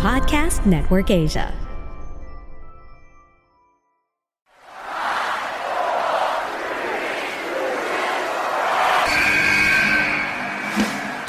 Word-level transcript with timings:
Podcast 0.00 0.64
Network 0.64 1.10
Asia. 1.10 1.52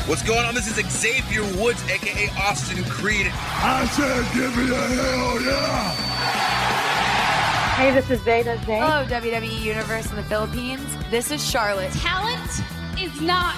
What's 0.07 0.23
going 0.23 0.45
on? 0.45 0.55
This 0.55 0.69
is 0.69 0.75
Xavier 0.89 1.43
Woods, 1.61 1.83
aka 1.89 2.29
Austin 2.37 2.85
Creed. 2.85 3.29
I 3.33 3.85
said, 3.87 4.23
give 4.33 4.55
me 4.55 4.73
a 4.73 4.87
hell 4.87 5.41
yeah! 5.41 5.91
Hey, 7.75 7.91
this 7.91 8.09
is 8.09 8.21
Zeta 8.21 8.57
Zay. 8.65 8.79
Hello, 8.79 9.05
WWE 9.05 9.61
Universe 9.61 10.09
in 10.11 10.15
the 10.15 10.23
Philippines. 10.23 10.87
This 11.09 11.29
is 11.29 11.45
Charlotte. 11.45 11.91
Talent 11.91 12.63
is 12.97 13.19
not 13.19 13.57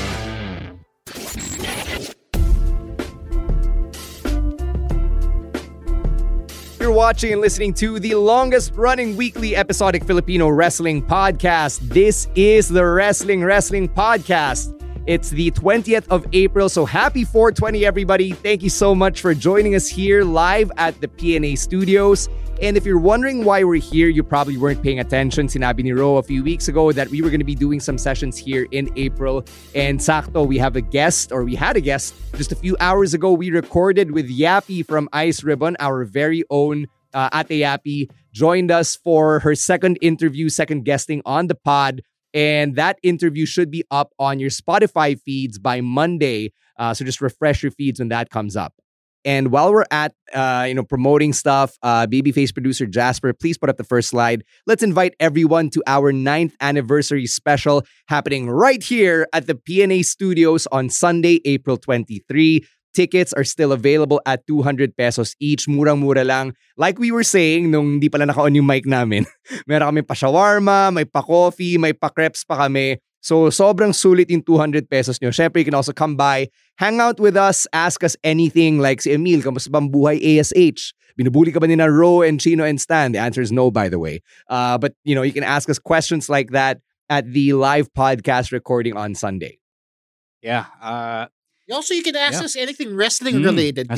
You're 6.91 6.97
watching 6.97 7.31
and 7.31 7.39
listening 7.39 7.73
to 7.75 8.01
the 8.01 8.15
longest 8.15 8.73
running 8.75 9.15
weekly 9.15 9.55
episodic 9.55 10.03
Filipino 10.03 10.49
wrestling 10.49 11.01
podcast. 11.01 11.79
This 11.79 12.27
is 12.35 12.67
the 12.67 12.85
Wrestling 12.85 13.45
Wrestling 13.45 13.87
Podcast. 13.87 14.80
It's 15.07 15.31
the 15.31 15.49
20th 15.49 16.07
of 16.09 16.27
April, 16.31 16.69
so 16.69 16.85
happy 16.85 17.23
420, 17.23 17.83
everybody. 17.83 18.33
Thank 18.33 18.61
you 18.61 18.69
so 18.69 18.93
much 18.93 19.19
for 19.19 19.33
joining 19.33 19.73
us 19.73 19.87
here 19.87 20.23
live 20.23 20.71
at 20.77 21.01
the 21.01 21.07
PNA 21.07 21.57
studios. 21.57 22.29
And 22.61 22.77
if 22.77 22.85
you're 22.85 22.99
wondering 22.99 23.43
why 23.43 23.63
we're 23.63 23.81
here, 23.81 24.09
you 24.09 24.21
probably 24.21 24.57
weren't 24.57 24.83
paying 24.83 24.99
attention. 24.99 25.47
Sinabi 25.47 25.79
ni 25.79 25.91
Ro 25.91 26.17
a 26.17 26.23
few 26.23 26.43
weeks 26.43 26.67
ago 26.67 26.91
that 26.91 27.07
we 27.07 27.23
were 27.23 27.29
going 27.29 27.39
to 27.39 27.45
be 27.45 27.55
doing 27.55 27.79
some 27.79 27.97
sessions 27.97 28.37
here 28.37 28.67
in 28.69 28.91
April. 28.95 29.43
And 29.73 29.99
sakto, 29.99 30.45
we 30.45 30.59
have 30.59 30.75
a 30.75 30.81
guest, 30.81 31.31
or 31.31 31.43
we 31.43 31.55
had 31.55 31.77
a 31.77 31.81
guest 31.81 32.13
just 32.35 32.51
a 32.51 32.55
few 32.55 32.77
hours 32.79 33.15
ago. 33.15 33.33
We 33.33 33.49
recorded 33.49 34.11
with 34.11 34.29
Yappy 34.29 34.85
from 34.85 35.09
Ice 35.13 35.43
Ribbon, 35.43 35.77
our 35.79 36.03
very 36.03 36.43
own 36.51 36.85
uh, 37.15 37.29
Ate 37.33 37.63
Yappy, 37.63 38.11
joined 38.31 38.69
us 38.69 38.95
for 38.97 39.39
her 39.39 39.55
second 39.55 39.97
interview, 39.99 40.47
second 40.47 40.85
guesting 40.85 41.23
on 41.25 41.47
the 41.47 41.55
pod. 41.55 42.03
And 42.33 42.75
that 42.75 42.97
interview 43.03 43.45
should 43.45 43.71
be 43.71 43.83
up 43.91 44.13
on 44.17 44.39
your 44.39 44.49
Spotify 44.49 45.19
feeds 45.19 45.59
by 45.59 45.81
Monday. 45.81 46.53
Uh, 46.77 46.93
so 46.93 47.03
just 47.03 47.21
refresh 47.21 47.61
your 47.61 47.71
feeds 47.71 47.99
when 47.99 48.09
that 48.09 48.29
comes 48.29 48.55
up. 48.55 48.73
And 49.23 49.51
while 49.51 49.71
we're 49.71 49.85
at 49.91 50.13
uh, 50.33 50.65
you 50.67 50.73
know 50.73 50.83
promoting 50.83 51.33
stuff, 51.33 51.77
uh, 51.83 52.07
Babyface 52.07 52.53
producer 52.53 52.85
Jasper, 52.85 53.33
please 53.33 53.57
put 53.57 53.69
up 53.69 53.77
the 53.77 53.83
first 53.83 54.09
slide. 54.09 54.43
Let's 54.65 54.81
invite 54.81 55.13
everyone 55.19 55.69
to 55.71 55.83
our 55.85 56.11
ninth 56.11 56.55
anniversary 56.59 57.27
special 57.27 57.83
happening 58.07 58.49
right 58.49 58.81
here 58.81 59.27
at 59.33 59.47
the 59.47 59.53
PNA 59.55 60.05
Studios 60.05 60.67
on 60.71 60.89
Sunday, 60.89 61.39
April 61.45 61.77
23. 61.77 62.65
Tickets 62.93 63.31
are 63.31 63.47
still 63.47 63.71
available 63.71 64.19
at 64.27 64.45
200 64.47 64.95
pesos 64.95 65.35
each. 65.39 65.67
Murang-mura 65.67 66.23
lang. 66.23 66.53
Like 66.75 66.99
we 66.99 67.11
were 67.11 67.23
saying 67.23 67.71
nung 67.71 67.99
hindi 67.99 68.09
pala 68.11 68.27
naka-on 68.27 68.55
yung 68.55 68.67
mic 68.67 68.83
namin, 68.83 69.23
meron 69.67 69.95
kami 69.95 70.01
pa 70.03 70.13
shawarma, 70.13 70.91
may 70.91 71.07
pa 71.07 71.23
coffee, 71.23 71.79
may 71.79 71.95
pa 71.95 72.11
crepes 72.11 72.43
pa 72.43 72.67
kami. 72.67 72.99
So 73.21 73.53
sobrang 73.53 73.93
sulit 73.93 74.27
yung 74.33 74.43
200 74.43 74.89
pesos 74.89 75.21
nyo. 75.21 75.29
Siyempre, 75.29 75.61
you 75.61 75.67
can 75.69 75.77
also 75.77 75.93
come 75.93 76.17
by, 76.17 76.49
hang 76.81 76.99
out 76.99 77.19
with 77.21 77.37
us, 77.37 77.69
ask 77.71 78.03
us 78.03 78.17
anything 78.25 78.81
like 78.81 78.99
si 78.99 79.13
Emil, 79.13 79.39
kamusta 79.45 79.71
bang 79.71 79.87
buhay 79.87 80.19
ASH? 80.19 80.91
Binubuli 81.15 81.53
ka 81.53 81.59
ba 81.61 81.67
ni 81.67 81.77
na 81.77 81.85
Ro 81.85 82.25
and 82.25 82.41
Chino 82.41 82.65
and 82.65 82.81
Stan? 82.81 83.11
The 83.11 83.19
answer 83.19 83.41
is 83.41 83.51
no, 83.51 83.69
by 83.69 83.87
the 83.87 83.99
way. 83.99 84.25
Uh, 84.49 84.77
but, 84.77 84.95
you 85.03 85.13
know, 85.13 85.21
you 85.21 85.31
can 85.31 85.43
ask 85.43 85.69
us 85.69 85.77
questions 85.77 86.27
like 86.27 86.51
that 86.51 86.81
at 87.11 87.29
the 87.31 87.53
live 87.53 87.93
podcast 87.93 88.51
recording 88.51 88.97
on 88.97 89.13
Sunday. 89.13 89.59
Yeah. 90.41 90.65
Uh, 90.81 91.27
also, 91.73 91.93
you 91.93 92.03
can 92.03 92.15
ask 92.15 92.39
Yeah. 92.39 92.45
us 92.45 92.55
anything 92.55 92.95
wrestling 92.95 93.35
Mm, 93.35 93.43
related? 93.43 93.89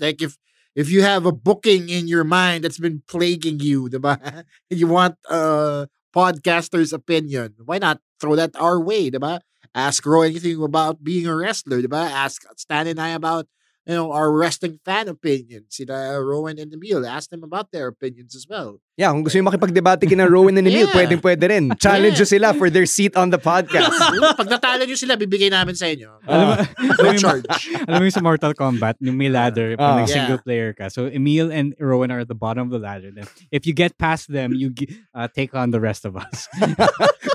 Like 0.00 0.22
if 0.22 0.36
if 0.74 0.90
you 0.90 1.02
have 1.02 1.26
a 1.26 1.32
booking 1.32 1.88
in 1.88 2.08
your 2.08 2.24
mind 2.24 2.64
that's 2.64 2.78
been 2.78 3.02
plaguing 3.08 3.60
you, 3.60 3.88
diba? 3.88 4.16
And 4.22 4.44
you 4.80 4.86
want 4.86 5.16
a 5.28 5.88
podcaster's 6.14 6.92
opinion, 6.92 7.54
why 7.64 7.78
not 7.78 8.00
throw 8.20 8.36
that 8.36 8.56
our 8.56 8.80
way, 8.80 9.10
diba? 9.10 9.40
Ask 9.74 10.04
Ro 10.06 10.22
anything 10.22 10.62
about 10.62 11.02
being 11.04 11.26
a 11.26 11.34
wrestler, 11.36 11.80
diba? 11.82 12.08
Ask 12.10 12.42
Stan 12.56 12.86
and 12.86 13.00
I 13.00 13.10
about 13.10 13.46
you 13.86 13.94
know 13.94 14.12
our 14.12 14.30
wrestling 14.30 14.78
fan 14.84 15.08
opinions. 15.08 15.74
Sila 15.74 16.14
Rowan 16.20 16.58
and 16.58 16.72
Emil, 16.72 17.06
ask 17.06 17.30
them 17.30 17.42
about 17.42 17.70
their 17.72 17.88
opinions 17.88 18.34
as 18.36 18.46
well. 18.48 18.78
Yeah, 18.92 19.08
kung 19.10 19.24
gusto 19.24 19.40
nyo 19.40 19.48
makipagdebate 19.48 20.04
kina 20.04 20.28
Rowan 20.28 20.58
and 20.60 20.68
Emil, 20.70 20.84
Yeah. 20.86 20.94
pwedeng 20.94 21.20
pwede 21.24 21.44
rin. 21.48 21.72
Challenge 21.80 22.12
nyo 22.12 22.28
sila 22.28 22.52
for 22.52 22.68
their 22.68 22.84
seat 22.84 23.16
on 23.16 23.32
the 23.32 23.40
podcast. 23.40 23.88
Pag 24.40 24.48
natalo 24.52 24.84
nyo 24.84 24.94
sila, 24.94 25.16
bibigay 25.16 25.48
namin 25.48 25.72
sa 25.74 25.88
inyo. 25.88 26.20
alam 26.28 26.44
mo, 26.44 26.54
no 26.60 26.64
alam 26.92 26.96
mo 27.00 27.12
yung- 27.16 27.24
charge. 27.24 27.48
alam 27.88 27.98
mo 27.98 28.04
yung 28.04 28.14
sa 28.14 28.20
Mortal 28.20 28.52
Kombat, 28.52 29.00
yung 29.00 29.16
may 29.16 29.32
ladder, 29.32 29.74
pag 29.80 29.96
Ah. 29.96 29.98
nag-single 30.04 30.38
Yeah. 30.38 30.44
player 30.44 30.70
ka. 30.76 30.92
So, 30.92 31.08
Emil 31.08 31.48
and 31.48 31.72
Rowan 31.80 32.12
are 32.12 32.20
at 32.20 32.28
the 32.28 32.36
bottom 32.38 32.68
of 32.68 32.72
the 32.76 32.78
ladder. 32.84 33.10
Then, 33.10 33.24
if 33.50 33.64
you 33.64 33.72
get 33.72 33.96
past 33.96 34.28
them, 34.28 34.52
you 34.52 34.76
uh, 35.16 35.26
take 35.32 35.56
on 35.56 35.72
the 35.72 35.80
rest 35.80 36.04
of 36.04 36.12
us. 36.14 36.46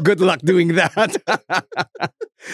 Good 0.06 0.22
luck 0.22 0.46
doing 0.46 0.78
that. 0.78 0.94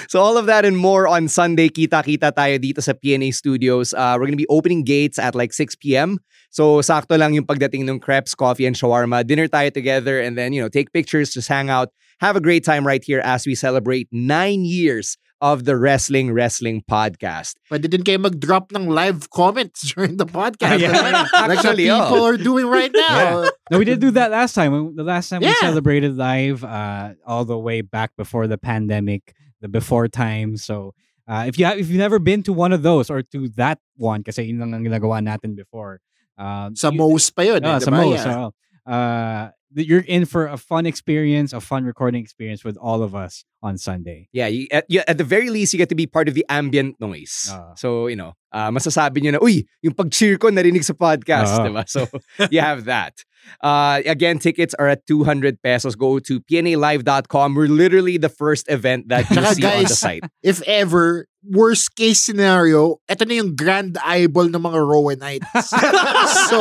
So 0.07 0.19
all 0.19 0.37
of 0.37 0.45
that 0.45 0.65
and 0.65 0.77
more 0.77 1.07
on 1.07 1.27
Sunday. 1.27 1.69
Kita-kita 1.69 2.33
tayo 2.33 2.55
dito 2.59 2.81
sa 2.81 2.93
PNA 2.93 3.33
Studios. 3.33 3.93
Uh, 3.93 4.15
we're 4.17 4.27
gonna 4.27 4.39
be 4.39 4.49
opening 4.49 4.83
gates 4.83 5.17
at 5.19 5.35
like 5.35 5.53
6 5.53 5.75
p.m. 5.77 6.19
So 6.49 6.79
sakto 6.85 7.17
lang 7.17 7.33
yung 7.33 7.45
pagdating 7.45 7.89
ng 7.89 7.99
crepes, 7.99 8.35
coffee, 8.35 8.65
and 8.65 8.75
shawarma. 8.75 9.25
Dinner 9.25 9.47
tayo 9.47 9.73
together 9.73 10.21
and 10.21 10.37
then, 10.37 10.53
you 10.53 10.61
know, 10.61 10.69
take 10.69 10.93
pictures, 10.93 11.33
just 11.33 11.47
hang 11.49 11.69
out. 11.69 11.89
Have 12.21 12.35
a 12.35 12.41
great 12.41 12.63
time 12.63 12.85
right 12.85 13.03
here 13.03 13.19
as 13.25 13.45
we 13.45 13.55
celebrate 13.55 14.07
nine 14.11 14.63
years 14.63 15.17
of 15.43 15.65
the 15.65 15.75
Wrestling 15.75 16.31
Wrestling 16.31 16.87
Podcast. 16.87 17.59
Pwede 17.67 17.91
din 17.91 17.99
kayo 17.99 18.15
mag-drop 18.15 18.71
ng 18.71 18.87
live 18.87 19.27
comments 19.27 19.83
during 19.91 20.15
the 20.15 20.23
podcast. 20.23 20.79
Yeah. 20.79 20.95
diba? 20.95 21.03
like 21.03 21.27
the 21.27 21.53
Actually, 21.59 21.91
oh. 21.91 21.99
people 21.99 22.23
are 22.23 22.39
doing 22.39 22.65
right 22.65 22.95
now. 23.11 23.51
no, 23.67 23.75
we 23.75 23.83
did 23.83 23.99
do 23.99 24.15
that 24.15 24.31
last 24.31 24.55
time. 24.55 24.71
The 24.95 25.03
last 25.03 25.27
time 25.27 25.43
we 25.43 25.51
celebrated 25.59 26.15
live, 26.15 26.63
uh, 26.63 27.19
all 27.27 27.43
the 27.43 27.59
way 27.59 27.83
back 27.83 28.15
before 28.15 28.47
the 28.47 28.55
pandemic, 28.57 29.35
the 29.63 29.71
before 29.71 30.11
time. 30.11 30.59
So, 30.59 30.91
uh, 31.23 31.47
if 31.47 31.55
you 31.57 31.63
have, 31.65 31.79
if 31.79 31.87
you've 31.87 32.03
never 32.03 32.19
been 32.19 32.43
to 32.43 32.53
one 32.53 32.75
of 32.75 32.83
those 32.83 33.07
or 33.09 33.23
to 33.31 33.47
that 33.55 33.79
one, 33.95 34.21
kasi 34.27 34.43
yun 34.51 34.59
lang 34.59 34.75
ang 34.75 34.83
ginagawa 34.83 35.23
natin 35.23 35.55
before. 35.55 36.03
Uh, 36.35 36.69
Sa 36.75 36.91
you- 36.91 36.99
Mo's 36.99 37.31
pa 37.31 37.47
yun. 37.47 37.63
Ah, 37.63 37.77
eh, 37.77 37.79
sa 37.79 37.87
diba? 37.89 38.03
Mo's, 38.03 38.19
Yeah. 38.19 38.35
oo. 38.43 38.47
Uh, 38.83 39.43
you're 39.75 40.01
in 40.07 40.25
for 40.25 40.47
a 40.47 40.57
fun 40.57 40.85
experience, 40.85 41.53
a 41.53 41.59
fun 41.61 41.83
recording 41.85 42.21
experience 42.21 42.63
with 42.63 42.77
all 42.77 43.01
of 43.03 43.15
us 43.15 43.43
on 43.61 43.77
Sunday. 43.77 44.27
Yeah, 44.31 44.47
you, 44.47 44.67
at, 44.71 44.85
you, 44.89 45.01
at 45.07 45.17
the 45.17 45.23
very 45.23 45.49
least, 45.49 45.73
you 45.73 45.77
get 45.77 45.89
to 45.89 45.95
be 45.95 46.05
part 46.07 46.27
of 46.27 46.33
the 46.35 46.45
ambient 46.49 46.99
noise. 46.99 47.49
Ah. 47.51 47.73
so, 47.75 48.07
you 48.07 48.15
know, 48.15 48.33
uh, 48.51 48.69
masasabi 48.69 49.21
nyo 49.23 49.31
na, 49.31 49.39
uy, 49.39 49.65
yung 49.81 49.93
pag-cheer 49.93 50.37
ko 50.37 50.49
narinig 50.49 50.83
sa 50.83 50.93
podcast, 50.93 51.57
Ah. 51.59 51.65
diba? 51.65 51.83
So, 51.89 52.07
you 52.51 52.59
have 52.61 52.85
that. 52.85 53.13
Uh, 53.61 54.01
again, 54.05 54.39
tickets 54.39 54.73
are 54.79 54.87
at 54.87 55.05
200 55.07 55.61
pesos. 55.61 55.95
Go 55.95 56.19
to 56.19 56.39
pnalive.com. 56.41 57.55
We're 57.55 57.67
literally 57.67 58.17
the 58.17 58.29
first 58.29 58.69
event 58.69 59.09
that 59.09 59.29
you 59.29 59.35
Tsaka 59.35 59.55
see 59.55 59.63
on 59.65 59.71
the 59.83 59.83
guys, 59.87 59.99
site. 59.99 60.23
if 60.43 60.61
ever, 60.63 61.27
worst 61.43 61.95
case 61.95 62.23
scenario, 62.23 63.03
ito 63.03 63.23
na 63.27 63.35
yung 63.35 63.51
grand 63.55 63.99
eyeball 63.99 64.47
ng 64.47 64.63
mga 64.63 64.79
Rowanites. 64.79 65.67
so, 66.49 66.57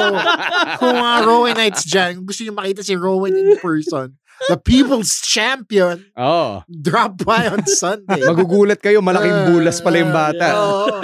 kung 0.83 0.95
mga 0.99 1.19
Rowanites 1.23 1.83
dyan, 1.87 2.19
kung 2.19 2.27
gusto 2.27 2.43
nyo 2.43 2.55
makita 2.59 2.83
si 2.83 2.95
Rowan 2.99 3.35
in 3.39 3.59
person, 3.63 4.19
the 4.49 4.57
people's 4.57 5.21
champion 5.21 6.07
Oh. 6.17 6.63
dropped 6.69 7.25
by 7.25 7.47
on 7.49 7.67
Sunday. 7.81 8.21
Magugulat 8.27 8.83
kayo, 8.83 9.01
malaking 9.03 9.53
bulas 9.55 9.83
pala 9.83 9.99
yung 9.99 10.13
bata. 10.13 10.49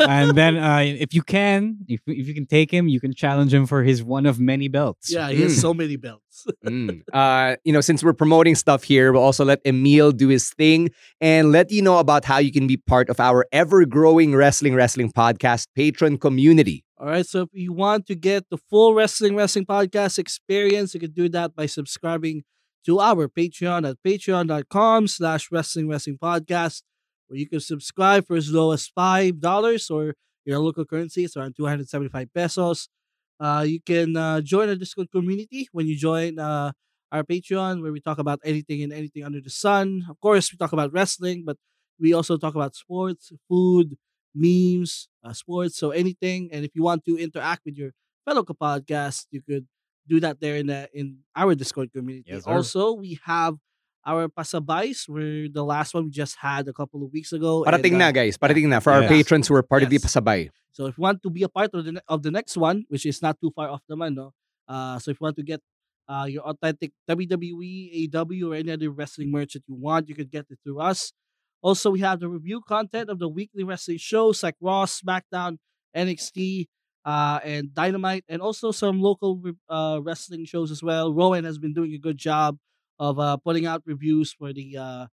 And 0.08 0.36
then 0.36 0.56
uh, 0.56 0.82
if 0.82 1.14
you 1.14 1.22
can, 1.22 1.78
if 1.88 2.00
if 2.06 2.26
you 2.26 2.34
can 2.34 2.46
take 2.46 2.70
him, 2.70 2.88
you 2.88 3.00
can 3.00 3.12
challenge 3.14 3.54
him 3.54 3.66
for 3.66 3.82
his 3.84 4.02
one 4.02 4.26
of 4.26 4.40
many 4.40 4.68
belts. 4.68 5.10
Yeah, 5.12 5.30
he 5.30 5.42
has 5.42 5.54
Mm. 5.58 5.60
so 5.62 5.70
many 5.74 5.96
belts. 5.96 6.22
Mm. 6.62 7.02
Uh, 7.12 7.56
you 7.66 7.72
know, 7.74 7.80
since 7.82 8.02
we're 8.06 8.14
promoting 8.14 8.54
stuff 8.54 8.84
here, 8.86 9.10
we'll 9.10 9.26
also 9.26 9.42
let 9.44 9.58
Emil 9.66 10.12
do 10.14 10.28
his 10.30 10.50
thing 10.54 10.90
and 11.20 11.50
let 11.50 11.70
you 11.74 11.82
know 11.82 11.98
about 11.98 12.22
how 12.24 12.38
you 12.38 12.52
can 12.54 12.66
be 12.70 12.76
part 12.78 13.10
of 13.10 13.18
our 13.18 13.42
ever-growing 13.50 14.36
Wrestling 14.38 14.74
Wrestling 14.78 15.10
Podcast 15.10 15.66
patron 15.74 16.14
community. 16.16 16.84
All 16.98 17.06
right, 17.10 17.26
so 17.26 17.42
if 17.42 17.50
you 17.52 17.72
want 17.74 18.06
to 18.06 18.14
get 18.14 18.46
the 18.54 18.58
full 18.70 18.94
Wrestling 18.94 19.34
Wrestling 19.34 19.66
Podcast 19.66 20.18
experience, 20.18 20.94
you 20.94 21.00
can 21.02 21.10
do 21.10 21.26
that 21.30 21.54
by 21.58 21.66
subscribing 21.66 22.42
to 22.86 23.00
our 23.00 23.28
Patreon 23.28 23.88
at 23.88 23.96
patreon.com 24.06 25.08
slash 25.08 25.50
wrestling 25.50 25.88
wrestling 25.88 26.18
podcast, 26.18 26.82
where 27.26 27.38
you 27.38 27.48
can 27.48 27.60
subscribe 27.60 28.26
for 28.26 28.36
as 28.36 28.50
low 28.50 28.72
as 28.72 28.90
$5 28.96 29.90
or 29.90 30.14
your 30.44 30.58
local 30.60 30.84
currency, 30.86 31.24
it's 31.24 31.36
around 31.36 31.54
275 31.56 32.32
pesos. 32.32 32.88
Uh, 33.38 33.64
you 33.66 33.80
can 33.80 34.16
uh, 34.16 34.40
join 34.40 34.68
our 34.68 34.74
Discord 34.74 35.10
community 35.12 35.68
when 35.72 35.86
you 35.86 35.96
join 35.96 36.38
uh, 36.38 36.72
our 37.12 37.22
Patreon, 37.22 37.82
where 37.82 37.92
we 37.92 38.00
talk 38.00 38.18
about 38.18 38.40
anything 38.44 38.82
and 38.82 38.92
anything 38.92 39.24
under 39.24 39.40
the 39.40 39.50
sun. 39.50 40.06
Of 40.08 40.18
course, 40.20 40.50
we 40.50 40.56
talk 40.56 40.72
about 40.72 40.92
wrestling, 40.92 41.44
but 41.44 41.56
we 42.00 42.14
also 42.14 42.36
talk 42.38 42.54
about 42.54 42.74
sports, 42.74 43.30
food, 43.48 43.96
memes, 44.34 45.08
uh, 45.22 45.32
sports, 45.32 45.76
so 45.76 45.90
anything. 45.90 46.48
And 46.52 46.64
if 46.64 46.72
you 46.74 46.82
want 46.82 47.04
to 47.04 47.18
interact 47.18 47.62
with 47.64 47.76
your 47.76 47.92
fellow 48.24 48.42
podcast, 48.42 49.26
you 49.30 49.42
could 49.42 49.66
do 50.08 50.20
that 50.20 50.40
there 50.40 50.56
in 50.56 50.66
the, 50.68 50.88
in 50.92 51.18
our 51.36 51.54
Discord 51.54 51.92
community. 51.92 52.30
Yes, 52.32 52.46
also, 52.46 52.92
we 52.94 53.18
have 53.24 53.56
our 54.06 54.28
pasabays, 54.28 55.08
where 55.08 55.48
the 55.48 55.62
last 55.64 55.92
one 55.92 56.04
we 56.06 56.10
just 56.10 56.36
had 56.40 56.66
a 56.68 56.72
couple 56.72 57.04
of 57.04 57.12
weeks 57.12 57.32
ago. 57.32 57.62
Parating 57.66 57.92
and, 57.92 57.98
na, 57.98 58.08
uh, 58.08 58.12
guys. 58.12 58.38
Parating 58.38 58.68
na 58.68 58.80
for 58.80 58.92
our 58.92 59.02
Yes. 59.02 59.10
patrons 59.10 59.48
who 59.48 59.54
are 59.54 59.62
part 59.62 59.82
of 59.82 59.90
the 59.90 59.96
Yes. 60.00 60.04
Pasabay. 60.06 60.48
So 60.72 60.86
if 60.86 60.96
you 60.96 61.02
want 61.02 61.22
to 61.22 61.30
be 61.30 61.42
a 61.42 61.48
part 61.48 61.70
of 61.74 61.84
the 61.84 62.00
of 62.08 62.22
the 62.22 62.30
next 62.30 62.56
one, 62.56 62.84
which 62.88 63.04
is 63.04 63.20
not 63.20 63.36
too 63.40 63.50
far 63.54 63.68
off 63.68 63.82
naman, 63.90 64.14
no? 64.14 64.32
Uh, 64.66 64.98
so 64.98 65.10
if 65.10 65.20
you 65.20 65.24
want 65.24 65.36
to 65.36 65.42
get 65.42 65.60
uh, 66.08 66.24
your 66.24 66.42
authentic 66.48 66.92
WWE, 67.10 68.08
AW, 68.14 68.48
or 68.48 68.54
any 68.54 68.72
other 68.72 68.88
wrestling 68.90 69.30
merch 69.30 69.52
that 69.52 69.64
you 69.68 69.74
want, 69.74 70.08
you 70.08 70.14
can 70.14 70.26
get 70.26 70.46
it 70.48 70.58
through 70.64 70.80
us. 70.80 71.12
Also, 71.60 71.90
we 71.90 72.00
have 72.00 72.20
the 72.20 72.28
review 72.28 72.62
content 72.62 73.10
of 73.10 73.18
the 73.18 73.28
weekly 73.28 73.64
wrestling 73.64 73.98
shows 73.98 74.42
like 74.42 74.54
Raw, 74.60 74.86
SmackDown, 74.86 75.58
NXT, 75.94 76.66
uh, 77.04 77.40
and 77.44 77.74
Dynamite, 77.74 78.24
and 78.28 78.42
also 78.42 78.70
some 78.70 79.00
local 79.00 79.40
uh, 79.68 80.00
wrestling 80.02 80.44
shows 80.44 80.70
as 80.70 80.82
well. 80.82 81.12
Rowan 81.12 81.44
has 81.44 81.58
been 81.58 81.72
doing 81.72 81.94
a 81.94 81.98
good 81.98 82.18
job 82.18 82.58
of 82.98 83.18
uh, 83.18 83.36
putting 83.36 83.66
out 83.66 83.82
reviews 83.86 84.32
for 84.32 84.52
the 84.52 84.76
uh, 84.76 85.06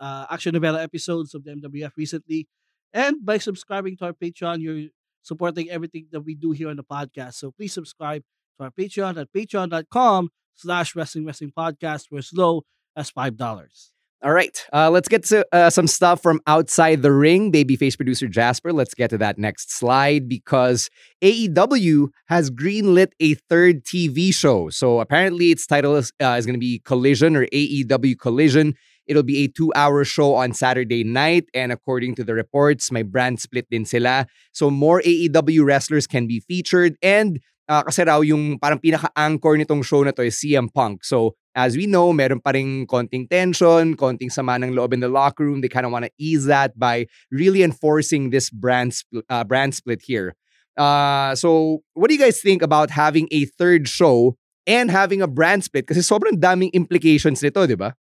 uh, 0.00 0.26
action 0.30 0.52
novella 0.52 0.82
episodes 0.82 1.34
of 1.34 1.44
the 1.44 1.52
MWF 1.52 1.92
recently. 1.96 2.48
And 2.92 3.24
by 3.24 3.38
subscribing 3.38 3.96
to 3.98 4.06
our 4.06 4.12
Patreon, 4.12 4.60
you're 4.60 4.90
supporting 5.22 5.70
everything 5.70 6.06
that 6.12 6.20
we 6.20 6.34
do 6.34 6.50
here 6.50 6.68
on 6.68 6.76
the 6.76 6.84
podcast. 6.84 7.34
So 7.34 7.50
please 7.50 7.72
subscribe 7.72 8.22
to 8.58 8.64
our 8.64 8.70
Patreon 8.70 9.20
at 9.20 9.32
patreon.com 9.32 10.30
slash 10.54 10.94
wrestling 10.94 11.24
wrestling 11.24 11.52
podcast 11.56 12.08
for 12.08 12.18
as 12.18 12.30
low 12.34 12.62
as 12.94 13.10
$5. 13.10 13.92
All 14.24 14.32
right, 14.32 14.56
uh, 14.72 14.88
let's 14.88 15.08
get 15.08 15.24
to 15.24 15.44
uh, 15.50 15.68
some 15.68 15.88
stuff 15.88 16.22
from 16.22 16.40
outside 16.46 17.02
the 17.02 17.10
ring. 17.10 17.50
Babyface 17.50 17.96
producer 17.96 18.28
Jasper, 18.28 18.72
let's 18.72 18.94
get 18.94 19.10
to 19.10 19.18
that 19.18 19.36
next 19.36 19.72
slide 19.72 20.28
because 20.28 20.88
AEW 21.24 22.06
has 22.26 22.48
greenlit 22.48 23.08
a 23.18 23.34
third 23.34 23.84
TV 23.84 24.32
show. 24.32 24.70
So 24.70 25.00
apparently, 25.00 25.50
its 25.50 25.66
title 25.66 25.96
is, 25.96 26.12
uh, 26.22 26.36
is 26.38 26.46
going 26.46 26.54
to 26.54 26.60
be 26.60 26.80
Collision 26.84 27.34
or 27.34 27.46
AEW 27.46 28.16
Collision. 28.16 28.74
It'll 29.08 29.24
be 29.24 29.38
a 29.38 29.48
two-hour 29.48 30.04
show 30.04 30.36
on 30.36 30.52
Saturday 30.52 31.02
night, 31.02 31.46
and 31.52 31.72
according 31.72 32.14
to 32.14 32.22
the 32.22 32.34
reports, 32.34 32.92
my 32.92 33.02
brand 33.02 33.40
split 33.40 33.66
din 33.70 33.84
sila. 33.84 34.28
So 34.52 34.70
more 34.70 35.02
AEW 35.02 35.64
wrestlers 35.64 36.06
can 36.06 36.28
be 36.28 36.38
featured, 36.38 36.94
and 37.02 37.40
uh, 37.68 37.82
kasi 37.82 38.04
raw 38.04 38.20
yung 38.20 38.60
parang 38.60 38.78
pinaka-anchor 38.78 39.58
nitong 39.58 39.82
show 39.84 40.06
na 40.06 40.12
to 40.12 40.22
is 40.22 40.38
CM 40.38 40.72
Punk. 40.72 41.02
So 41.02 41.34
as 41.54 41.76
we 41.76 41.86
know, 41.86 42.12
meron 42.12 42.40
pa 42.40 42.50
rin 42.50 42.86
konting 42.86 43.28
tension, 43.28 43.96
konting 43.96 44.32
sama 44.32 44.56
ng 44.56 44.72
loob 44.72 44.92
in 44.92 45.00
the 45.00 45.08
locker 45.08 45.44
room. 45.44 45.60
They 45.60 45.68
kind 45.68 45.86
of 45.86 45.92
want 45.92 46.04
to 46.04 46.10
ease 46.18 46.46
that 46.46 46.78
by 46.78 47.06
really 47.30 47.62
enforcing 47.62 48.30
this 48.30 48.50
brand 48.50 48.92
spl- 48.92 49.22
uh, 49.28 49.44
brand 49.44 49.74
split 49.74 50.02
here. 50.02 50.34
Uh, 50.76 51.34
so 51.34 51.82
what 51.94 52.08
do 52.08 52.14
you 52.14 52.20
guys 52.20 52.40
think 52.40 52.62
about 52.62 52.90
having 52.90 53.28
a 53.30 53.44
third 53.44 53.88
show 53.88 54.36
and 54.66 54.90
having 54.90 55.20
a 55.20 55.28
brand 55.28 55.64
split? 55.64 55.86
Kasi 55.86 56.00
sobrang 56.00 56.40
daming 56.40 56.72
implications 56.72 57.42
nito, 57.42 57.66
di 57.66 57.76
ba? 57.76 57.94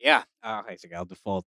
Yeah. 0.00 0.26
Ah, 0.42 0.60
okay, 0.66 0.74
sige, 0.74 0.94
I'll 0.94 1.06
default. 1.06 1.46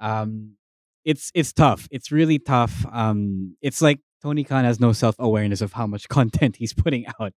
Um, 0.00 0.60
it's 1.04 1.30
it's 1.34 1.52
tough. 1.52 1.88
It's 1.90 2.12
really 2.12 2.38
tough. 2.38 2.84
Um, 2.92 3.56
it's 3.62 3.80
like 3.80 4.00
Tony 4.24 4.42
Khan 4.42 4.64
has 4.64 4.80
no 4.80 4.92
self 4.92 5.16
awareness 5.18 5.60
of 5.60 5.74
how 5.74 5.86
much 5.86 6.08
content 6.18 6.56
he's 6.56 6.72
putting 6.72 7.04
out, 7.20 7.34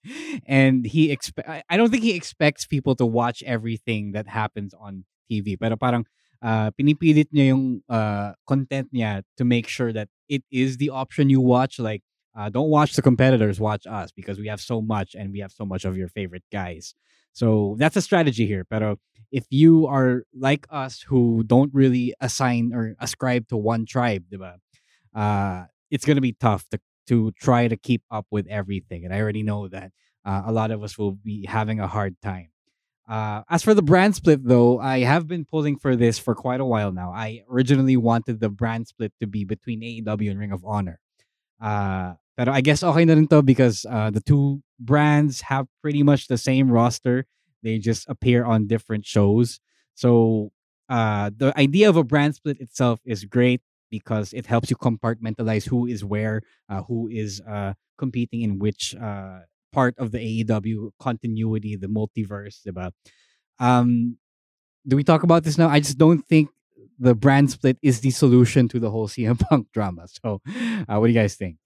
and 0.46 0.86
he 0.86 1.10
expect. 1.10 1.48
I 1.68 1.76
don't 1.76 1.90
think 1.90 2.04
he 2.04 2.14
expects 2.14 2.64
people 2.64 2.94
to 2.96 3.04
watch 3.04 3.42
everything 3.42 4.12
that 4.12 4.28
happens 4.28 4.72
on 4.72 5.04
TV. 5.28 5.58
Pero 5.58 5.74
parang 5.74 6.06
uh, 6.40 6.70
pinipilit 6.78 7.34
niya 7.34 7.50
yung 7.50 7.82
uh, 7.90 8.38
content 8.46 8.94
niya 8.94 9.26
to 9.36 9.44
make 9.44 9.66
sure 9.66 9.92
that 9.92 10.08
it 10.28 10.44
is 10.52 10.76
the 10.76 10.90
option 10.90 11.28
you 11.28 11.40
watch. 11.40 11.80
Like, 11.82 12.06
uh, 12.38 12.50
don't 12.50 12.70
watch 12.70 12.94
the 12.94 13.02
competitors, 13.02 13.58
watch 13.58 13.82
us 13.90 14.12
because 14.14 14.38
we 14.38 14.46
have 14.46 14.60
so 14.60 14.80
much 14.80 15.16
and 15.18 15.32
we 15.32 15.40
have 15.40 15.50
so 15.50 15.66
much 15.66 15.84
of 15.84 15.98
your 15.98 16.06
favorite 16.06 16.46
guys. 16.52 16.94
So 17.32 17.74
that's 17.82 17.96
a 17.96 18.02
strategy 18.02 18.46
here. 18.46 18.62
Pero 18.62 19.02
if 19.32 19.44
you 19.50 19.88
are 19.90 20.22
like 20.30 20.70
us 20.70 21.02
who 21.02 21.42
don't 21.42 21.74
really 21.74 22.14
assign 22.20 22.70
or 22.70 22.94
ascribe 23.02 23.48
to 23.48 23.56
one 23.56 23.86
tribe, 23.86 24.30
diba? 24.30 24.62
Uh, 25.10 25.66
it's 25.90 26.04
gonna 26.04 26.20
be 26.20 26.32
tough 26.32 26.68
to 26.70 26.80
to 27.08 27.32
try 27.40 27.68
to 27.68 27.76
keep 27.76 28.02
up 28.10 28.26
with 28.30 28.46
everything. 28.48 29.04
And 29.04 29.14
I 29.14 29.20
already 29.20 29.42
know 29.42 29.68
that 29.68 29.92
uh, 30.24 30.42
a 30.46 30.52
lot 30.52 30.70
of 30.70 30.82
us 30.82 30.98
will 30.98 31.12
be 31.12 31.46
having 31.46 31.78
a 31.80 31.86
hard 31.86 32.16
time. 32.20 32.50
Uh, 33.08 33.42
as 33.48 33.62
for 33.62 33.72
the 33.72 33.82
brand 33.82 34.16
split, 34.16 34.44
though, 34.44 34.80
I 34.80 35.00
have 35.00 35.28
been 35.28 35.44
pulling 35.44 35.78
for 35.78 35.94
this 35.94 36.18
for 36.18 36.34
quite 36.34 36.60
a 36.60 36.64
while 36.64 36.90
now. 36.90 37.12
I 37.12 37.42
originally 37.48 37.96
wanted 37.96 38.40
the 38.40 38.48
brand 38.48 38.88
split 38.88 39.12
to 39.20 39.28
be 39.28 39.44
between 39.44 39.80
AEW 39.80 40.30
and 40.30 40.40
Ring 40.40 40.50
of 40.50 40.64
Honor. 40.64 40.98
Uh, 41.60 42.14
pero 42.36 42.52
I 42.52 42.60
guess 42.60 42.82
okay 42.82 43.04
na 43.04 43.14
rin 43.14 43.28
to 43.28 43.42
because 43.42 43.86
uh, 43.88 44.10
the 44.10 44.20
two 44.20 44.60
brands 44.78 45.40
have 45.42 45.66
pretty 45.80 46.02
much 46.02 46.26
the 46.26 46.36
same 46.36 46.70
roster. 46.70 47.26
They 47.62 47.78
just 47.78 48.08
appear 48.08 48.44
on 48.44 48.66
different 48.66 49.06
shows. 49.06 49.60
So 49.94 50.50
uh, 50.88 51.30
the 51.34 51.56
idea 51.58 51.88
of 51.88 51.96
a 51.96 52.04
brand 52.04 52.34
split 52.34 52.60
itself 52.60 53.00
is 53.06 53.24
great 53.24 53.62
because 53.90 54.32
it 54.32 54.46
helps 54.46 54.70
you 54.70 54.76
compartmentalize 54.76 55.68
who 55.68 55.86
is 55.86 56.04
where, 56.04 56.42
uh, 56.68 56.82
who 56.82 57.08
is 57.08 57.40
uh, 57.48 57.74
competing 57.98 58.42
in 58.42 58.58
which 58.58 58.94
uh, 58.94 59.40
part 59.72 59.94
of 59.98 60.12
the 60.12 60.18
AEW 60.18 60.90
continuity, 61.00 61.76
the 61.76 61.86
multiverse, 61.86 62.60
diba? 62.66 62.90
Um, 63.58 64.18
do 64.86 64.96
we 64.96 65.04
talk 65.04 65.22
about 65.22 65.44
this 65.44 65.58
now? 65.58 65.68
I 65.68 65.80
just 65.80 65.98
don't 65.98 66.22
think 66.26 66.50
the 66.98 67.14
brand 67.14 67.50
split 67.50 67.78
is 67.82 68.00
the 68.00 68.10
solution 68.10 68.68
to 68.68 68.78
the 68.78 68.90
whole 68.90 69.08
CM 69.14 69.38
Punk 69.38 69.68
drama. 69.72 70.06
So, 70.08 70.40
uh, 70.88 70.96
what 70.98 71.06
do 71.06 71.12
you 71.12 71.18
guys 71.18 71.34
think? 71.34 71.56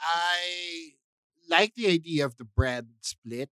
I 0.00 0.90
like 1.48 1.74
the 1.74 1.88
idea 1.88 2.24
of 2.24 2.36
the 2.36 2.44
brand 2.44 2.86
split 3.00 3.50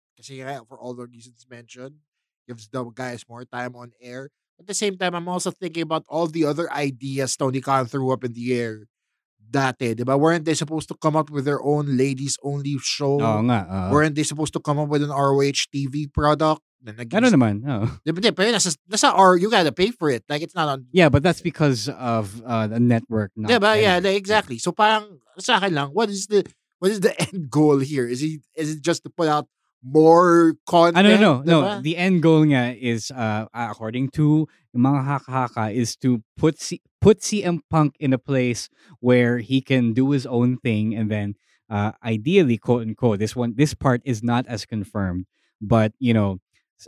for 0.67 0.79
all 0.79 0.93
the 0.93 1.07
reasons 1.07 1.45
mentioned, 1.49 1.95
gives 2.47 2.67
the 2.67 2.83
guys 2.85 3.25
more 3.27 3.45
time 3.45 3.75
on 3.75 3.91
air. 4.01 4.29
At 4.61 4.67
the 4.69 4.77
same 4.77 4.93
time, 4.93 5.17
I'm 5.17 5.25
also 5.25 5.49
thinking 5.49 5.81
about 5.81 6.05
all 6.05 6.27
the 6.29 6.45
other 6.45 6.69
ideas 6.69 7.33
Tony 7.33 7.61
Khan 7.65 7.89
threw 7.89 8.13
up 8.13 8.21
in 8.23 8.33
the 8.37 8.53
air 8.53 8.85
dati, 9.41 9.97
di 9.97 10.05
ba? 10.05 10.13
Weren't 10.13 10.45
they 10.45 10.53
supposed 10.53 10.85
to 10.93 10.95
come 11.01 11.17
up 11.17 11.33
with 11.33 11.49
their 11.49 11.57
own 11.65 11.97
ladies 11.97 12.37
only 12.45 12.77
show? 12.77 13.17
Oo 13.17 13.41
nga, 13.49 13.65
oo. 13.65 13.89
Weren't 13.89 14.13
they 14.13 14.21
supposed 14.21 14.53
to 14.53 14.61
come 14.61 14.77
up 14.77 14.85
with 14.93 15.01
an 15.01 15.09
ROH 15.09 15.65
TV 15.73 16.05
product? 16.05 16.61
Na 16.85 16.93
naging- 16.93 17.17
Ano 17.17 17.27
naman? 17.33 17.65
Oh. 17.65 17.89
Di 18.05 18.13
ba? 18.13 18.21
Di, 18.21 18.29
pero 18.29 18.53
nasa, 18.53 18.69
nasa 18.85 19.09
R, 19.17 19.41
you 19.41 19.49
gotta 19.49 19.73
pay 19.73 19.89
for 19.89 20.13
it. 20.13 20.21
Like, 20.29 20.45
it's 20.45 20.53
not 20.53 20.69
on 20.69 20.85
Yeah, 20.93 21.09
but 21.09 21.25
that's 21.25 21.41
because 21.41 21.89
of 21.89 22.29
uh, 22.45 22.69
the 22.69 22.77
network. 22.77 23.33
Not 23.33 23.49
Yeah, 23.49 23.57
but 23.57 23.81
yeah, 23.81 23.97
like, 23.97 24.13
exactly. 24.13 24.61
So 24.61 24.69
parang 24.69 25.25
sa 25.41 25.57
akin 25.57 25.73
lang, 25.73 25.89
what 25.97 26.13
is 26.13 26.29
the 26.29 26.45
what 26.77 26.93
is 26.93 27.01
the 27.01 27.17
end 27.25 27.49
goal 27.49 27.81
here? 27.81 28.05
Is 28.05 28.21
he 28.21 28.45
is 28.53 28.77
it 28.77 28.85
just 28.85 29.01
to 29.03 29.09
put 29.09 29.25
out 29.25 29.49
more 29.83 30.55
content? 30.67 30.97
I 30.97 31.01
don't 31.01 31.21
know. 31.21 31.41
No, 31.41 31.61
diba? 31.61 31.83
the 31.83 31.97
end 31.97 32.21
goal 32.21 32.45
nga 32.45 32.77
is, 32.79 33.11
uh, 33.11 33.45
according 33.53 34.09
to 34.11 34.47
mga 34.75 35.03
haka-haka, 35.03 35.71
is 35.71 35.95
to 35.97 36.23
put 36.37 36.59
C- 36.59 36.81
put 36.99 37.19
CM 37.19 37.59
Punk 37.69 37.95
in 37.99 38.13
a 38.13 38.17
place 38.17 38.69
where 38.99 39.39
he 39.39 39.61
can 39.61 39.93
do 39.93 40.11
his 40.11 40.25
own 40.25 40.57
thing, 40.57 40.95
and 40.95 41.09
then 41.09 41.35
uh, 41.69 41.93
ideally, 42.03 42.57
quote 42.57 42.83
unquote, 42.83 43.19
this 43.19 43.35
one, 43.35 43.55
this 43.55 43.73
part 43.73 44.01
is 44.05 44.21
not 44.21 44.45
as 44.47 44.65
confirmed, 44.65 45.25
but 45.61 45.93
you 45.99 46.13
know, 46.13 46.39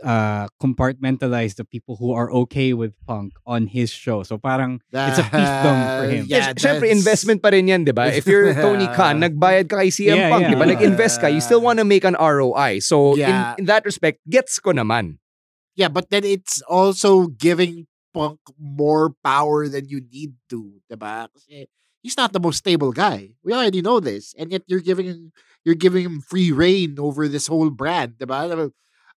uh, 0.02 0.48
compartmentalize 0.62 1.54
the 1.56 1.64
people 1.64 1.96
who 1.96 2.12
are 2.12 2.30
okay 2.46 2.72
with 2.72 2.94
Punk 3.06 3.34
on 3.46 3.66
his 3.68 3.90
show. 3.90 4.22
So 4.22 4.38
parang 4.38 4.80
it's 4.90 5.18
a 5.18 5.26
fiefdom 5.28 5.76
for 6.00 6.08
him. 6.10 6.24
Yeah, 6.28 6.52
Siyempre, 6.54 6.90
investment 6.90 7.42
pa 7.42 7.50
rin 7.54 7.68
yan, 7.68 7.84
di 7.84 7.92
ba? 7.92 8.08
If 8.10 8.26
you're 8.26 8.54
Tony 8.64 8.86
Khan, 8.90 9.20
nagbayad 9.20 9.68
ka 9.68 9.78
kay 9.78 9.88
CM 9.92 10.16
Yeah, 10.16 10.30
Punk, 10.30 10.42
yeah. 10.48 10.50
di 10.50 10.56
ba? 10.56 10.66
Nag-invest 10.66 11.20
ka, 11.20 11.28
you 11.28 11.40
still 11.40 11.60
want 11.60 11.78
to 11.78 11.84
make 11.84 12.02
an 12.04 12.16
ROI. 12.18 12.80
So, 12.80 13.14
Yeah. 13.14 13.54
in, 13.54 13.62
in 13.62 13.64
that 13.70 13.84
respect, 13.84 14.18
gets 14.26 14.58
ko 14.58 14.72
naman. 14.72 15.18
Yeah, 15.76 15.88
but 15.88 16.10
then 16.10 16.24
it's 16.24 16.62
also 16.66 17.28
giving 17.28 17.86
Punk 18.14 18.38
more 18.58 19.10
power 19.26 19.66
than 19.66 19.90
you 19.90 19.98
need 20.00 20.38
to, 20.50 20.78
diba? 20.86 21.26
Kasi 21.34 21.66
he's 21.98 22.16
not 22.16 22.30
the 22.32 22.38
most 22.38 22.62
stable 22.62 22.94
guy. 22.94 23.34
We 23.42 23.50
already 23.52 23.82
know 23.82 23.98
this, 23.98 24.34
and 24.38 24.50
yet 24.54 24.62
you're 24.70 24.84
giving 24.84 25.06
him, 25.06 25.32
you're 25.66 25.74
giving 25.74 26.04
him 26.06 26.22
free 26.22 26.52
reign 26.54 26.94
over 27.02 27.26
this 27.26 27.48
whole 27.50 27.70
brand, 27.74 28.22
diba? 28.22 28.70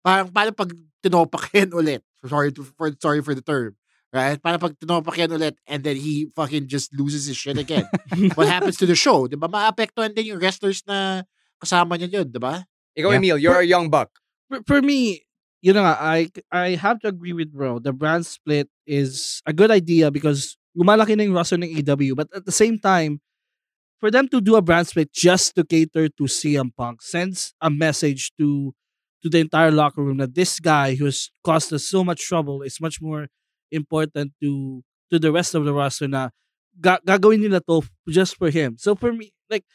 Parang 0.06 0.30
paano 0.30 0.54
pag 0.54 0.70
tinopak 1.02 1.50
yan 1.58 1.74
ulit? 1.74 2.06
Sorry 2.22 2.54
to, 2.54 2.62
for 2.78 2.94
sorry 3.02 3.26
for 3.26 3.34
the 3.34 3.42
term. 3.42 3.74
Right? 4.14 4.38
Paano 4.38 4.62
pag 4.62 4.78
tinopak 4.78 5.18
yan 5.18 5.34
ulit 5.34 5.58
and 5.66 5.82
then 5.82 5.98
he 5.98 6.30
fucking 6.38 6.70
just 6.70 6.94
loses 6.94 7.26
his 7.26 7.34
shit 7.34 7.58
again? 7.58 7.90
what 8.38 8.46
happens 8.54 8.78
to 8.78 8.86
the 8.86 8.94
show? 8.94 9.26
Diba? 9.26 9.50
Maapektuhan 9.50 10.14
din 10.14 10.30
yung 10.30 10.38
wrestlers 10.38 10.86
na 10.86 11.26
kasama 11.58 11.98
niya 11.98 12.22
yun, 12.22 12.30
diba? 12.30 12.62
Ikaw, 12.94 13.18
Emil, 13.18 13.42
you're 13.42 13.58
a 13.58 13.66
young 13.66 13.90
buck. 13.90 14.14
For, 14.46 14.62
for 14.62 14.78
me, 14.78 15.26
you 15.58 15.74
know, 15.74 15.82
I 15.82 16.30
I 16.54 16.78
have 16.78 17.02
to 17.02 17.10
agree 17.10 17.34
with 17.34 17.50
bro. 17.50 17.82
The 17.82 17.90
brand 17.90 18.24
split 18.24 18.70
is 18.86 19.42
a 19.42 19.52
good 19.52 19.74
idea 19.74 20.14
because 20.14 20.54
lumalaki 20.78 21.18
na 21.18 21.26
yung 21.26 21.34
roster 21.34 21.58
ng 21.58 21.82
AW. 21.82 22.14
But 22.14 22.30
at 22.30 22.46
the 22.46 22.54
same 22.54 22.78
time, 22.78 23.18
for 23.98 24.14
them 24.14 24.30
to 24.30 24.38
do 24.38 24.54
a 24.54 24.62
brand 24.62 24.86
split 24.86 25.10
just 25.10 25.58
to 25.58 25.66
cater 25.66 26.06
to 26.06 26.24
CM 26.30 26.70
Punk 26.70 27.02
sends 27.02 27.58
a 27.58 27.68
message 27.68 28.30
to 28.38 28.70
to 29.26 29.30
the 29.30 29.40
entire 29.42 29.72
locker 29.74 30.02
room 30.02 30.18
that 30.22 30.34
this 30.38 30.60
guy 30.62 30.94
who 30.94 31.06
has 31.10 31.30
caused 31.42 31.74
us 31.74 31.84
so 31.86 32.04
much 32.06 32.22
trouble 32.22 32.62
is 32.62 32.78
much 32.80 33.02
more 33.02 33.26
important 33.74 34.30
to 34.42 34.82
to 35.10 35.18
the 35.18 35.32
rest 35.34 35.54
of 35.58 35.66
the 35.66 35.74
roster 35.74 36.06
na 36.06 36.30
ga- 36.78 37.02
gagawin 37.02 37.42
nila 37.42 37.58
to 37.66 37.82
just 38.10 38.38
for 38.38 38.50
him. 38.50 38.78
So 38.78 38.94
for 38.94 39.10
me, 39.12 39.34
like 39.50 39.66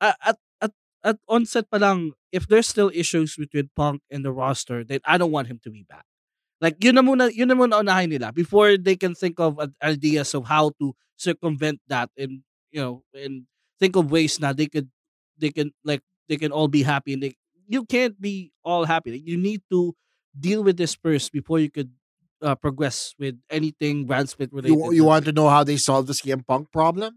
at 0.00 0.38
at 0.60 0.72
at 1.04 1.16
onset 1.28 1.66
pa 1.70 1.78
lang, 1.78 2.12
if 2.30 2.46
there's 2.46 2.68
still 2.68 2.90
issues 2.94 3.36
between 3.36 3.70
Punk 3.74 4.02
and 4.10 4.24
the 4.24 4.32
roster, 4.32 4.84
then 4.84 5.00
I 5.04 5.18
don't 5.18 5.32
want 5.32 5.48
him 5.48 5.58
to 5.64 5.70
be 5.70 5.84
back. 5.88 6.06
Like 6.60 6.78
yun 6.82 6.94
na 6.96 7.02
muna, 7.02 7.30
yun 7.34 7.48
na 7.48 7.56
muna 7.58 7.82
unahin 7.82 8.10
nila 8.14 8.32
before 8.32 8.78
they 8.78 8.96
can 8.96 9.14
think 9.14 9.40
of 9.40 9.58
ideas 9.82 10.34
of 10.34 10.46
how 10.46 10.72
to 10.80 10.94
circumvent 11.18 11.80
that 11.88 12.10
and 12.18 12.42
you 12.70 12.80
know 12.82 13.02
and 13.14 13.46
think 13.80 13.96
of 13.96 14.10
ways 14.10 14.38
na 14.40 14.52
they 14.54 14.66
could 14.70 14.88
they 15.38 15.50
can 15.50 15.72
like 15.84 16.02
they 16.28 16.38
can 16.38 16.52
all 16.52 16.68
be 16.68 16.82
happy 16.86 17.14
and 17.14 17.22
they, 17.22 17.34
you 17.66 17.84
can't 17.84 18.20
be 18.20 18.52
all 18.64 18.84
happy. 18.84 19.12
Like, 19.12 19.26
you 19.26 19.36
need 19.36 19.62
to 19.70 19.94
deal 20.38 20.62
with 20.62 20.76
this 20.76 20.94
first 20.94 21.32
before 21.32 21.58
you 21.58 21.70
could 21.70 21.90
uh, 22.42 22.54
progress 22.54 23.14
with 23.18 23.38
anything 23.50 24.06
brand 24.06 24.28
split 24.28 24.52
related. 24.52 24.76
You, 24.76 24.92
you 24.92 25.04
want 25.04 25.24
to 25.26 25.32
know 25.32 25.48
how 25.48 25.64
they 25.64 25.76
solve 25.76 26.06
the 26.06 26.12
CM 26.12 26.46
Punk 26.46 26.72
problem? 26.72 27.14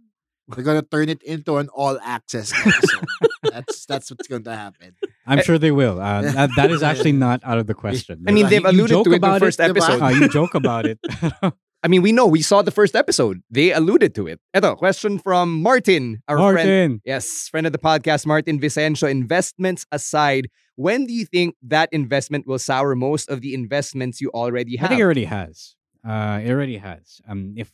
They're 0.48 0.64
gonna 0.64 0.84
turn 0.84 1.10
it 1.10 1.24
into 1.24 1.58
an 1.58 1.70
all 1.70 1.98
access 2.04 2.54
episode. 2.54 3.06
that's 3.42 3.86
that's 3.88 4.12
what's 4.12 4.28
going 4.28 4.44
to 4.44 4.56
happen. 4.56 4.96
I'm 5.26 5.42
sure 5.42 5.58
they 5.58 5.72
will. 5.72 6.00
Uh, 6.00 6.22
that, 6.38 6.50
that 6.56 6.70
is 6.70 6.84
actually 6.84 7.14
not 7.14 7.42
out 7.44 7.58
of 7.58 7.66
the 7.66 7.74
question. 7.74 8.24
I 8.28 8.32
mean, 8.32 8.48
they've 8.48 8.64
alluded 8.64 9.04
to 9.06 9.12
it 9.12 9.16
in 9.16 9.22
the 9.22 9.40
first 9.40 9.60
episode. 9.60 10.02
Uh, 10.02 10.08
you 10.22 10.30
joke 10.30 10.54
about 10.54 10.86
it. 10.86 11.00
I 11.86 11.88
mean, 11.88 12.02
we 12.02 12.12
know 12.12 12.26
we 12.26 12.42
saw 12.42 12.64
the 12.64 12.72
first 12.72 12.96
episode. 12.96 13.44
They 13.52 13.72
alluded 13.72 14.16
to 14.16 14.26
it. 14.26 14.40
Eto, 14.56 14.76
question 14.76 15.20
from 15.20 15.62
Martin, 15.62 16.24
our 16.28 16.52
friend. 16.52 17.00
Yes, 17.06 17.48
friend 17.48 17.68
of 17.68 17.74
the 17.74 17.78
podcast, 17.78 18.26
Martin 18.26 18.60
Vicencio. 18.60 19.08
Investments 19.08 19.86
aside, 19.92 20.50
when 20.78 21.06
do 21.06 21.14
you 21.14 21.28
think 21.28 21.54
that 21.62 21.90
investment 21.92 22.48
will 22.48 22.58
sour 22.58 22.96
most 22.96 23.30
of 23.30 23.42
the 23.42 23.54
investments 23.54 24.20
you 24.20 24.32
already 24.32 24.78
have? 24.78 24.88
I 24.88 24.90
think 24.90 25.02
it 25.02 25.04
already 25.04 25.26
has. 25.26 25.76
Uh, 26.04 26.42
it 26.44 26.50
already 26.50 26.78
has. 26.78 27.22
Um, 27.30 27.54
if 27.56 27.70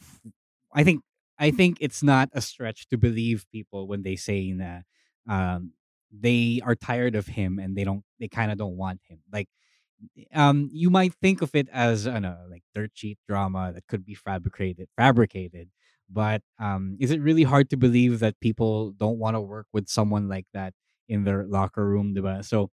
I 0.73 0.83
think 0.83 1.03
I 1.39 1.51
think 1.51 1.77
it's 1.79 2.03
not 2.03 2.27
a 2.33 2.41
stretch 2.41 2.89
to 2.89 2.97
believe 2.97 3.45
people 3.49 3.87
when 3.87 4.03
they 4.03 4.17
say 4.17 4.51
that 4.51 4.83
um 5.25 5.71
they 6.11 6.59
are 6.65 6.75
tired 6.75 7.15
of 7.15 7.27
him 7.27 7.59
and 7.59 7.77
they 7.77 7.85
don't 7.85 8.03
they 8.19 8.27
kind 8.27 8.51
of 8.51 8.57
don't 8.57 8.75
want 8.75 8.99
him. 9.07 9.19
Like 9.31 9.47
um 10.33 10.69
you 10.71 10.89
might 10.89 11.13
think 11.21 11.41
of 11.41 11.53
it 11.55 11.67
as 11.71 12.07
I 12.07 12.19
know 12.19 12.37
like 12.49 12.63
dirt 12.73 12.91
sheet 12.93 13.19
drama 13.27 13.71
that 13.73 13.87
could 13.87 14.05
be 14.05 14.15
fabricated 14.15 14.87
fabricated 14.97 15.69
but 16.09 16.41
um 16.59 16.97
is 16.99 17.11
it 17.11 17.21
really 17.21 17.43
hard 17.43 17.69
to 17.69 17.77
believe 17.77 18.19
that 18.19 18.39
people 18.39 18.91
don't 18.91 19.19
want 19.19 19.35
to 19.35 19.41
work 19.41 19.67
with 19.73 19.87
someone 19.87 20.27
like 20.27 20.47
that 20.53 20.73
in 21.07 21.23
their 21.23 21.45
locker 21.45 21.85
room 21.85 22.15
so 22.43 22.71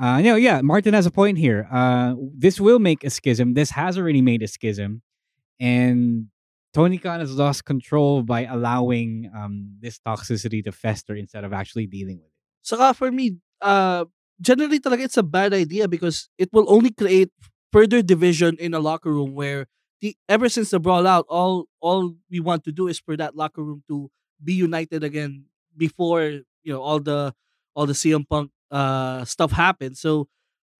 uh, 0.00 0.20
know, 0.20 0.36
yeah, 0.36 0.60
Martin 0.60 0.94
has 0.94 1.06
a 1.06 1.10
point 1.10 1.38
here. 1.38 1.66
Uh, 1.72 2.14
this 2.32 2.60
will 2.60 2.78
make 2.78 3.02
a 3.02 3.10
schism. 3.10 3.54
This 3.54 3.70
has 3.70 3.98
already 3.98 4.22
made 4.22 4.42
a 4.42 4.46
schism, 4.46 5.02
and 5.58 6.26
Tony 6.72 6.98
Khan 6.98 7.18
has 7.18 7.34
lost 7.34 7.64
control 7.64 8.22
by 8.22 8.44
allowing 8.44 9.30
um, 9.34 9.74
this 9.80 9.98
toxicity 9.98 10.62
to 10.64 10.72
fester 10.72 11.16
instead 11.16 11.42
of 11.42 11.52
actually 11.52 11.86
dealing 11.86 12.18
with 12.18 12.26
it. 12.26 12.32
Saka 12.62 12.94
for 12.94 13.10
me, 13.10 13.38
uh, 13.60 14.04
generally 14.40 14.80
talaga 14.80 15.04
it's 15.04 15.16
a 15.18 15.26
bad 15.26 15.52
idea 15.54 15.88
because 15.88 16.28
it 16.38 16.48
will 16.52 16.66
only 16.70 16.90
create 16.90 17.30
further 17.72 18.02
division 18.02 18.56
in 18.58 18.74
a 18.74 18.80
locker 18.80 19.12
room 19.12 19.34
where 19.34 19.66
the 20.00 20.16
ever 20.28 20.48
since 20.48 20.70
the 20.70 20.78
brawl 20.80 21.06
out, 21.06 21.26
all 21.28 21.66
all 21.80 22.14
we 22.30 22.40
want 22.40 22.64
to 22.64 22.72
do 22.72 22.86
is 22.88 22.98
for 23.00 23.16
that 23.16 23.34
locker 23.36 23.62
room 23.62 23.82
to 23.88 24.10
be 24.42 24.54
united 24.54 25.02
again 25.02 25.44
before 25.76 26.22
you 26.62 26.70
know 26.72 26.80
all 26.82 27.00
the 27.00 27.34
all 27.74 27.86
the 27.86 27.94
CM 27.98 28.26
Punk 28.28 28.50
uh, 28.70 29.24
stuff 29.24 29.50
happens. 29.52 30.00
So 30.00 30.28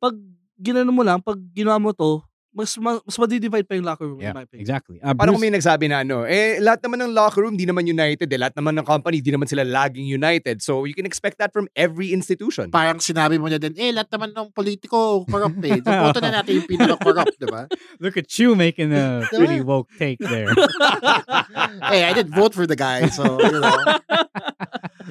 pag 0.03 0.15
ginano 0.59 0.95
mo 0.95 1.03
lang, 1.03 1.23
pag 1.23 1.39
ginawa 1.55 1.81
mo 1.83 1.93
to, 1.95 2.23
mas 2.53 2.75
mas, 2.81 2.99
mas 3.05 3.17
madidivide 3.21 3.67
pa 3.69 3.77
yung 3.77 3.87
locker 3.87 4.09
room 4.09 4.21
in 4.21 4.33
my 4.33 4.45
opinion. 4.45 4.65
Exactly. 4.65 4.97
Uh, 4.99 5.13
Parang 5.13 5.37
Bruce- 5.37 5.41
kung 5.41 5.45
may 5.45 5.53
nagsabi 5.53 5.85
na 5.87 6.01
ano, 6.03 6.25
eh, 6.25 6.59
lahat 6.59 6.81
naman 6.85 6.99
ng 7.05 7.13
locker 7.13 7.41
room, 7.45 7.55
di 7.55 7.69
naman 7.69 7.85
united. 7.85 8.27
Eh. 8.29 8.39
Lahat 8.41 8.57
naman 8.57 8.75
ng 8.81 8.87
company, 8.89 9.21
di 9.21 9.31
naman 9.31 9.47
sila 9.47 9.63
laging 9.63 10.09
united. 10.09 10.65
So, 10.65 10.89
you 10.89 10.97
can 10.97 11.05
expect 11.05 11.39
that 11.39 11.53
from 11.53 11.69
every 11.77 12.11
institution. 12.17 12.73
Parang 12.73 12.99
sinabi 12.99 13.37
mo 13.37 13.47
niya 13.47 13.61
din, 13.61 13.77
eh, 13.77 13.93
lahat 13.93 14.09
naman 14.17 14.33
ng 14.33 14.49
politiko 14.57 15.25
corrupt 15.29 15.61
eh. 15.65 15.81
So, 15.89 15.93
boto 15.93 16.21
na 16.21 16.43
natin 16.43 16.61
yung 16.61 16.69
pinaka-corrupt, 16.69 17.37
di 17.41 17.49
ba? 17.49 17.65
Look 18.03 18.21
at 18.21 18.29
you 18.37 18.53
making 18.53 18.93
a 18.93 19.25
pretty 19.33 19.65
woke 19.65 19.89
take 19.97 20.21
there. 20.21 20.53
hey, 21.93 22.05
I 22.05 22.13
didn't 22.13 22.37
vote 22.37 22.53
for 22.53 22.69
the 22.69 22.77
guy, 22.77 23.09
so, 23.09 23.25
you 23.41 23.57
know. 23.57 23.73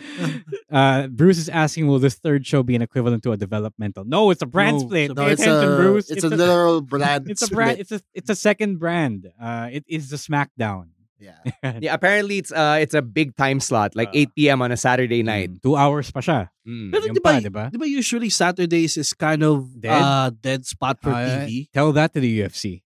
uh, 0.72 1.08
Bruce 1.08 1.38
is 1.38 1.50
asking, 1.50 1.88
will 1.88 2.00
this 2.00 2.16
third 2.16 2.46
show 2.46 2.63
be 2.63 2.75
an 2.75 2.82
equivalent 2.82 3.24
to 3.24 3.32
a 3.32 3.38
developmental? 3.38 4.04
No, 4.06 4.30
it's 4.32 4.42
a 4.42 4.46
brand 4.46 4.77
No, 4.77 4.86
split. 4.86 5.16
No, 5.16 5.25
Pay 5.25 5.32
it's 5.34 5.42
attention, 5.42 5.74
a, 5.74 5.75
Bruce. 5.77 6.10
it's, 6.12 6.24
a, 6.24 6.30
literal 6.30 6.82
brand 6.86 7.30
It's 7.30 7.42
a 7.42 7.48
brand. 7.48 7.80
It's 7.80 7.92
a 7.92 8.01
it's 8.13 8.30
a 8.30 8.36
second 8.36 8.80
brand. 8.80 9.27
Uh, 9.39 9.70
it 9.72 9.84
is 9.88 10.10
the 10.10 10.18
SmackDown. 10.18 10.89
Yeah. 11.20 11.34
Yeah, 11.82 11.94
apparently 11.98 12.38
it's 12.38 12.51
uh 12.54 12.77
it's 12.80 12.94
a 12.94 13.01
big 13.01 13.34
time 13.36 13.60
slot, 13.60 13.96
like 13.98 14.10
8 14.13 14.30
p.m. 14.38 14.62
on 14.62 14.72
a 14.72 14.77
Saturday 14.77 15.24
night. 15.25 15.50
Two 15.66 15.74
hours 15.75 16.12
pa 16.13 16.22
siya. 16.22 16.54
Mm. 16.62 16.94
Pero 16.94 17.10
Yun 17.10 17.13
di 17.18 17.22
ba, 17.25 17.42
pa, 17.50 17.70
di 17.74 17.77
ba? 17.82 17.88
usually 17.89 18.30
Saturdays 18.30 18.98
is 19.01 19.18
kind 19.18 19.42
of 19.42 19.66
Dead? 19.82 19.98
uh, 19.98 20.30
dead 20.30 20.66
spot 20.70 21.01
for 21.01 21.10
Uh, 21.10 21.25
TV? 21.50 21.74
Tell 21.74 21.89
that 21.98 22.13
to 22.13 22.22
the 22.22 22.30
UFC. 22.30 22.86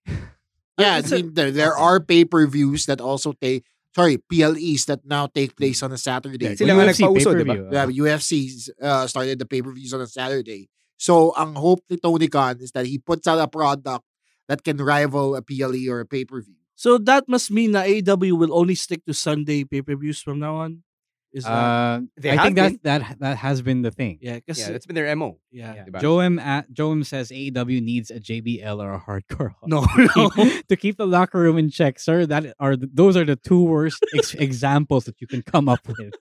Yeah, 0.80 0.96
I 0.96 1.00
It's 1.04 1.12
mean, 1.12 1.36
there, 1.36 1.52
there 1.52 1.76
are 1.76 2.00
pay-per-views 2.00 2.88
that 2.88 3.02
also 3.04 3.34
take, 3.36 3.68
sorry, 3.96 4.18
PLEs 4.18 4.86
that 4.88 5.02
now 5.06 5.28
take 5.28 5.56
place 5.56 5.84
on 5.84 5.92
a 5.92 6.00
Saturday. 6.00 6.56
Sila 6.56 6.74
nga 6.74 6.92
UFC 6.92 7.02
nagpauso, 7.04 7.32
di 7.36 7.44
ba? 7.44 7.56
pay-per-view. 7.56 7.68
Yeah, 7.72 7.88
UFC 7.88 8.32
uh, 8.82 9.06
started 9.08 9.40
the 9.40 9.48
pay-per-views 9.48 9.94
on 9.94 10.02
a 10.02 10.10
Saturday. 10.10 10.72
So, 10.96 11.34
ang 11.36 11.56
hope 11.56 11.82
ni 11.90 11.98
Tony 11.98 12.30
Khan 12.30 12.62
is 12.62 12.72
that 12.78 12.86
he 12.86 13.02
puts 13.02 13.26
out 13.26 13.42
a 13.42 13.50
product 13.50 14.06
that 14.48 14.64
can 14.64 14.78
rival 14.78 15.36
a 15.36 15.42
PLE 15.42 15.88
or 15.90 16.02
a 16.02 16.06
pay-per-view. 16.06 16.62
So 16.82 16.98
that 16.98 17.30
must 17.30 17.54
mean 17.54 17.78
that 17.78 17.86
AW 17.86 18.34
will 18.34 18.58
only 18.58 18.74
stick 18.74 19.06
to 19.06 19.14
Sunday 19.14 19.64
pay-per-views 19.64 20.20
from 20.20 20.42
now 20.42 20.66
on. 20.66 20.82
Is 21.32 21.48
that 21.48 21.52
Uh, 21.56 21.96
They 22.20 22.36
I 22.36 22.44
think 22.44 22.56
that 22.60 22.72
been. 22.76 22.80
that 22.84 23.02
that 23.24 23.36
has 23.40 23.62
been 23.64 23.82
the 23.88 23.92
thing. 23.92 24.20
yeah? 24.20 24.44
Kasi, 24.44 24.62
Yeah, 24.68 24.76
that's 24.76 24.84
been 24.86 25.00
their 25.00 25.08
MO. 25.16 25.40
yeah. 25.52 25.74
Yeah. 25.80 25.86
Diba? 25.88 26.00
Joem 26.04 26.36
at, 26.44 26.68
Joem 26.76 27.06
says 27.08 27.32
AEW 27.32 27.80
needs 27.80 28.12
a 28.12 28.20
JBL 28.20 28.84
or 28.84 28.92
a 28.92 29.00
hardcore 29.00 29.56
Holly 29.56 29.72
No, 29.72 29.80
to 29.88 30.10
no. 30.16 30.30
keep, 30.36 30.68
to 30.72 30.76
keep 30.76 30.96
the 31.00 31.08
locker 31.08 31.40
room 31.40 31.56
in 31.58 31.72
check, 31.72 32.04
sir. 32.04 32.28
That 32.28 32.52
are 32.60 32.76
those 32.76 33.16
are 33.16 33.24
the 33.24 33.40
two 33.40 33.64
worst 33.64 34.04
ex- 34.12 34.36
examples 34.48 35.08
that 35.08 35.24
you 35.24 35.28
can 35.28 35.40
come 35.42 35.72
up 35.72 35.80
with 35.88 36.12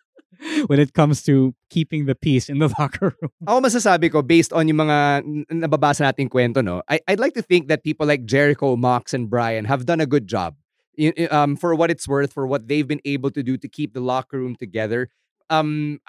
when 0.70 0.78
it 0.80 0.94
comes 0.94 1.26
to 1.26 1.52
keeping 1.68 2.06
the 2.06 2.14
peace 2.14 2.48
in 2.48 2.62
the 2.62 2.70
locker 2.78 3.12
room. 3.18 3.30
Ako 3.44 3.60
masasabi 3.66 4.08
ko, 4.14 4.22
based 4.22 4.54
on 4.54 4.70
yung 4.70 4.78
mga 4.78 4.98
n- 5.26 5.44
nababasa 5.50 6.06
nating 6.06 6.30
kwento, 6.30 6.62
no, 6.64 6.80
I, 6.88 7.02
I'd 7.10 7.18
like 7.20 7.34
to 7.34 7.42
think 7.42 7.66
that 7.68 7.82
people 7.82 8.06
like 8.06 8.24
Jericho, 8.24 8.72
Mox, 8.78 9.12
and 9.12 9.28
Brian 9.28 9.66
have 9.66 9.84
done 9.84 10.00
a 10.00 10.06
good 10.06 10.30
job. 10.30 10.54
Y- 10.98 11.12
y- 11.16 11.26
um, 11.30 11.56
for 11.56 11.74
what 11.74 11.90
it's 11.90 12.06
worth, 12.08 12.32
for 12.32 12.46
what 12.46 12.66
they've 12.68 12.86
been 12.86 13.00
able 13.04 13.30
to 13.30 13.42
do 13.42 13.56
to 13.56 13.68
keep 13.68 13.94
the 13.94 14.00
locker 14.02 14.38
room 14.38 14.56
together. 14.56 15.08
Um, 15.48 16.00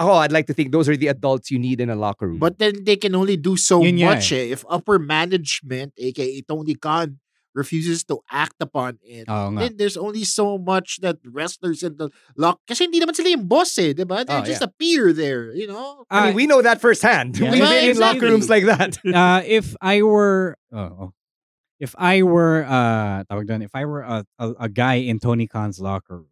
ako, 0.00 0.12
I'd 0.24 0.32
like 0.32 0.46
to 0.48 0.54
think 0.54 0.72
those 0.72 0.88
are 0.88 0.96
the 0.96 1.08
adults 1.08 1.50
you 1.50 1.58
need 1.58 1.80
in 1.80 1.90
a 1.90 1.94
locker 1.96 2.26
room. 2.28 2.38
But 2.40 2.58
then 2.58 2.84
they 2.84 2.96
can 2.96 3.14
only 3.14 3.36
do 3.36 3.56
so 3.56 3.82
Yun 3.84 3.96
nga 4.00 4.06
much 4.16 4.32
eh. 4.32 4.48
If 4.48 4.64
upper 4.68 4.98
management, 4.98 5.92
aka 6.00 6.40
Tony 6.48 6.74
Khan, 6.74 7.20
refuses 7.52 8.04
to 8.04 8.20
act 8.30 8.54
upon 8.62 8.96
it, 9.02 9.28
Oo 9.28 9.50
nga. 9.52 9.60
then 9.66 9.76
there's 9.76 9.98
only 9.98 10.22
so 10.24 10.56
much 10.56 11.02
that 11.02 11.18
wrestlers 11.26 11.82
in 11.82 11.98
the 11.98 12.08
lock 12.38 12.62
kasi 12.64 12.86
hindi 12.86 13.02
naman 13.02 13.12
sila 13.12 13.28
yung 13.34 13.44
boss 13.44 13.76
eh, 13.76 13.92
di 13.92 14.04
ba? 14.06 14.22
They're 14.24 14.40
Oh, 14.40 14.46
just 14.46 14.62
yeah. 14.62 14.70
a 14.70 14.76
peer 14.78 15.12
there, 15.12 15.50
you 15.52 15.66
know? 15.66 16.06
I 16.08 16.30
mean, 16.30 16.34
we 16.38 16.46
know 16.46 16.62
that 16.62 16.80
firsthand. 16.80 17.36
Yeah. 17.36 17.50
We've 17.50 17.60
Diba? 17.60 17.70
been 17.74 17.90
in 17.90 17.98
locker 17.98 18.26
rooms 18.30 18.48
like 18.48 18.64
that. 18.70 18.96
uh, 19.04 19.42
if 19.44 19.74
I 19.82 20.00
were, 20.00 20.56
oh, 20.72 20.78
oh. 20.78 21.12
If 21.80 21.94
I 21.98 22.22
were, 22.22 22.64
uh, 22.64 23.24
if 23.30 23.74
I 23.74 23.84
were 23.86 24.02
a, 24.02 24.26
a, 24.38 24.50
a 24.60 24.68
guy 24.68 24.96
in 24.96 25.18
Tony 25.18 25.46
Khan's 25.46 25.80
locker 25.80 26.18
room, 26.18 26.26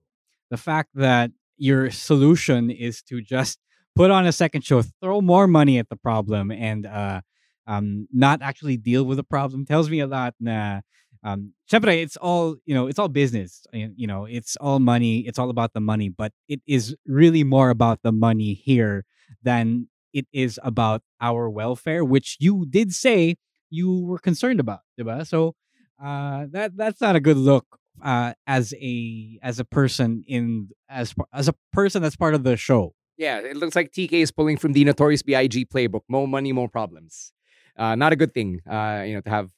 the 0.51 0.59
fact 0.59 0.91
that 0.95 1.31
your 1.57 1.91
solution 1.91 2.71
is 2.71 3.03
to 3.05 3.21
just 3.23 3.59
put 3.97 4.11
on 4.11 4.27
a 4.27 4.33
second 4.33 4.65
show, 4.65 4.83
throw 5.03 5.21
more 5.21 5.47
money 5.47 5.79
at 5.79 5.89
the 5.89 5.97
problem, 5.97 6.53
and 6.53 6.87
uh, 6.87 7.23
um, 7.67 8.07
not 8.13 8.43
actually 8.43 8.77
deal 8.77 9.05
with 9.05 9.17
the 9.17 9.25
problem 9.25 9.65
tells 9.65 9.91
me 9.91 10.01
a 10.01 10.07
lot. 10.07 10.35
Na, 10.39 10.81
um, 11.25 11.53
it's 11.71 12.17
all 12.19 12.57
you 12.65 12.75
know. 12.75 12.87
It's 12.87 12.99
all 12.99 13.09
business. 13.09 13.67
You 13.73 14.07
know, 14.07 14.25
it's 14.25 14.57
all 14.57 14.79
money. 14.79 15.21
It's 15.21 15.39
all 15.39 15.51
about 15.51 15.73
the 15.73 15.81
money. 15.81 16.09
But 16.09 16.33
it 16.49 16.61
is 16.67 16.95
really 17.07 17.43
more 17.43 17.71
about 17.71 18.03
the 18.03 18.13
money 18.13 18.55
here 18.55 19.05
than 19.43 19.89
it 20.13 20.27
is 20.33 20.61
about 20.63 21.03
our 21.21 21.51
welfare, 21.51 22.05
which 22.05 22.37
you 22.39 22.67
did 22.69 22.93
say 22.93 23.37
you 23.71 24.05
were 24.05 24.19
concerned 24.19 24.61
about, 24.61 24.81
diba? 24.99 25.27
So 25.27 25.55
uh, 26.03 26.47
that 26.51 26.77
that's 26.77 27.01
not 27.01 27.17
a 27.17 27.21
good 27.21 27.37
look 27.37 27.79
uh, 28.03 28.33
as 28.47 28.75
a 28.81 29.39
as 29.43 29.59
a 29.59 29.65
person 29.65 30.25
in 30.27 30.69
as 30.89 31.15
as 31.33 31.49
a 31.49 31.55
person 31.73 32.03
that's 32.03 32.17
part 32.17 32.35
of 32.35 32.45
the 32.45 32.57
show. 32.57 32.95
Yeah, 33.17 33.39
it 33.39 33.57
looks 33.57 33.75
like 33.75 33.91
TK 33.91 34.13
is 34.13 34.31
pulling 34.31 34.57
from 34.57 34.73
the 34.75 34.85
Notorious 34.85 35.23
B.I.G. 35.23 35.67
playbook. 35.67 36.03
More 36.09 36.29
money, 36.29 36.53
more 36.53 36.69
problems. 36.69 37.33
Uh, 37.77 37.97
not 37.97 38.13
a 38.13 38.17
good 38.17 38.33
thing, 38.33 38.61
uh, 38.71 39.03
you 39.05 39.15
know, 39.15 39.21
to 39.21 39.31
have 39.31 39.51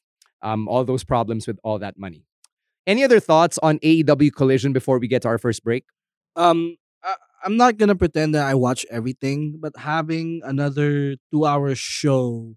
um, 0.43 0.67
all 0.67 0.83
those 0.85 1.05
problems 1.05 1.47
with 1.47 1.59
all 1.63 1.79
that 1.79 1.99
money. 1.99 2.25
Any 2.87 3.05
other 3.05 3.21
thoughts 3.21 3.59
on 3.63 3.79
AEW 3.81 4.33
Collision 4.35 4.73
before 4.73 4.99
we 4.99 5.09
get 5.09 5.23
to 5.23 5.29
our 5.29 5.39
first 5.39 5.63
break? 5.63 5.85
Um, 6.37 6.77
I, 7.05 7.17
I'm 7.45 7.59
not 7.59 7.77
gonna 7.77 7.95
pretend 7.95 8.35
that 8.35 8.47
I 8.47 8.55
watch 8.55 8.87
everything, 8.91 9.59
but 9.61 9.77
having 9.77 10.41
another 10.45 11.17
two-hour 11.31 11.75
show, 11.75 12.57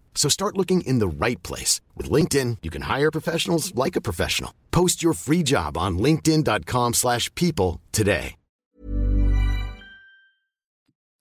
So 0.13 0.29
start 0.29 0.57
looking 0.57 0.81
in 0.81 0.99
the 0.99 1.07
right 1.25 1.41
place. 1.41 1.81
With 1.97 2.11
LinkedIn, 2.11 2.57
you 2.61 2.69
can 2.69 2.83
hire 2.83 3.09
professionals 3.09 3.73
like 3.73 3.95
a 3.95 4.01
professional. 4.01 4.53
Post 4.69 5.01
your 5.01 5.13
free 5.13 5.41
job 5.41 5.77
on 5.77 5.97
linkedin.com 5.97 6.93
slash 6.93 7.33
people 7.33 7.81
today. 7.91 8.35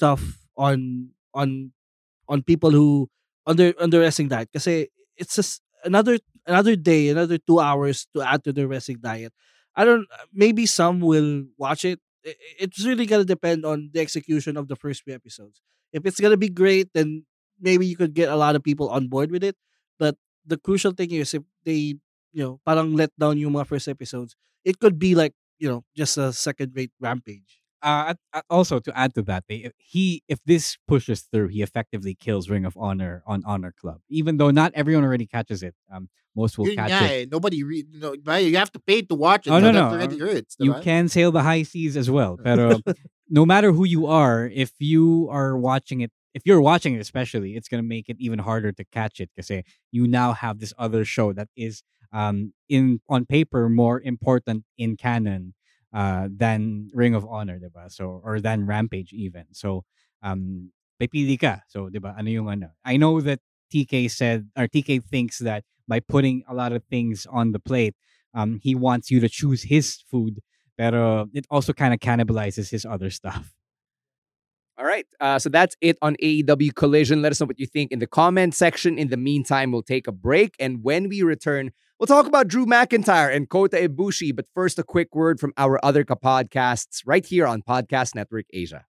stuff 0.01 0.41
on 0.57 1.13
on 1.37 1.77
on 2.25 2.41
people 2.41 2.73
who 2.73 3.05
under 3.45 3.77
under 3.77 4.01
diet 4.01 4.49
kasi 4.49 4.89
it's 5.21 5.37
just 5.37 5.61
another 5.85 6.17
another 6.49 6.73
day 6.73 7.13
another 7.13 7.37
two 7.37 7.61
hours 7.61 8.09
to 8.17 8.25
add 8.25 8.41
to 8.41 8.49
the 8.49 8.65
wrestling 8.65 8.97
diet 9.05 9.29
i 9.77 9.85
don't 9.85 10.09
maybe 10.33 10.65
some 10.65 11.05
will 11.05 11.45
watch 11.61 11.85
it 11.85 12.01
it's 12.57 12.81
really 12.81 13.05
gonna 13.05 13.29
depend 13.29 13.69
on 13.69 13.93
the 13.93 14.01
execution 14.01 14.57
of 14.57 14.73
the 14.73 14.77
first 14.77 15.05
few 15.05 15.13
episodes 15.13 15.61
if 15.93 16.09
it's 16.09 16.17
gonna 16.17 16.41
be 16.41 16.49
great 16.49 16.89
then 16.97 17.29
maybe 17.61 17.87
you 17.87 17.97
could 17.97 18.15
get 18.15 18.29
a 18.29 18.37
lot 18.37 18.57
of 18.57 18.63
people 18.65 18.89
on 18.91 19.07
board 19.09 19.31
with 19.31 19.45
it 19.45 19.57
but 19.99 20.17
the 20.47 20.57
crucial 20.57 20.93
thing 20.93 21.11
is 21.13 21.35
if 21.35 21.43
they 21.65 21.95
you 22.33 22.43
know 22.43 22.61
parang 22.67 22.97
let 22.97 23.11
down 23.19 23.37
yung 23.39 23.53
mga 23.53 23.67
first 23.69 23.89
episodes 23.89 24.35
it 24.65 24.79
could 24.81 24.99
be 24.99 25.15
like 25.15 25.33
you 25.59 25.69
know 25.69 25.85
just 25.97 26.17
a 26.19 26.33
second 26.33 26.73
rate 26.75 26.93
rampage 27.01 27.61
Uh, 27.81 28.13
at- 28.13 28.21
at- 28.37 28.45
also 28.53 28.77
to 28.77 28.93
add 28.93 29.17
to 29.17 29.25
that, 29.25 29.41
they, 29.49 29.73
he 29.81 30.21
if 30.29 30.37
this 30.45 30.77
pushes 30.85 31.25
through, 31.33 31.49
he 31.49 31.65
effectively 31.65 32.13
kills 32.13 32.53
Ring 32.53 32.69
of 32.69 32.77
Honor 32.77 33.25
on 33.25 33.41
Honor 33.49 33.73
Club. 33.73 34.05
Even 34.13 34.37
though 34.37 34.53
not 34.53 34.69
everyone 34.77 35.01
already 35.01 35.25
catches 35.25 35.65
it, 35.65 35.73
um, 35.89 36.13
most 36.37 36.61
will 36.61 36.69
Yun 36.69 36.77
catch 36.77 36.93
nga 36.93 37.09
it. 37.09 37.09
eh. 37.09 37.25
Nobody, 37.33 37.65
re- 37.65 37.89
no, 37.89 38.13
you 38.37 38.61
have 38.61 38.69
to 38.77 38.81
pay 38.85 39.01
to 39.09 39.17
watch 39.17 39.49
it. 39.49 39.57
Oh 39.57 39.65
no 39.65 39.73
so 39.73 39.81
no, 39.81 39.97
That 39.97 39.97
already 39.97 40.21
uh, 40.21 40.29
hurts. 40.29 40.61
you 40.61 40.77
diba? 40.77 40.85
can 40.85 41.09
sail 41.09 41.33
the 41.33 41.41
high 41.41 41.65
seas 41.65 41.97
as 41.97 42.13
well. 42.13 42.37
Pero 42.45 42.85
no 43.33 43.49
matter 43.49 43.73
who 43.73 43.89
you 43.89 44.05
are, 44.05 44.45
if 44.53 44.77
you 44.77 45.33
are 45.33 45.57
watching 45.57 46.05
it, 46.05 46.13
if 46.35 46.43
you're 46.45 46.61
watching 46.61 46.95
it 46.95 47.01
especially, 47.01 47.57
it's 47.57 47.69
gonna 47.69 47.83
make 47.83 48.09
it 48.09 48.17
even 48.21 48.39
harder 48.41 48.73
to 48.73 48.85
catch 48.85 49.21
it 49.21 49.31
because 49.35 49.51
you 49.91 50.07
now 50.07 50.33
have 50.33 50.59
this 50.61 50.73
other 50.79 51.05
show 51.05 51.33
that 51.33 51.49
is 51.57 51.83
um 52.13 52.53
in 52.69 53.01
on 53.09 53.25
paper 53.27 53.69
more 53.69 54.01
important 54.01 54.65
in 54.79 54.97
canon 54.97 55.55
uh 55.95 56.29
than 56.31 56.89
Ring 56.95 57.15
of 57.15 57.25
Honor, 57.27 57.59
diba? 57.59 57.91
So 57.91 58.21
or 58.25 58.41
than 58.41 58.67
Rampage 58.67 59.13
even. 59.13 59.47
So 59.53 59.85
um 60.23 60.73
pipili 61.01 61.39
ka. 61.41 61.61
So 61.69 61.89
diba? 61.89 62.17
Ano 62.19 62.31
yung 62.31 62.49
ano? 62.49 62.71
I 62.85 62.97
know 62.97 63.21
that 63.21 63.41
TK 63.73 64.09
said 64.11 64.49
or 64.57 64.67
TK 64.69 65.01
thinks 65.01 65.39
that 65.39 65.65
by 65.89 66.01
putting 66.01 66.43
a 66.49 66.55
lot 66.55 66.73
of 66.73 66.85
things 66.85 67.27
on 67.31 67.53
the 67.53 67.59
plate, 67.59 67.95
um, 68.35 68.61
he 68.63 68.75
wants 68.75 69.11
you 69.11 69.19
to 69.21 69.29
choose 69.29 69.65
his 69.65 70.05
food, 70.11 70.41
pero 70.79 71.27
it 71.35 71.47
also 71.51 71.73
kind 71.73 71.93
of 71.93 71.99
cannibalizes 71.99 72.71
his 72.71 72.85
other 72.87 73.11
stuff. 73.11 73.53
All 74.81 74.87
right. 74.87 75.05
Uh, 75.21 75.39
so 75.39 75.51
that's 75.51 75.77
it 75.83 75.99
on 76.01 76.17
AEW 76.23 76.75
Collision. 76.75 77.21
Let 77.21 77.33
us 77.33 77.41
know 77.41 77.45
what 77.45 77.61
you 77.61 77.67
think 77.67 77.93
in 77.93 77.99
the 77.99 78.07
comment 78.07 78.55
section. 78.55 78.97
In 78.97 79.09
the 79.09 79.19
meantime, 79.19 79.73
we'll 79.73 79.83
take 79.83 80.07
a 80.07 80.13
break. 80.13 80.57
And 80.59 80.83
when 80.83 81.11
we 81.11 81.21
return, 81.21 81.73
we'll 81.99 82.07
talk 82.07 82.27
about 82.27 82.49
Drew 82.49 82.65
McIntyre 82.65 83.35
and 83.35 83.47
Kota 83.47 83.77
Ibushi. 83.77 84.35
But 84.35 84.47
first, 84.55 84.79
a 84.79 84.83
quick 84.83 85.15
word 85.15 85.39
from 85.39 85.53
our 85.59 85.79
other 85.85 86.03
podcasts 86.03 87.03
right 87.05 87.27
here 87.27 87.47
on 87.47 87.61
Podcast 87.61 88.15
Network 88.15 88.47
Asia. 88.55 88.87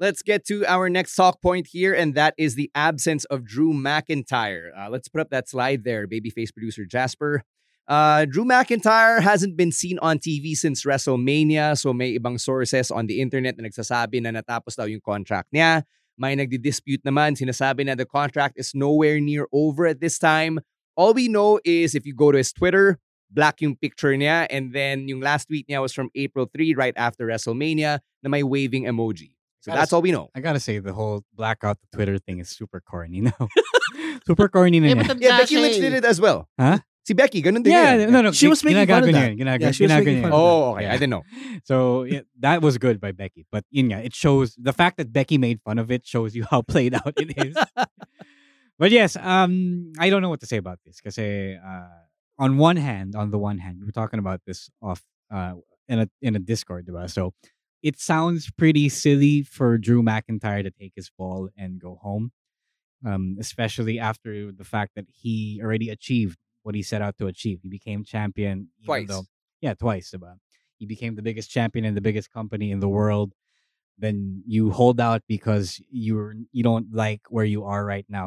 Let's 0.00 0.22
get 0.22 0.44
to 0.46 0.66
our 0.66 0.88
next 0.88 1.14
talk 1.14 1.40
point 1.40 1.68
here, 1.70 1.94
and 1.94 2.16
that 2.16 2.34
is 2.36 2.56
the 2.56 2.72
absence 2.74 3.24
of 3.26 3.44
Drew 3.44 3.72
McIntyre. 3.72 4.70
Uh, 4.76 4.90
let's 4.90 5.08
put 5.08 5.20
up 5.20 5.30
that 5.30 5.48
slide 5.48 5.84
there, 5.84 6.08
babyface 6.08 6.52
producer 6.52 6.84
Jasper. 6.84 7.44
Uh, 7.88 8.26
Drew 8.26 8.44
McIntyre 8.44 9.20
hasn't 9.20 9.56
been 9.56 9.72
seen 9.72 9.98
on 10.04 10.18
TV 10.18 10.52
since 10.54 10.84
WrestleMania, 10.84 11.72
so 11.72 11.94
may 11.96 12.18
ibang 12.18 12.38
sources 12.38 12.90
on 12.92 13.06
the 13.08 13.20
internet 13.24 13.56
na 13.56 13.64
nagsasabi 13.64 14.20
na 14.20 14.28
natapos 14.30 14.76
daw 14.76 14.84
yung 14.84 15.00
contract 15.00 15.48
niya. 15.56 15.82
May 16.20 16.36
nagdi-dispute 16.36 17.00
naman, 17.06 17.32
sinasabi 17.32 17.86
na 17.88 17.94
the 17.96 18.04
contract 18.04 18.60
is 18.60 18.74
nowhere 18.74 19.20
near 19.24 19.48
over 19.56 19.86
at 19.86 20.00
this 20.04 20.18
time. 20.18 20.60
All 21.00 21.14
we 21.14 21.28
know 21.32 21.60
is 21.64 21.94
if 21.94 22.04
you 22.04 22.12
go 22.12 22.28
to 22.30 22.36
his 22.36 22.52
Twitter, 22.52 22.98
black 23.32 23.62
yung 23.64 23.72
picture 23.76 24.12
niya, 24.12 24.44
and 24.50 24.74
then 24.76 25.08
yung 25.08 25.20
last 25.24 25.46
tweet 25.48 25.64
niya 25.66 25.80
was 25.80 25.94
from 25.96 26.10
April 26.12 26.44
3, 26.52 26.74
right 26.76 26.94
after 26.98 27.24
WrestleMania, 27.24 28.00
na 28.20 28.28
may 28.28 28.42
waving 28.42 28.84
emoji. 28.84 29.32
So 29.64 29.72
Gotta 29.72 29.80
that's 29.80 29.92
all 29.96 30.02
we 30.04 30.12
know. 30.12 30.28
I 30.36 30.40
gotta 30.44 30.60
say, 30.60 30.76
the 30.78 30.92
whole 30.92 31.24
blackout 31.32 31.78
the 31.80 31.88
Twitter 31.96 32.18
thing 32.18 32.38
is 32.38 32.50
super 32.50 32.80
corny 32.84 33.22
now. 33.22 33.48
super 34.26 34.48
corny 34.52 34.78
na 34.80 34.88
Eh, 34.88 34.94
niya. 34.94 35.06
but 35.08 35.20
Yeah, 35.22 35.38
Becky 35.38 35.54
Dasha 35.56 35.60
Lynch 35.64 35.80
did 35.80 35.92
it 35.94 36.04
as 36.04 36.20
well. 36.20 36.48
Huh? 36.60 36.78
Si 37.08 37.14
Becky, 37.16 37.40
ganun 37.40 37.64
din 37.64 37.72
Yeah, 37.72 37.94
yan. 38.04 38.12
no, 38.12 38.20
no. 38.20 38.32
She 38.36 38.48
was 38.52 38.60
making 38.60 38.84
ginagago 38.84 39.00
fun 39.00 39.08
of 39.08 39.16
that. 39.16 39.28
yun, 39.32 39.38
ginagago- 39.40 39.64
Yeah, 39.64 39.70
she 39.72 39.82
was 39.88 39.92
ginagago 39.92 40.04
making 40.04 40.22
fun 40.28 40.32
of 40.32 40.36
that. 40.36 40.44
Oh, 40.44 40.72
okay. 40.76 40.82
Yeah. 40.84 40.92
I 40.92 40.96
didn't 41.00 41.14
know. 41.16 41.24
So 41.64 41.76
yeah, 42.04 42.20
that 42.44 42.60
was 42.60 42.76
good 42.76 43.00
by 43.00 43.12
Becky. 43.16 43.46
But 43.50 43.64
yun 43.72 43.88
nga, 43.88 44.04
it 44.04 44.12
shows 44.12 44.52
the 44.60 44.74
fact 44.76 44.98
that 45.00 45.08
Becky 45.08 45.38
made 45.40 45.64
fun 45.64 45.78
of 45.80 45.88
it 45.90 46.04
shows 46.04 46.36
you 46.36 46.44
how 46.44 46.60
played 46.74 46.92
out 46.92 47.14
it 47.16 47.32
is. 47.40 47.56
but 48.78 48.90
yes, 48.92 49.16
um, 49.16 49.92
I 49.98 50.10
don't 50.12 50.20
know 50.20 50.28
what 50.28 50.40
to 50.40 50.46
say 50.46 50.58
about 50.60 50.80
this 50.84 51.00
because 51.00 51.16
uh, 51.18 51.88
on 52.38 52.58
one 52.60 52.76
hand, 52.76 53.16
on 53.16 53.30
the 53.32 53.38
one 53.38 53.56
hand, 53.58 53.78
we 53.80 53.86
were 53.88 53.96
talking 53.96 54.20
about 54.20 54.44
this 54.46 54.68
off 54.84 55.00
uh 55.32 55.54
in 55.88 56.00
a 56.04 56.06
in 56.20 56.36
a 56.36 56.38
Discord, 56.38 56.84
diba? 56.86 57.08
So 57.08 57.32
it 57.82 57.96
sounds 57.98 58.50
pretty 58.52 58.88
silly 58.92 59.42
for 59.48 59.78
Drew 59.78 60.02
McIntyre 60.02 60.62
to 60.62 60.70
take 60.70 60.92
his 60.94 61.08
fall 61.08 61.48
and 61.56 61.80
go 61.80 61.96
home, 62.02 62.32
um, 63.06 63.36
especially 63.40 63.96
after 63.98 64.52
the 64.52 64.64
fact 64.64 64.92
that 64.96 65.06
he 65.08 65.60
already 65.64 65.88
achieved 65.88 66.36
what 66.68 66.74
he 66.74 66.82
set 66.82 67.00
out 67.00 67.16
to 67.16 67.26
achieve. 67.26 67.60
He 67.62 67.70
became 67.70 68.04
champion 68.04 68.68
Twice. 68.84 69.08
though- 69.08 69.24
yeah, 69.64 69.72
twice. 69.72 70.12
Diba? 70.12 70.34
He 70.76 70.84
became 70.84 71.14
the 71.16 71.22
biggest 71.22 71.48
champion 71.50 71.86
in 71.88 71.94
the 71.94 72.04
biggest 72.08 72.28
company 72.30 72.70
in 72.70 72.80
the 72.84 72.92
world. 73.00 73.32
Then 73.96 74.42
you 74.46 74.70
hold 74.70 75.00
out 75.00 75.22
because 75.26 75.80
you're 75.90 76.34
you 76.52 76.62
don't 76.62 76.92
like 76.92 77.22
where 77.30 77.48
you 77.54 77.64
are 77.64 77.82
right 77.94 78.04
now. 78.08 78.26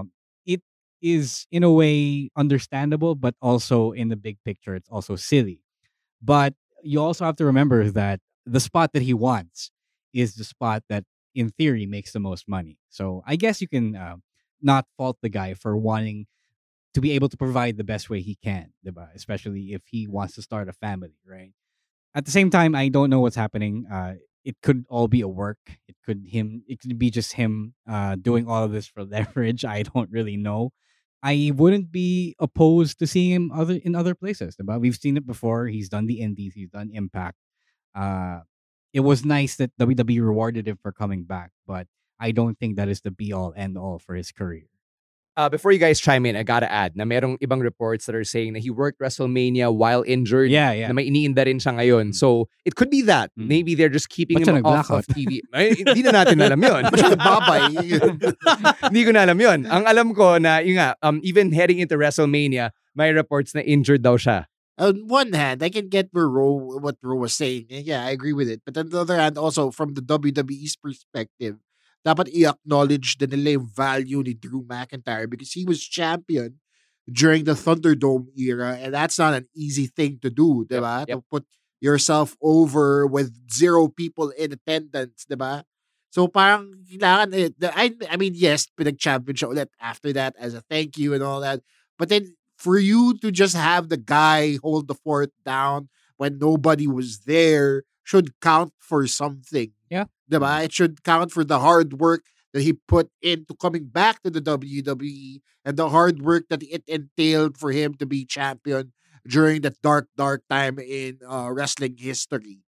It 0.54 0.62
is 1.02 1.46
in 1.52 1.62
a 1.64 1.72
way 1.72 2.30
understandable, 2.36 3.14
but 3.14 3.36
also 3.42 3.92
in 3.92 4.10
the 4.10 4.18
big 4.18 4.38
picture, 4.44 4.74
it's 4.76 4.90
also 4.90 5.16
silly. 5.16 5.62
But 6.22 6.56
you 6.84 7.00
also 7.00 7.26
have 7.26 7.38
to 7.38 7.46
remember 7.46 7.90
that 7.92 8.20
the 8.46 8.60
spot 8.60 8.92
that 8.94 9.04
he 9.04 9.14
wants 9.14 9.72
is 10.14 10.36
the 10.36 10.44
spot 10.44 10.84
that, 10.90 11.04
in 11.36 11.50
theory, 11.50 11.86
makes 11.86 12.12
the 12.12 12.20
most 12.20 12.48
money. 12.48 12.80
So 12.90 13.22
I 13.26 13.36
guess 13.38 13.62
you 13.62 13.70
can 13.70 13.96
uh, 13.96 14.18
not 14.62 14.88
fault 14.98 15.18
the 15.22 15.30
guy 15.30 15.54
for 15.54 15.78
wanting 15.78 16.26
to 16.94 17.02
be 17.02 17.12
able 17.12 17.30
to 17.30 17.38
provide 17.38 17.78
the 17.78 17.84
best 17.84 18.10
way 18.10 18.22
he 18.22 18.36
can, 18.36 18.74
especially 19.16 19.74
if 19.74 19.84
he 19.90 20.08
wants 20.08 20.36
to 20.36 20.42
start 20.42 20.68
a 20.70 20.74
family, 20.74 21.16
right? 21.26 21.54
At 22.14 22.26
the 22.26 22.32
same 22.32 22.50
time, 22.50 22.76
I 22.76 22.90
don't 22.90 23.10
know 23.10 23.22
what's 23.22 23.38
happening. 23.38 23.86
Uh, 23.92 24.16
it 24.44 24.56
could 24.62 24.86
all 24.90 25.08
be 25.08 25.22
a 25.22 25.28
work. 25.28 25.60
It 25.88 25.96
could 26.06 26.26
him. 26.28 26.64
It 26.68 26.80
could 26.82 26.98
be 27.00 27.10
just 27.10 27.34
him 27.34 27.74
uh, 27.88 28.16
doing 28.16 28.48
all 28.48 28.64
of 28.64 28.72
this 28.72 28.88
for 28.88 29.04
leverage. 29.06 29.64
I 29.64 29.84
don't 29.84 30.12
really 30.12 30.38
know. 30.38 30.72
I 31.24 31.52
wouldn't 31.56 31.92
be 31.92 32.36
opposed 32.40 32.98
to 33.00 33.08
seeing 33.08 33.32
him 33.32 33.52
other 33.52 33.80
in 33.84 33.96
other 33.96 34.16
places. 34.16 34.56
But 34.60 34.82
we've 34.82 34.96
seen 34.96 35.16
it 35.16 35.26
before. 35.28 35.68
He's 35.68 35.90
done 35.90 36.08
the 36.08 36.20
Indies. 36.20 36.54
He's 36.56 36.70
done 36.70 36.90
Impact. 36.92 37.38
Uh, 37.96 38.40
it 38.94 39.02
was 39.02 39.24
nice 39.24 39.56
that 39.58 39.78
WWE 39.78 40.22
rewarded 40.22 40.68
him 40.68 40.78
for 40.82 40.92
coming 40.92 41.24
back, 41.24 41.52
but 41.66 41.88
I 42.20 42.32
don't 42.32 42.60
think 42.60 42.76
that 42.76 42.90
is 42.90 43.02
the 43.02 43.12
be 43.12 43.32
all 43.32 43.54
end 43.56 43.78
all 43.78 44.00
for 44.00 44.16
his 44.16 44.32
career. 44.32 44.71
Uh, 45.38 45.48
before 45.48 45.72
you 45.72 45.80
guys 45.80 46.00
chime 46.00 46.26
in, 46.26 46.36
I 46.36 46.44
gotta 46.44 46.70
add 46.72 46.96
na 46.96 47.04
merong 47.04 47.40
ibang 47.40 47.64
reports 47.64 48.06
that 48.06 48.16
are 48.16 48.24
saying 48.24 48.54
that 48.54 48.60
he 48.60 48.70
worked 48.70 49.00
WrestleMania 49.00 49.74
while 49.74 50.04
injured. 50.06 50.52
Yeah, 50.52 50.72
yeah. 50.72 50.88
Na 50.88 50.94
may 50.94 51.08
iniinda 51.08 51.46
rin 51.46 51.58
siya 51.58 51.80
ngayon. 51.80 52.14
So, 52.14 52.50
it 52.66 52.76
could 52.76 52.90
be 52.90 53.02
that. 53.08 53.32
Maybe 53.38 53.74
they're 53.74 53.88
just 53.92 54.10
keeping 54.10 54.40
Ba't 54.40 54.48
siya 54.48 54.58
him 54.60 54.66
off 54.66 54.92
of? 54.92 55.08
TV. 55.08 55.40
Ay, 55.56 55.72
hindi 55.80 56.04
na 56.04 56.12
natin 56.12 56.36
alam 56.44 56.60
yun. 56.60 56.84
Babay. 57.16 57.72
hindi 58.92 59.02
ko 59.08 59.12
na 59.16 59.24
alam 59.24 59.40
yun. 59.40 59.60
Ang 59.72 59.84
alam 59.88 60.12
ko 60.12 60.36
na, 60.36 60.60
yun 60.60 60.76
nga, 60.76 61.00
um, 61.00 61.24
even 61.24 61.56
heading 61.56 61.80
into 61.80 61.96
WrestleMania, 61.96 62.76
may 62.92 63.16
reports 63.16 63.56
na 63.56 63.64
injured 63.64 64.04
daw 64.04 64.20
siya. 64.20 64.52
on 64.82 65.08
one 65.08 65.34
hand, 65.34 65.62
I 65.62 65.70
can 65.70 65.90
get 65.90 66.10
where 66.12 66.28
Ro, 66.28 66.80
what 66.82 66.98
Ro 67.04 67.16
was 67.18 67.34
saying. 67.34 67.68
Yeah, 67.70 68.04
I 68.04 68.10
agree 68.10 68.34
with 68.34 68.50
it. 68.50 68.62
But 68.66 68.78
on 68.78 68.90
the 68.90 69.00
other 69.00 69.16
hand, 69.16 69.38
also 69.38 69.70
from 69.70 69.94
the 69.94 70.02
WWE's 70.02 70.76
perspective, 70.76 71.58
dapat 72.02 72.34
i-acknowledge 72.34 73.18
din 73.18 73.30
nila 73.38 73.62
yung 73.62 73.70
value 73.70 74.22
ni 74.26 74.34
Drew 74.34 74.66
McIntyre 74.66 75.30
because 75.30 75.54
he 75.54 75.66
was 75.66 75.82
champion 75.82 76.58
during 77.06 77.46
the 77.46 77.54
Thunderdome 77.54 78.30
era 78.38 78.78
and 78.82 78.94
that's 78.94 79.18
not 79.18 79.34
an 79.34 79.46
easy 79.54 79.86
thing 79.86 80.18
to 80.22 80.30
do, 80.30 80.66
diba? 80.66 81.06
To 81.08 81.22
put 81.30 81.46
yourself 81.82 82.38
over 82.42 83.06
with 83.06 83.34
zero 83.50 83.90
people 83.90 84.30
in 84.34 84.54
attendance, 84.54 85.26
diba? 85.30 85.64
So 86.12 86.28
parang 86.28 86.84
kailangan, 86.90 87.32
eh, 87.32 87.50
I, 87.72 87.96
I 88.10 88.16
mean, 88.18 88.34
yes, 88.36 88.68
pinag-champion 88.76 89.36
siya 89.38 89.50
ulit 89.50 89.70
after 89.80 90.12
that 90.14 90.36
as 90.36 90.54
a 90.54 90.62
thank 90.68 90.98
you 90.98 91.14
and 91.14 91.24
all 91.24 91.40
that. 91.40 91.62
But 91.98 92.10
then 92.10 92.36
for 92.58 92.78
you 92.78 93.18
to 93.24 93.32
just 93.32 93.56
have 93.56 93.90
the 93.90 93.98
guy 93.98 94.58
hold 94.62 94.88
the 94.88 94.98
fort 95.00 95.32
down 95.46 95.90
when 96.18 96.38
nobody 96.38 96.86
was 96.86 97.26
there 97.26 97.84
should 98.04 98.40
count 98.40 98.74
for 98.80 99.08
something. 99.08 99.72
Yeah. 99.90 100.06
Diba? 100.30 100.66
It 100.66 100.74
should 100.74 101.04
count 101.04 101.32
for 101.32 101.44
the 101.44 101.60
hard 101.60 102.00
work 102.00 102.26
that 102.54 102.62
he 102.62 102.74
put 102.74 103.10
into 103.22 103.56
coming 103.56 103.88
back 103.88 104.22
to 104.24 104.30
the 104.30 104.42
WWE 104.42 105.42
and 105.64 105.78
the 105.78 105.90
hard 105.90 106.22
work 106.22 106.46
that 106.50 106.64
it 106.64 106.84
entailed 106.88 107.58
for 107.58 107.72
him 107.72 107.94
to 107.96 108.06
be 108.06 108.26
champion 108.26 108.92
during 109.28 109.62
that 109.62 109.82
dark, 109.82 110.08
dark 110.18 110.44
time 110.50 110.80
in 110.80 111.20
uh, 111.28 111.50
wrestling 111.52 111.96
history. 111.98 112.60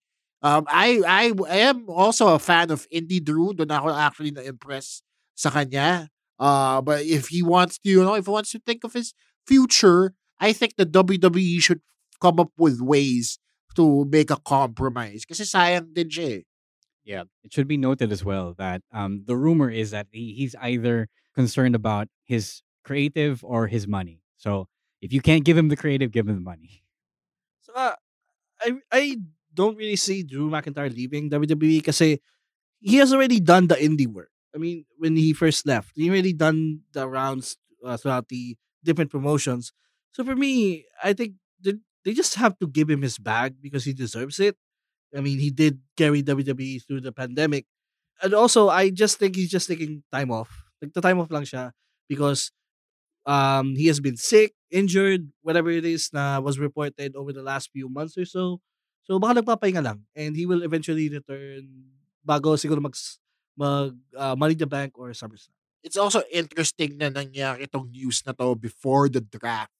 Um, 0.44 0.66
I, 0.68 1.00
I 1.06 1.32
I 1.48 1.56
am 1.64 1.88
also 1.88 2.28
a 2.34 2.38
fan 2.38 2.70
of 2.70 2.86
Indie 2.92 3.24
Drew. 3.24 3.56
Doon 3.56 3.72
ako 3.72 3.88
actually 3.96 4.30
na-impress 4.30 5.00
sa 5.32 5.48
kanya. 5.48 6.12
Uh, 6.36 6.84
but 6.84 7.00
if 7.00 7.32
he 7.32 7.40
wants 7.40 7.80
to, 7.80 7.88
you 7.88 8.04
know, 8.04 8.14
if 8.14 8.26
he 8.26 8.30
wants 8.30 8.52
to 8.52 8.60
think 8.60 8.84
of 8.84 8.92
his 8.92 9.16
future, 9.48 10.12
I 10.38 10.52
think 10.52 10.76
the 10.76 10.84
WWE 10.84 11.62
should 11.64 11.80
come 12.20 12.38
up 12.38 12.52
with 12.60 12.84
ways 12.84 13.40
to 13.76 14.04
make 14.06 14.30
a 14.30 14.38
compromise. 14.40 15.24
Kasi 15.24 15.44
sayang 15.44 15.92
din 15.92 16.08
siya 16.08 16.28
eh. 16.40 16.42
Yeah, 17.04 17.24
it 17.44 17.52
should 17.52 17.68
be 17.68 17.76
noted 17.76 18.12
as 18.12 18.24
well 18.24 18.54
that 18.56 18.80
um, 18.90 19.24
the 19.26 19.36
rumor 19.36 19.68
is 19.68 19.90
that 19.92 20.08
he, 20.10 20.32
he's 20.32 20.56
either 20.60 21.08
concerned 21.34 21.74
about 21.74 22.08
his 22.24 22.62
creative 22.82 23.44
or 23.44 23.66
his 23.68 23.86
money. 23.86 24.22
So 24.36 24.68
if 25.02 25.12
you 25.12 25.20
can't 25.20 25.44
give 25.44 25.58
him 25.58 25.68
the 25.68 25.76
creative, 25.76 26.12
give 26.12 26.28
him 26.28 26.36
the 26.36 26.40
money. 26.40 26.82
So, 27.60 27.72
uh, 27.74 27.92
I 28.60 28.68
I 28.92 29.02
don't 29.54 29.76
really 29.76 29.96
see 29.96 30.22
Drew 30.22 30.50
McIntyre 30.50 30.92
leaving 30.94 31.30
WWE 31.30 31.80
kasi 31.82 32.20
he 32.80 32.96
has 32.98 33.12
already 33.12 33.40
done 33.40 33.68
the 33.68 33.76
indie 33.76 34.08
work. 34.08 34.30
I 34.54 34.58
mean, 34.58 34.86
when 34.98 35.16
he 35.16 35.32
first 35.32 35.66
left, 35.66 35.92
he 35.94 36.10
already 36.10 36.32
done 36.32 36.82
the 36.92 37.08
rounds 37.08 37.56
uh, 37.84 37.96
throughout 37.96 38.28
the 38.28 38.56
different 38.84 39.10
promotions. 39.10 39.72
So 40.12 40.24
for 40.24 40.36
me, 40.36 40.86
I 41.02 41.12
think 41.12 41.34
they, 42.04 42.12
just 42.12 42.34
have 42.36 42.58
to 42.58 42.66
give 42.66 42.88
him 42.88 43.02
his 43.02 43.18
bag 43.18 43.56
because 43.60 43.84
he 43.84 43.92
deserves 43.92 44.40
it. 44.40 44.56
I 45.14 45.20
mean, 45.20 45.38
he 45.38 45.50
did 45.50 45.78
carry 45.96 46.22
WWE 46.22 46.84
through 46.86 47.00
the 47.02 47.12
pandemic. 47.12 47.66
And 48.22 48.34
also, 48.34 48.68
I 48.68 48.90
just 48.90 49.18
think 49.18 49.36
he's 49.36 49.50
just 49.50 49.68
taking 49.68 50.02
time 50.12 50.30
off. 50.30 50.50
Like, 50.82 50.92
the 50.92 51.00
time 51.00 51.20
off 51.20 51.30
lang 51.30 51.44
siya 51.44 51.72
because 52.08 52.50
um, 53.26 53.74
he 53.76 53.86
has 53.86 54.00
been 54.00 54.16
sick, 54.16 54.54
injured, 54.70 55.28
whatever 55.42 55.70
it 55.70 55.84
is 55.84 56.10
na 56.12 56.40
was 56.40 56.58
reported 56.58 57.16
over 57.16 57.32
the 57.32 57.42
last 57.42 57.70
few 57.72 57.88
months 57.88 58.16
or 58.18 58.24
so. 58.24 58.60
So 59.04 59.20
baka 59.20 59.40
nagpapahinga 59.40 59.84
lang 59.84 60.00
and 60.16 60.32
he 60.32 60.48
will 60.48 60.64
eventually 60.64 61.12
return 61.12 61.68
bago 62.24 62.56
siguro 62.56 62.80
mag 62.80 62.96
mag 63.52 63.92
uh, 64.16 64.32
Money 64.32 64.56
the 64.56 64.66
Bank 64.66 64.96
or 64.96 65.12
SummerSlam. 65.12 65.52
It's 65.84 66.00
also 66.00 66.24
interesting 66.32 66.96
na 66.96 67.12
nangyari 67.12 67.68
itong 67.68 67.92
news 67.92 68.24
na 68.24 68.32
to 68.32 68.56
before 68.56 69.12
the 69.12 69.20
draft. 69.20 69.76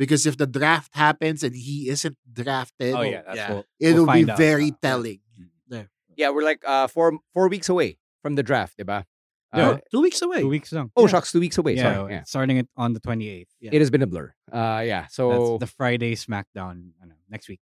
Because 0.00 0.24
if 0.24 0.40
the 0.40 0.48
draft 0.48 0.96
happens 0.96 1.44
and 1.44 1.52
he 1.52 1.92
isn't 1.92 2.16
drafted, 2.32 2.96
Oh, 2.96 3.04
yeah, 3.04 3.20
that's 3.20 3.52
what- 3.52 3.66
it'll 3.76 4.08
we'll 4.08 4.16
be 4.16 4.24
find 4.24 4.30
out. 4.32 4.38
very 4.40 4.72
telling. 4.80 5.20
There. 5.68 5.92
Yeah, 6.16 6.32
we're 6.32 6.40
like 6.48 6.64
uh, 6.64 6.88
four 6.88 7.20
four 7.36 7.52
weeks 7.52 7.68
away 7.68 8.00
from 8.24 8.32
the 8.34 8.42
draft, 8.42 8.80
diba? 8.80 9.04
Yeah. 9.52 9.76
Uh, 9.76 9.78
two 9.92 10.00
weeks 10.00 10.22
away. 10.22 10.40
Two 10.40 10.48
weeks 10.48 10.72
long. 10.72 10.88
Oh, 10.96 11.04
shucks, 11.10 11.32
two 11.36 11.40
weeks 11.44 11.58
away. 11.60 11.74
Yeah, 11.76 11.82
Sorry. 12.00 12.12
Yeah. 12.16 12.22
starting 12.24 12.56
it 12.56 12.68
on 12.80 12.94
the 12.96 13.00
28th. 13.04 13.50
It 13.60 13.76
has 13.82 13.90
been 13.90 14.00
a 14.00 14.06
blur. 14.06 14.32
Uh, 14.48 14.80
yeah. 14.86 15.04
So 15.12 15.58
That's 15.58 15.68
the 15.68 15.70
Friday 15.76 16.14
SmackDown 16.16 16.96
ano, 17.02 17.14
next 17.28 17.48
week. 17.52 17.60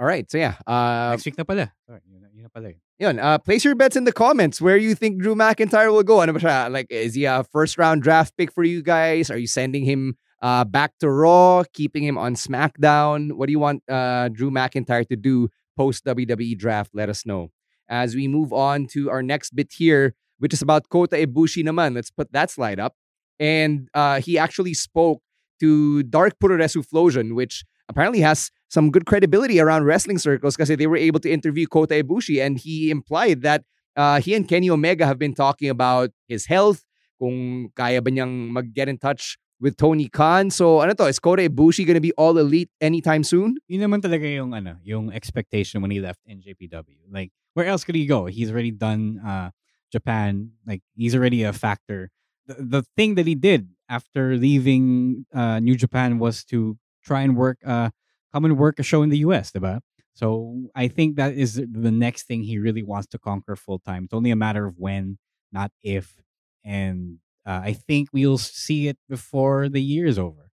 all 0.00 0.06
right. 0.08 0.24
So 0.32 0.38
yeah. 0.42 0.56
Uh, 0.66 1.12
Next 1.14 1.26
week 1.28 1.36
na 1.38 1.44
pala. 1.44 1.70
Sorry, 1.86 2.00
yun, 2.08 2.22
na- 2.24 2.32
yun 2.34 2.42
na 2.44 2.50
pala. 2.50 2.68
yun. 2.74 2.80
Yun, 2.98 3.16
uh, 3.20 3.38
place 3.38 3.64
your 3.68 3.76
bets 3.76 3.94
in 3.96 4.04
the 4.08 4.12
comments 4.16 4.58
where 4.64 4.76
you 4.80 4.94
think 4.96 5.20
Drew 5.22 5.36
McIntyre 5.36 5.92
will 5.92 6.02
go. 6.02 6.18
Ano 6.24 6.32
ba 6.34 6.40
siya? 6.40 6.66
Like, 6.72 6.88
is 6.90 7.14
he 7.14 7.26
a 7.30 7.44
first 7.52 7.76
round 7.78 8.02
draft 8.02 8.34
pick 8.36 8.50
for 8.50 8.64
you 8.64 8.82
guys? 8.82 9.30
Are 9.30 9.38
you 9.38 9.46
sending 9.46 9.84
him 9.84 10.16
uh, 10.42 10.64
back 10.64 10.98
to 11.00 11.10
Raw, 11.10 11.64
keeping 11.72 12.02
him 12.04 12.18
on 12.18 12.34
SmackDown? 12.34 13.32
What 13.32 13.46
do 13.46 13.52
you 13.52 13.58
want 13.58 13.82
uh, 13.88 14.28
Drew 14.28 14.50
McIntyre 14.50 15.06
to 15.08 15.16
do 15.16 15.48
post 15.76 16.04
WWE 16.04 16.56
draft? 16.58 16.90
Let 16.94 17.08
us 17.08 17.26
know. 17.26 17.50
As 17.88 18.14
we 18.14 18.28
move 18.28 18.52
on 18.52 18.86
to 18.88 19.10
our 19.10 19.22
next 19.22 19.50
bit 19.54 19.72
here, 19.72 20.14
which 20.40 20.52
is 20.52 20.62
about 20.62 20.88
Kota 20.88 21.16
Ibushi 21.16 21.62
naman. 21.62 21.94
Let's 21.94 22.10
put 22.10 22.32
that 22.32 22.50
slide 22.50 22.80
up. 22.80 22.96
And 23.38 23.88
uh, 23.94 24.20
he 24.20 24.38
actually 24.38 24.74
spoke 24.74 25.22
to 25.60 26.02
Dark 26.02 26.38
Puroresu 26.42 26.84
Flowsion, 26.84 27.34
which 27.34 27.64
apparently 27.88 28.20
has 28.20 28.50
some 28.68 28.90
good 28.90 29.04
credibility 29.04 29.60
around 29.60 29.84
wrestling 29.84 30.18
circles 30.18 30.56
because 30.56 30.68
they 30.68 30.86
were 30.86 30.96
able 30.96 31.20
to 31.20 31.30
interview 31.30 31.66
Kota 31.66 32.02
Ibushi 32.02 32.44
and 32.44 32.58
he 32.58 32.90
implied 32.90 33.42
that 33.42 33.64
uh, 33.96 34.20
he 34.20 34.34
and 34.34 34.48
Kenny 34.48 34.70
Omega 34.70 35.04
have 35.04 35.18
been 35.18 35.34
talking 35.34 35.68
about 35.68 36.10
his 36.28 36.46
health, 36.46 36.84
kung 37.20 37.68
kaya 37.76 38.00
ba 38.00 38.10
niyang 38.10 38.48
mag-get 38.48 38.88
in 38.88 38.96
touch 38.96 39.36
with 39.60 39.76
Tony 39.76 40.08
Khan. 40.08 40.50
So 40.50 40.80
ano 40.80 40.94
to, 40.94 41.06
is 41.06 41.18
Kota 41.18 41.48
Ibushi 41.48 41.86
gonna 41.86 42.00
be 42.00 42.12
all 42.12 42.36
elite 42.38 42.70
anytime 42.80 43.22
soon? 43.22 43.56
Yun 43.68 43.90
naman 43.90 44.00
talaga 44.00 44.24
yung 44.24 44.54
ano, 44.54 44.76
yung 44.82 45.12
expectation 45.12 45.82
when 45.82 45.90
he 45.90 46.00
left 46.00 46.20
NJPW. 46.28 47.06
Like, 47.10 47.30
where 47.54 47.66
else 47.66 47.84
could 47.84 47.94
he 47.94 48.06
go? 48.06 48.26
He's 48.26 48.50
already 48.50 48.70
done 48.70 49.20
uh, 49.24 49.50
Japan. 49.92 50.52
Like, 50.66 50.82
he's 50.96 51.14
already 51.14 51.42
a 51.42 51.52
factor. 51.52 52.10
The, 52.46 52.80
the 52.80 52.82
thing 52.96 53.14
that 53.16 53.26
he 53.26 53.34
did 53.34 53.68
after 53.88 54.36
leaving 54.36 55.26
uh, 55.34 55.60
New 55.60 55.76
Japan 55.76 56.18
was 56.18 56.44
to 56.46 56.78
try 57.04 57.20
and 57.20 57.36
work, 57.36 57.58
uh, 57.66 57.90
come 58.32 58.44
and 58.44 58.56
work 58.56 58.78
a 58.78 58.82
show 58.82 59.02
in 59.02 59.10
the 59.10 59.18
US, 59.18 59.52
diba? 59.52 59.80
So 60.14 60.68
I 60.74 60.88
think 60.88 61.16
that 61.16 61.34
is 61.34 61.54
the 61.54 61.90
next 61.90 62.24
thing 62.24 62.42
he 62.42 62.58
really 62.58 62.82
wants 62.82 63.08
to 63.08 63.18
conquer 63.18 63.56
full 63.56 63.78
time. 63.78 64.04
It's 64.04 64.14
only 64.14 64.30
a 64.30 64.36
matter 64.36 64.66
of 64.66 64.78
when, 64.78 65.18
not 65.52 65.72
if. 65.82 66.16
And 66.64 67.18
uh, 67.50 67.60
I 67.66 67.72
think 67.72 68.10
we'll 68.12 68.38
see 68.38 68.86
it 68.86 68.98
before 69.08 69.68
the 69.68 69.82
year 69.82 70.06
is 70.06 70.18
over. 70.18 70.50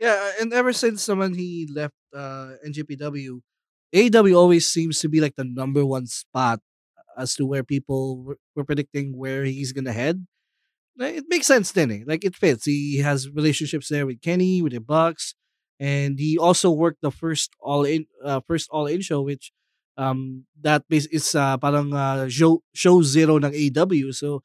Yeah, 0.00 0.32
and 0.40 0.52
ever 0.52 0.72
since 0.72 1.06
naman 1.06 1.38
he 1.38 1.70
left 1.70 1.94
uh, 2.10 2.58
NJPW, 2.66 3.38
AEW 3.94 4.34
always 4.34 4.66
seems 4.66 4.98
to 5.00 5.08
be 5.08 5.20
like 5.20 5.36
the 5.38 5.46
number 5.46 5.86
one 5.86 6.06
spot 6.06 6.58
as 7.16 7.34
to 7.38 7.46
where 7.46 7.62
people 7.62 8.18
were, 8.22 8.38
were 8.54 8.64
predicting 8.64 9.14
where 9.14 9.44
he's 9.44 9.70
gonna 9.70 9.94
head. 9.94 10.26
It 10.98 11.30
makes 11.30 11.46
sense 11.46 11.70
then, 11.70 11.90
eh? 11.90 12.02
Like 12.06 12.24
it 12.24 12.34
fits. 12.34 12.66
He 12.66 12.98
has 12.98 13.30
relationships 13.30 13.86
there 13.86 14.06
with 14.06 14.20
Kenny, 14.20 14.62
with 14.62 14.72
the 14.74 14.82
Bucks, 14.82 15.34
and 15.78 16.18
he 16.18 16.36
also 16.36 16.70
worked 16.74 17.02
the 17.02 17.14
first 17.14 17.54
all 17.62 17.86
in 17.86 18.06
uh, 18.24 18.42
first 18.42 18.66
all 18.74 18.90
in 18.90 19.02
show, 19.02 19.22
which 19.22 19.54
um 19.94 20.46
that 20.62 20.82
base 20.90 21.06
is 21.14 21.34
uh, 21.38 21.54
parang 21.58 21.94
uh, 21.94 22.26
show 22.26 22.66
show 22.74 23.02
zero 23.02 23.38
ng 23.38 23.54
AEW. 23.54 24.10
So 24.10 24.42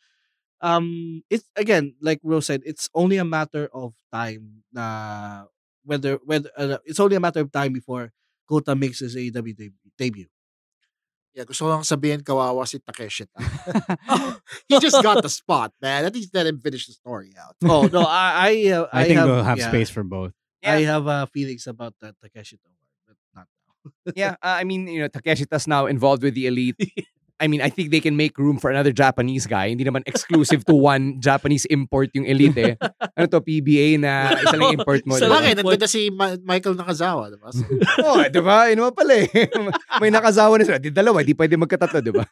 um 0.63 1.21
it's 1.30 1.43
again 1.60 1.93
like 1.99 2.23
Rose 2.23 2.47
said 2.47 2.63
it's 2.63 2.89
only 2.95 3.19
a 3.19 3.28
matter 3.28 3.67
of 3.76 3.93
time 4.12 4.63
na 4.71 5.45
whether 5.84 6.17
whether 6.23 6.49
uh, 6.56 6.80
it's 6.88 6.99
only 7.04 7.19
a 7.19 7.23
matter 7.23 7.43
of 7.43 7.52
time 7.52 7.76
before 7.76 8.15
Kota 8.47 8.73
makes 8.73 9.04
his 9.04 9.15
AEW 9.15 9.54
deb- 9.54 9.84
debut 9.99 10.32
Yeah, 11.34 11.49
gusto 11.49 11.65
ko 11.65 11.69
lang 11.73 11.82
sabihin 11.82 12.21
kawawa 12.21 12.62
si 12.69 12.78
Takeshita. 12.78 13.41
he 14.69 14.78
just 14.78 15.02
got 15.02 15.26
the 15.26 15.34
spot, 15.34 15.73
man. 15.82 16.06
At 16.06 16.13
least 16.13 16.30
let 16.30 16.45
him 16.45 16.62
finish 16.62 16.86
the 16.86 16.93
story 16.93 17.34
out. 17.34 17.58
Oh 17.65 17.89
no, 17.89 18.06
I 18.06 18.54
I, 18.69 18.69
uh, 18.69 18.86
I, 18.93 19.02
I 19.02 19.04
think 19.10 19.17
have, 19.17 19.28
we'll 19.28 19.41
have 19.41 19.58
yeah, 19.58 19.73
space 19.73 19.89
for 19.89 20.06
both. 20.06 20.38
I 20.62 20.86
have 20.86 21.10
uh, 21.10 21.26
feelings 21.34 21.65
about 21.65 21.97
that 22.06 22.13
Takeshi 22.21 22.62
but 22.62 23.17
not 23.34 23.49
now. 23.65 24.13
yeah, 24.13 24.38
uh, 24.45 24.62
I 24.62 24.63
mean, 24.63 24.86
you 24.86 25.02
know, 25.02 25.10
Takeshita's 25.10 25.65
now 25.65 25.89
involved 25.89 26.21
with 26.21 26.38
the 26.38 26.45
elite. 26.45 26.78
I 27.39 27.48
mean, 27.48 27.62
I 27.62 27.69
think 27.69 27.89
they 27.89 28.00
can 28.00 28.15
make 28.15 28.38
room 28.38 28.60
for 28.62 28.69
another 28.69 28.91
Japanese 28.93 29.48
guy. 29.48 29.69
Hindi 29.69 29.84
naman 29.84 30.06
exclusive 30.06 30.63
to 30.65 30.76
one 30.93 31.19
Japanese 31.19 31.65
import 31.65 32.10
yung 32.13 32.26
elite 32.26 32.58
eh. 32.58 32.74
Ano 33.17 33.26
to, 33.28 33.41
PBA 33.41 34.00
na 34.00 34.38
isa 34.38 34.56
lang 34.56 34.78
import 34.78 35.02
mo. 35.06 35.17
Isa 35.17 35.26
diba? 35.26 35.65
Bakit? 35.65 35.84
Si 35.89 36.13
Ma- 36.13 36.39
Michael 36.46 36.78
Nakazawa, 36.78 37.34
diba? 37.34 37.50
So, 37.50 37.65
Oo, 38.06 38.22
oh, 38.22 38.26
di 38.30 38.41
ba? 38.41 38.69
Yun 38.69 38.86
naman 38.86 38.93
pala 38.93 39.13
eh. 39.17 39.28
May 40.02 40.13
nakasawa 40.13 40.56
na 40.62 40.63
sila. 40.63 40.80
Di 40.80 40.93
dalawa, 40.93 41.26
di 41.26 41.34
pwede 41.34 41.58
magkatatlo, 41.58 42.00
di 42.00 42.13
ba? 42.13 42.24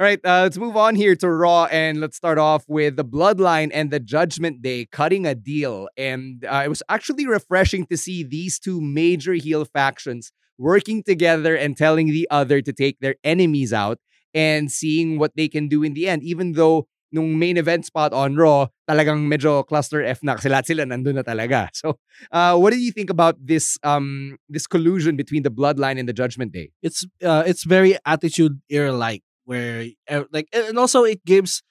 All 0.00 0.08
right, 0.08 0.20
uh, 0.24 0.48
let's 0.48 0.56
move 0.56 0.80
on 0.80 0.96
here 0.96 1.14
to 1.16 1.28
Raw 1.28 1.68
and 1.68 2.00
let's 2.00 2.16
start 2.16 2.38
off 2.38 2.64
with 2.68 2.96
the 2.96 3.04
Bloodline 3.04 3.68
and 3.74 3.90
the 3.90 4.00
Judgment 4.00 4.62
Day 4.62 4.88
cutting 4.88 5.26
a 5.26 5.34
deal. 5.34 5.92
And 5.98 6.42
uh, 6.44 6.62
it 6.64 6.68
was 6.68 6.82
actually 6.88 7.26
refreshing 7.26 7.84
to 7.92 7.98
see 7.98 8.24
these 8.24 8.58
two 8.58 8.80
major 8.80 9.34
heel 9.34 9.66
factions 9.66 10.32
working 10.60 11.02
together 11.02 11.56
and 11.56 11.72
telling 11.76 12.12
the 12.12 12.28
other 12.30 12.60
to 12.60 12.72
take 12.72 13.00
their 13.00 13.16
enemies 13.24 13.72
out 13.72 13.96
and 14.36 14.70
seeing 14.70 15.18
what 15.18 15.32
they 15.34 15.48
can 15.48 15.66
do 15.66 15.82
in 15.82 15.96
the 15.96 16.06
end. 16.06 16.22
Even 16.22 16.52
though 16.52 16.86
nung 17.10 17.38
main 17.38 17.56
event 17.56 17.88
spot 17.88 18.12
on 18.12 18.36
Raw, 18.36 18.68
talagang 18.88 19.26
medyo 19.26 19.66
cluster 19.66 20.04
F 20.04 20.22
na 20.22 20.36
kasi 20.36 20.52
lahat 20.52 20.66
sila 20.68 20.84
nandun 20.86 21.18
na 21.18 21.24
talaga. 21.24 21.72
So, 21.80 21.98
uh, 22.30 22.54
what 22.60 22.70
do 22.70 22.78
you 22.78 22.92
think 22.92 23.10
about 23.10 23.34
this 23.40 23.80
um 23.82 24.36
this 24.52 24.68
collusion 24.68 25.16
between 25.16 25.42
the 25.42 25.50
Bloodline 25.50 25.98
and 25.98 26.06
the 26.06 26.14
Judgment 26.14 26.52
Day? 26.52 26.70
it's 26.84 27.08
uh, 27.24 27.42
it's 27.48 27.64
very 27.64 27.96
attitude 28.04 28.60
era 28.68 28.92
like 28.92 29.24
where 29.48 29.88
like 30.30 30.46
and 30.52 30.78
also 30.78 31.02
it 31.02 31.24
gives 31.24 31.64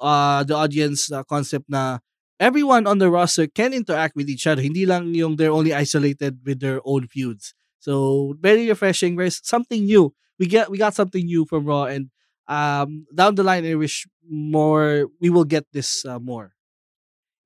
uh 0.00 0.44
the 0.44 0.54
audience 0.54 1.10
concept 1.28 1.66
na 1.68 1.98
everyone 2.38 2.86
on 2.86 2.96
the 2.96 3.10
roster 3.10 3.48
can 3.48 3.72
interact 3.72 4.14
with 4.16 4.28
each 4.28 4.46
other 4.46 4.60
hindi 4.60 4.84
lang 4.84 5.12
yung 5.16 5.36
they're 5.36 5.52
only 5.52 5.72
isolated 5.72 6.40
with 6.44 6.60
their 6.60 6.80
own 6.84 7.08
feuds 7.08 7.56
so 7.86 8.34
very 8.40 8.68
refreshing 8.68 9.16
very 9.16 9.30
something 9.30 9.84
new 9.84 10.12
we 10.38 10.46
get 10.46 10.70
we 10.70 10.78
got 10.78 10.94
something 10.94 11.24
new 11.24 11.44
from 11.46 11.64
raw 11.64 11.84
and 11.84 12.10
um 12.48 13.06
down 13.14 13.34
the 13.34 13.42
line 13.42 13.64
i 13.66 13.74
wish 13.74 14.06
more 14.28 15.06
we 15.20 15.30
will 15.30 15.44
get 15.46 15.64
this 15.72 16.04
uh, 16.04 16.18
more 16.18 16.52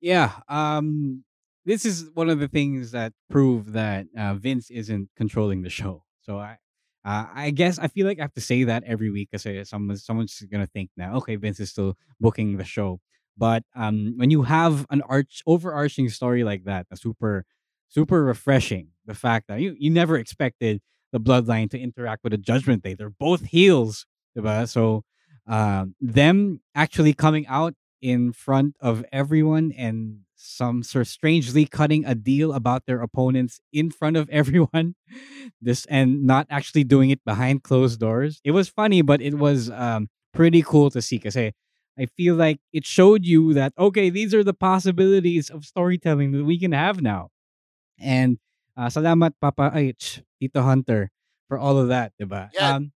Yeah. 0.01 0.31
Um 0.49 1.23
this 1.65 1.85
is 1.85 2.09
one 2.15 2.29
of 2.29 2.39
the 2.39 2.47
things 2.47 2.91
that 2.91 3.13
prove 3.29 3.73
that 3.73 4.07
uh, 4.17 4.33
Vince 4.33 4.71
isn't 4.71 5.09
controlling 5.15 5.61
the 5.61 5.69
show. 5.69 6.03
So 6.21 6.39
I 6.39 6.57
uh, 7.05 7.25
I 7.33 7.51
guess 7.51 7.79
I 7.79 7.87
feel 7.87 8.07
like 8.07 8.19
I 8.19 8.23
have 8.23 8.33
to 8.33 8.41
say 8.41 8.63
that 8.63 8.83
every 8.85 9.09
week 9.11 9.29
because 9.31 9.69
someone's 9.69 10.05
someone's 10.05 10.41
gonna 10.51 10.67
think 10.67 10.89
now, 10.97 11.15
okay, 11.17 11.35
Vince 11.35 11.59
is 11.59 11.69
still 11.71 11.97
booking 12.19 12.57
the 12.57 12.63
show. 12.65 12.99
But 13.37 13.63
um, 13.75 14.13
when 14.17 14.29
you 14.29 14.43
have 14.43 14.85
an 14.89 15.01
arch 15.03 15.41
overarching 15.47 16.09
story 16.09 16.43
like 16.43 16.65
that, 16.65 16.85
a 16.91 16.97
super 16.97 17.45
super 17.91 18.23
refreshing. 18.23 18.87
The 19.05 19.13
fact 19.13 19.47
that 19.47 19.59
you 19.59 19.75
you 19.77 19.89
never 19.89 20.17
expected 20.17 20.81
the 21.11 21.19
bloodline 21.19 21.69
to 21.71 21.79
interact 21.79 22.23
with 22.23 22.31
the 22.31 22.37
Judgment 22.37 22.83
Day. 22.83 22.93
They're 22.93 23.09
both 23.09 23.43
heels, 23.45 24.05
diba? 24.37 24.67
So 24.67 25.03
um, 25.47 25.95
them 25.99 26.61
actually 26.73 27.13
coming 27.13 27.45
out 27.47 27.73
in 28.01 28.31
front 28.31 28.75
of 28.79 29.05
everyone 29.11 29.71
and 29.77 30.19
some 30.35 30.81
sort 30.81 31.01
of 31.01 31.07
strangely 31.07 31.65
cutting 31.65 32.03
a 32.05 32.15
deal 32.15 32.53
about 32.53 32.85
their 32.87 33.01
opponents 33.01 33.59
in 33.71 33.91
front 33.91 34.17
of 34.17 34.27
everyone 34.31 34.95
this 35.61 35.85
and 35.85 36.25
not 36.25 36.47
actually 36.49 36.83
doing 36.83 37.11
it 37.11 37.23
behind 37.23 37.61
closed 37.61 37.99
doors 37.99 38.41
it 38.43 38.51
was 38.51 38.67
funny 38.67 39.03
but 39.03 39.21
it 39.21 39.35
was 39.35 39.69
um, 39.69 40.09
pretty 40.33 40.63
cool 40.63 40.89
to 40.89 40.99
see 40.99 41.17
because 41.17 41.35
hey, 41.35 41.53
i 41.99 42.05
feel 42.17 42.33
like 42.33 42.59
it 42.73 42.85
showed 42.85 43.23
you 43.23 43.53
that 43.53 43.71
okay 43.77 44.09
these 44.09 44.33
are 44.33 44.43
the 44.43 44.53
possibilities 44.53 45.51
of 45.51 45.63
storytelling 45.63 46.31
that 46.31 46.43
we 46.43 46.59
can 46.59 46.71
have 46.71 47.01
now 47.03 47.29
and 48.01 48.37
uh, 48.75 48.89
salamat 48.89 49.37
papa 49.39 49.71
H, 49.73 50.25
tito 50.41 50.61
hunter 50.61 51.13
for 51.47 51.57
all 51.61 51.77
of 51.77 51.87
that 51.87 52.11
diba? 52.19 52.49
Yeah. 52.51 52.75
um 52.81 52.91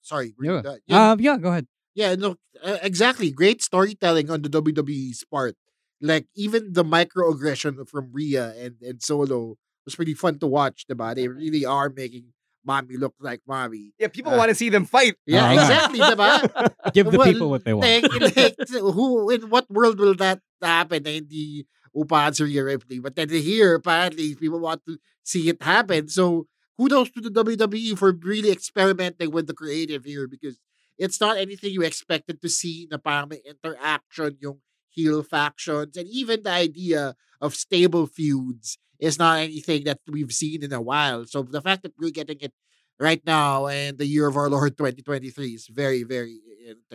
sorry. 0.00 0.34
were 0.38 0.62
yeah. 0.64 0.76
Yeah, 0.86 1.10
Um, 1.12 1.20
yeah 1.20 1.36
go 1.36 1.50
ahead 1.50 1.66
yeah, 1.92 2.14
no, 2.14 2.36
uh, 2.62 2.78
exactly. 2.86 3.30
Great 3.34 3.60
storytelling 3.60 4.30
on 4.30 4.40
the 4.42 4.48
WWE's 4.48 5.24
part. 5.26 5.56
Like 6.00 6.26
even 6.38 6.72
the 6.72 6.84
microaggression 6.86 7.82
from 7.90 8.08
Rhea 8.14 8.54
and, 8.56 8.76
and 8.80 9.02
Solo 9.02 9.58
was 9.84 9.96
pretty 9.96 10.14
fun 10.14 10.38
to 10.38 10.46
watch. 10.46 10.86
Diba? 10.88 11.14
They 11.14 11.26
really 11.28 11.66
are 11.66 11.90
making 11.90 12.32
mommy 12.64 12.96
look 12.96 13.14
like 13.20 13.42
mommy. 13.46 13.92
Yeah, 13.98 14.06
people 14.08 14.32
Uh, 14.32 14.38
want 14.38 14.48
to 14.50 14.54
see 14.54 14.70
them 14.70 14.86
fight. 14.86 15.16
Yeah, 15.26 15.50
Oo 15.50 15.54
nga. 15.58 15.60
exactly, 15.60 15.98
diba? 16.00 16.30
give 16.94 17.10
the 17.10 17.18
Well, 17.18 17.26
people 17.26 17.50
what 17.50 17.64
they 17.66 17.74
want 17.74 17.84
Like, 17.84 18.06
like, 18.38 18.56
who 18.80 19.28
in 19.34 19.50
what 19.50 19.66
world 19.68 19.98
will 19.98 20.14
that 20.22 20.40
happen? 20.62 21.02
Na 21.04 21.10
hindi 21.10 21.66
upahan 21.96 22.34
si 22.34 22.44
your 22.44 22.66
Ripley. 22.66 22.98
But 22.98 23.16
then 23.16 23.28
here, 23.28 23.74
apparently, 23.74 24.34
people 24.34 24.60
want 24.60 24.84
to 24.86 24.98
see 25.22 25.48
it 25.48 25.62
happen. 25.62 26.08
So 26.08 26.46
kudos 26.78 27.10
to 27.12 27.20
the 27.20 27.30
WWE 27.30 27.98
for 27.98 28.12
really 28.12 28.50
experimenting 28.50 29.30
with 29.30 29.46
the 29.46 29.54
creative 29.54 30.04
here 30.04 30.26
because 30.26 30.58
it's 30.98 31.20
not 31.20 31.36
anything 31.36 31.72
you 31.72 31.82
expected 31.82 32.40
to 32.42 32.48
see 32.48 32.88
na 32.90 32.98
parang 32.98 33.30
may 33.30 33.40
interaction 33.44 34.36
yung 34.40 34.60
heel 34.88 35.22
factions 35.22 35.96
and 35.96 36.08
even 36.08 36.42
the 36.42 36.50
idea 36.50 37.14
of 37.40 37.54
stable 37.54 38.06
feuds 38.06 38.76
is 38.98 39.18
not 39.18 39.38
anything 39.38 39.84
that 39.84 39.98
we've 40.06 40.32
seen 40.32 40.62
in 40.62 40.72
a 40.72 40.80
while. 40.80 41.24
So 41.24 41.42
the 41.42 41.62
fact 41.62 41.82
that 41.82 41.94
we're 41.98 42.10
getting 42.10 42.38
it 42.40 42.52
right 42.98 43.22
now 43.24 43.66
in 43.66 43.96
the 43.96 44.04
year 44.06 44.28
of 44.28 44.36
our 44.36 44.50
Lord 44.50 44.76
2023 44.76 45.56
is 45.56 45.68
very, 45.72 46.02
very 46.02 46.40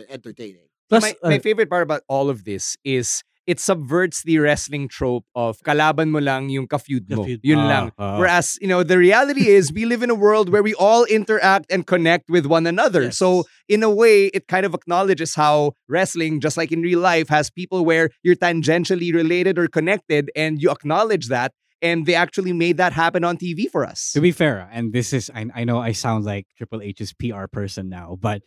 entertaining. 0.08 0.70
plus 0.88 1.02
my, 1.02 1.14
uh, 1.22 1.30
my 1.30 1.38
favorite 1.38 1.68
part 1.68 1.82
about 1.82 2.02
all 2.08 2.30
of 2.30 2.44
this 2.44 2.76
is 2.84 3.22
it 3.46 3.60
subverts 3.60 4.22
the 4.24 4.38
wrestling 4.38 4.88
trope 4.88 5.24
of 5.34 5.58
kalaban 5.62 6.10
mo 6.10 6.18
lang 6.18 6.48
yung 6.50 6.66
ka-feud 6.66 7.06
mo. 7.10 7.24
Yun 7.42 7.58
Ah, 7.58 7.68
lang. 7.68 7.84
ah. 7.98 8.18
Whereas, 8.18 8.58
you 8.60 8.66
know, 8.66 8.82
the 8.82 8.98
reality 8.98 9.48
is 9.48 9.72
we 9.72 9.84
live 9.86 10.02
in 10.02 10.10
a 10.10 10.14
world 10.18 10.50
where 10.50 10.62
we 10.62 10.74
all 10.74 11.04
interact 11.06 11.66
and 11.70 11.86
connect 11.86 12.28
with 12.28 12.46
one 12.46 12.66
another. 12.66 13.04
Yes. 13.04 13.18
So, 13.18 13.44
in 13.68 13.82
a 13.82 13.90
way, 13.90 14.26
it 14.34 14.48
kind 14.48 14.66
of 14.66 14.74
acknowledges 14.74 15.34
how 15.34 15.72
wrestling, 15.88 16.40
just 16.40 16.56
like 16.56 16.72
in 16.72 16.82
real 16.82 16.98
life, 17.00 17.28
has 17.28 17.50
people 17.50 17.84
where 17.84 18.10
you're 18.22 18.34
tangentially 18.34 19.14
related 19.14 19.58
or 19.58 19.68
connected 19.68 20.30
and 20.34 20.60
you 20.60 20.70
acknowledge 20.70 21.28
that. 21.28 21.52
And 21.82 22.06
they 22.06 22.14
actually 22.16 22.52
made 22.54 22.78
that 22.78 22.94
happen 22.94 23.22
on 23.22 23.36
TV 23.36 23.70
for 23.70 23.84
us. 23.84 24.10
To 24.12 24.20
be 24.20 24.32
fair, 24.32 24.66
and 24.72 24.92
this 24.94 25.12
is 25.12 25.30
I, 25.34 25.46
I 25.54 25.64
know 25.64 25.78
I 25.78 25.92
sound 25.92 26.24
like 26.24 26.46
Triple 26.56 26.80
H's 26.80 27.12
PR 27.12 27.46
person 27.52 27.90
now, 27.90 28.16
but 28.18 28.40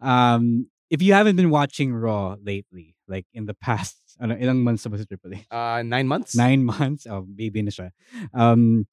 um 0.00 0.68
if 0.90 1.00
you 1.02 1.12
haven't 1.14 1.34
been 1.36 1.50
watching 1.50 1.92
Raw 1.94 2.36
lately, 2.44 2.93
like 3.08 3.26
in 3.32 3.46
the 3.46 3.54
past 3.54 3.96
ano, 4.20 4.34
ilang 4.36 4.62
months 4.62 4.86
ba 4.86 4.98
si 4.98 5.04
Triple 5.04 5.34
H? 5.34 5.46
Uh, 5.50 5.82
nine 5.82 6.06
months? 6.06 6.34
Nine 6.36 6.64
months? 6.64 7.06
Oh, 7.06 7.22
baby 7.22 7.62
na 7.62 7.70
siya. 7.70 7.90
Um 8.32 8.86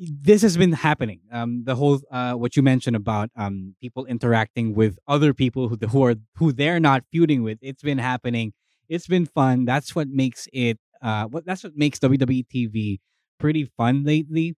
this 0.00 0.40
has 0.40 0.56
been 0.56 0.72
happening. 0.72 1.20
Um 1.32 1.64
the 1.64 1.76
whole 1.76 2.00
uh 2.10 2.34
what 2.34 2.56
you 2.56 2.62
mentioned 2.62 2.96
about 2.96 3.30
um 3.36 3.76
people 3.80 4.06
interacting 4.06 4.74
with 4.74 4.98
other 5.06 5.34
people 5.34 5.68
who 5.68 5.76
who 5.88 6.00
are 6.04 6.16
who 6.36 6.52
they're 6.52 6.80
not 6.80 7.04
feuding 7.12 7.42
with. 7.42 7.58
It's 7.60 7.82
been 7.82 7.98
happening. 7.98 8.52
It's 8.88 9.06
been 9.06 9.26
fun. 9.26 9.64
That's 9.64 9.94
what 9.94 10.08
makes 10.08 10.48
it 10.52 10.78
uh 11.02 11.26
what 11.28 11.44
that's 11.44 11.64
what 11.64 11.76
makes 11.76 11.98
WWE 12.00 12.46
TV 12.48 13.00
pretty 13.40 13.64
fun 13.76 14.04
lately 14.04 14.54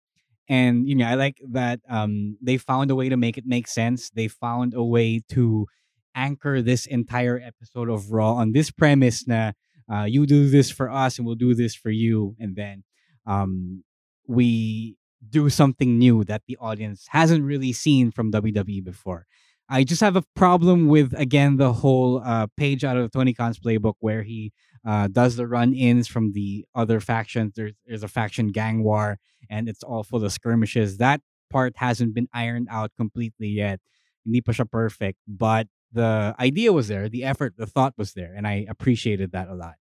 and 0.49 0.89
you 0.89 0.95
know 0.95 1.07
i 1.07 1.15
like 1.15 1.39
that 1.51 1.81
um 1.89 2.37
they 2.43 2.57
found 2.57 2.91
a 2.91 2.95
way 2.95 3.09
to 3.09 3.17
make 3.17 3.39
it 3.39 3.47
make 3.47 3.69
sense 3.69 4.11
they 4.11 4.27
found 4.27 4.75
a 4.75 4.83
way 4.83 5.23
to 5.29 5.67
anchor 6.15 6.63
this 6.63 6.87
entire 6.87 7.41
episode 7.41 7.89
of 7.89 8.13
raw 8.13 8.35
on 8.35 8.53
this 8.53 8.71
premise 8.71 9.27
na 9.27 9.53
uh, 9.93 10.05
you 10.05 10.27
do 10.27 10.49
this 10.49 10.71
for 10.71 10.91
us 10.91 11.19
and 11.19 11.27
we'll 11.27 11.35
do 11.35 11.55
this 11.55 11.75
for 11.75 11.91
you 11.91 12.35
and 12.39 12.57
then 12.57 12.85
um 13.27 13.83
we 14.27 14.97
do 15.29 15.49
something 15.49 15.99
new 15.99 16.25
that 16.25 16.43
the 16.47 16.57
audience 16.61 17.07
hasn't 17.11 17.45
really 17.45 17.73
seen 17.73 18.11
from 18.11 18.33
WWE 18.33 18.85
before. 18.85 19.27
I 19.69 19.85
just 19.85 20.01
have 20.01 20.17
a 20.17 20.25
problem 20.35 20.89
with 20.89 21.15
again 21.19 21.57
the 21.57 21.73
whole 21.73 22.21
uh, 22.25 22.47
page 22.57 22.85
out 22.85 22.97
of 22.97 23.11
Tony 23.13 23.33
Khan's 23.33 23.59
playbook 23.59 23.95
where 24.01 24.23
he 24.23 24.53
uh, 24.87 25.09
does 25.09 25.37
the 25.37 25.47
run-ins 25.47 26.09
from 26.09 26.33
the 26.33 26.67
other 26.75 27.01
factions. 27.01 27.55
There's 27.55 27.73
there's 27.87 28.03
a 28.03 28.09
faction 28.09 28.49
gang 28.49 28.83
war, 28.83 29.19
and 29.49 29.69
it's 29.69 29.83
all 29.83 30.03
full 30.03 30.25
of 30.25 30.33
skirmishes. 30.33 30.99
That 30.99 31.21
part 31.51 31.75
hasn't 31.77 32.15
been 32.15 32.29
ironed 32.35 32.69
out 32.71 32.91
completely 32.97 33.49
yet. 33.49 33.81
Hindi 34.25 34.41
pa 34.41 34.53
perfect, 34.71 35.19
but 35.27 35.69
the 35.93 36.35
idea 36.41 36.73
was 36.73 36.89
there, 36.89 37.09
the 37.09 37.25
effort, 37.25 37.55
the 37.57 37.67
thought 37.67 37.95
was 37.97 38.13
there, 38.15 38.33
and 38.35 38.47
I 38.47 38.67
appreciated 38.69 39.33
that 39.33 39.49
a 39.49 39.55
lot. 39.55 39.75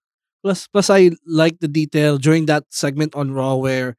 Plus, 0.44 0.68
plus 0.68 0.90
I 0.90 1.12
like 1.26 1.60
the 1.60 1.68
detail 1.68 2.18
during 2.18 2.46
that 2.48 2.66
segment 2.70 3.16
on 3.16 3.32
Raw 3.32 3.56
where 3.56 3.96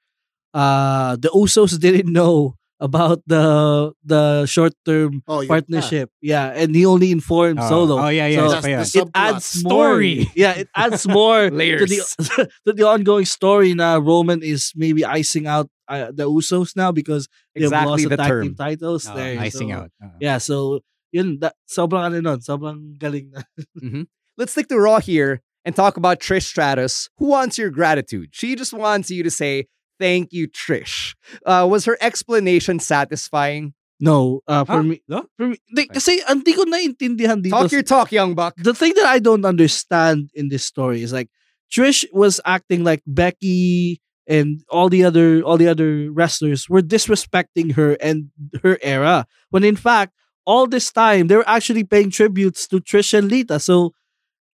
uh 0.55 1.16
the 1.16 1.29
Usos 1.31 1.79
didn't 1.87 2.12
know 2.12 2.57
about 2.81 3.22
the 3.31 3.92
the 4.05 4.44
short 4.46 4.75
term 4.85 5.22
Oh, 5.29 5.40
yun 5.40 5.48
partnership. 5.48 6.11
Yeah, 6.20 6.51
and 6.51 6.75
he 6.75 6.85
only 6.85 7.12
informed 7.12 7.61
Oh, 7.62 7.68
Solo. 7.68 7.94
oh, 8.03 8.09
yeah, 8.11 8.27
yeah, 8.27 8.42
So 8.42 8.48
that's 8.51 8.66
pa 8.66 8.75
the 8.75 8.83
it 8.83 9.07
subplot. 9.07 9.11
adds 9.14 9.62
more. 9.62 9.70
Story. 9.94 10.27
Yeah, 10.35 10.53
it 10.59 10.68
adds 10.75 11.07
more 11.07 11.46
to 11.51 11.55
Layers. 11.55 11.88
the 12.18 12.51
to 12.66 12.72
the 12.75 12.83
ongoing 12.83 13.25
story. 13.25 13.72
Now 13.79 13.98
Roman 14.03 14.42
is 14.42 14.72
maybe 14.75 15.05
icing 15.07 15.46
out 15.46 15.70
uh, 15.87 16.11
the 16.11 16.27
Usos 16.29 16.75
now 16.75 16.90
because 16.90 17.29
they 17.55 17.62
have 17.62 17.70
Exactly 17.70 17.90
lost 17.90 18.03
the 18.03 18.09
the 18.09 18.16
tag 18.18 18.29
term. 18.29 18.42
team 18.51 18.55
titles. 18.59 19.07
Oh, 19.09 19.14
there, 19.14 19.38
icing 19.38 19.70
so, 19.70 19.77
out. 19.79 19.90
Uh, 20.03 20.18
Yeah, 20.18 20.38
so 20.42 20.83
yun, 21.12 21.38
that, 21.40 21.55
sobrang 21.70 22.03
ano 22.09 22.20
nun, 22.20 22.40
sobrang 22.40 22.98
galing 22.98 23.31
na. 23.31 23.42
Let's 24.37 24.53
stick 24.53 24.68
to 24.68 24.79
Raw 24.81 24.98
here 24.98 25.42
and 25.64 25.77
talk 25.77 25.96
about 25.96 26.18
Trish 26.20 26.44
Stratus, 26.48 27.09
who 27.18 27.27
wants 27.29 27.59
your 27.59 27.70
gratitude. 27.70 28.31
She 28.33 28.57
just 28.57 28.72
wants 28.72 29.11
you 29.11 29.22
to 29.22 29.31
say, 29.31 29.66
Thank 30.01 30.33
you, 30.33 30.48
Trish. 30.48 31.14
Uh, 31.46 31.68
was 31.70 31.85
her 31.85 31.96
explanation 32.01 32.81
satisfying? 32.81 33.75
No, 34.01 34.40
uh, 34.48 34.64
for 34.64 34.72
Huh? 34.72 34.83
me, 34.83 35.03
No? 35.07 35.27
for 35.38 35.48
me, 35.55 35.59
di, 35.72 35.87
kasi 35.87 36.18
hindi 36.27 36.55
ko 36.59 36.64
naintindihan 36.66 37.38
dito. 37.38 37.55
Talk 37.55 37.70
your 37.70 37.87
talk, 37.87 38.11
young 38.11 38.35
buck. 38.35 38.55
the 38.59 38.75
thing 38.75 38.94
that 38.96 39.07
I 39.07 39.20
don't 39.20 39.44
understand 39.46 40.31
in 40.35 40.48
this 40.48 40.64
story 40.64 41.03
is 41.07 41.12
like 41.12 41.29
Trish 41.70 42.03
was 42.11 42.40
acting 42.44 42.83
like 42.83 43.03
Becky 43.07 44.01
and 44.27 44.59
all 44.68 44.88
the 44.88 45.05
other 45.05 45.42
all 45.46 45.55
the 45.57 45.68
other 45.70 46.11
wrestlers 46.11 46.66
were 46.68 46.83
disrespecting 46.83 47.79
her 47.79 47.94
and 48.03 48.31
her 48.62 48.79
era 48.83 49.27
when 49.51 49.62
in 49.62 49.77
fact 49.79 50.14
all 50.44 50.66
this 50.66 50.90
time 50.90 51.26
they 51.28 51.37
were 51.37 51.48
actually 51.48 51.85
paying 51.85 52.11
tributes 52.11 52.66
to 52.68 52.81
Trish 52.81 53.16
and 53.16 53.31
Lita. 53.31 53.61
So 53.61 53.92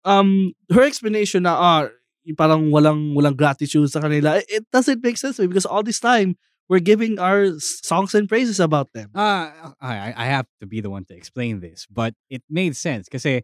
um 0.05 0.53
her 0.71 0.83
explanation 0.83 1.43
na 1.45 1.55
ah 1.55 1.89
parang 2.37 2.69
walang 2.69 3.17
walang 3.17 3.37
gratitude 3.37 3.89
sa 3.89 4.05
kanila 4.05 4.43
it, 4.49 4.65
doesn't 4.69 5.01
make 5.03 5.17
sense 5.17 5.37
to 5.37 5.43
me 5.43 5.49
because 5.49 5.65
all 5.65 5.83
this 5.83 6.01
time 6.01 6.37
we're 6.69 6.85
giving 6.85 7.19
our 7.19 7.59
songs 7.59 8.15
and 8.15 8.29
praises 8.29 8.61
about 8.61 8.93
them. 8.93 9.11
Uh, 9.15 9.73
I, 9.81 10.13
I 10.15 10.25
have 10.27 10.47
to 10.61 10.67
be 10.67 10.81
the 10.83 10.91
one 10.91 11.07
to 11.07 11.17
explain 11.17 11.61
this, 11.61 11.87
but 11.91 12.15
it 12.29 12.43
made 12.51 12.77
sense 12.77 13.09
because 13.09 13.43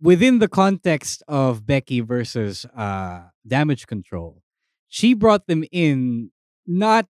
within 0.00 0.38
the 0.38 0.48
context 0.48 1.22
of 1.28 1.66
Becky 1.66 2.00
versus 2.00 2.64
uh, 2.76 3.22
Damage 3.46 3.86
Control, 3.86 4.42
she 4.88 5.14
brought 5.14 5.46
them 5.46 5.64
in 5.72 6.30
not 6.66 7.06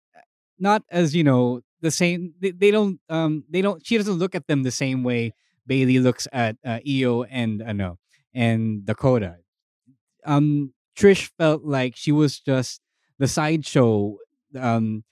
not 0.60 0.84
as 0.92 1.16
you 1.16 1.24
know 1.24 1.62
the 1.82 1.92
same. 1.92 2.34
They, 2.40 2.52
they 2.52 2.72
don't 2.72 3.00
um 3.10 3.44
they 3.50 3.62
don't. 3.62 3.86
She 3.86 3.98
doesn't 3.98 4.20
look 4.20 4.36
at 4.36 4.48
them 4.48 4.64
the 4.64 4.72
same 4.72 5.04
way 5.04 5.34
Bayley 5.66 6.00
looks 6.00 6.28
at 6.32 6.58
uh, 6.66 6.80
Io 6.88 7.24
and 7.24 7.62
uh, 7.62 7.74
no 7.74 7.98
and 8.34 8.86
Dakota. 8.86 9.38
Um, 10.26 10.74
Trish 10.98 11.32
felt 11.38 11.64
like 11.64 11.96
she 11.96 12.12
was 12.12 12.40
just 12.40 12.82
the 13.18 13.28
sideshow. 13.28 14.18
Um, 14.58 15.04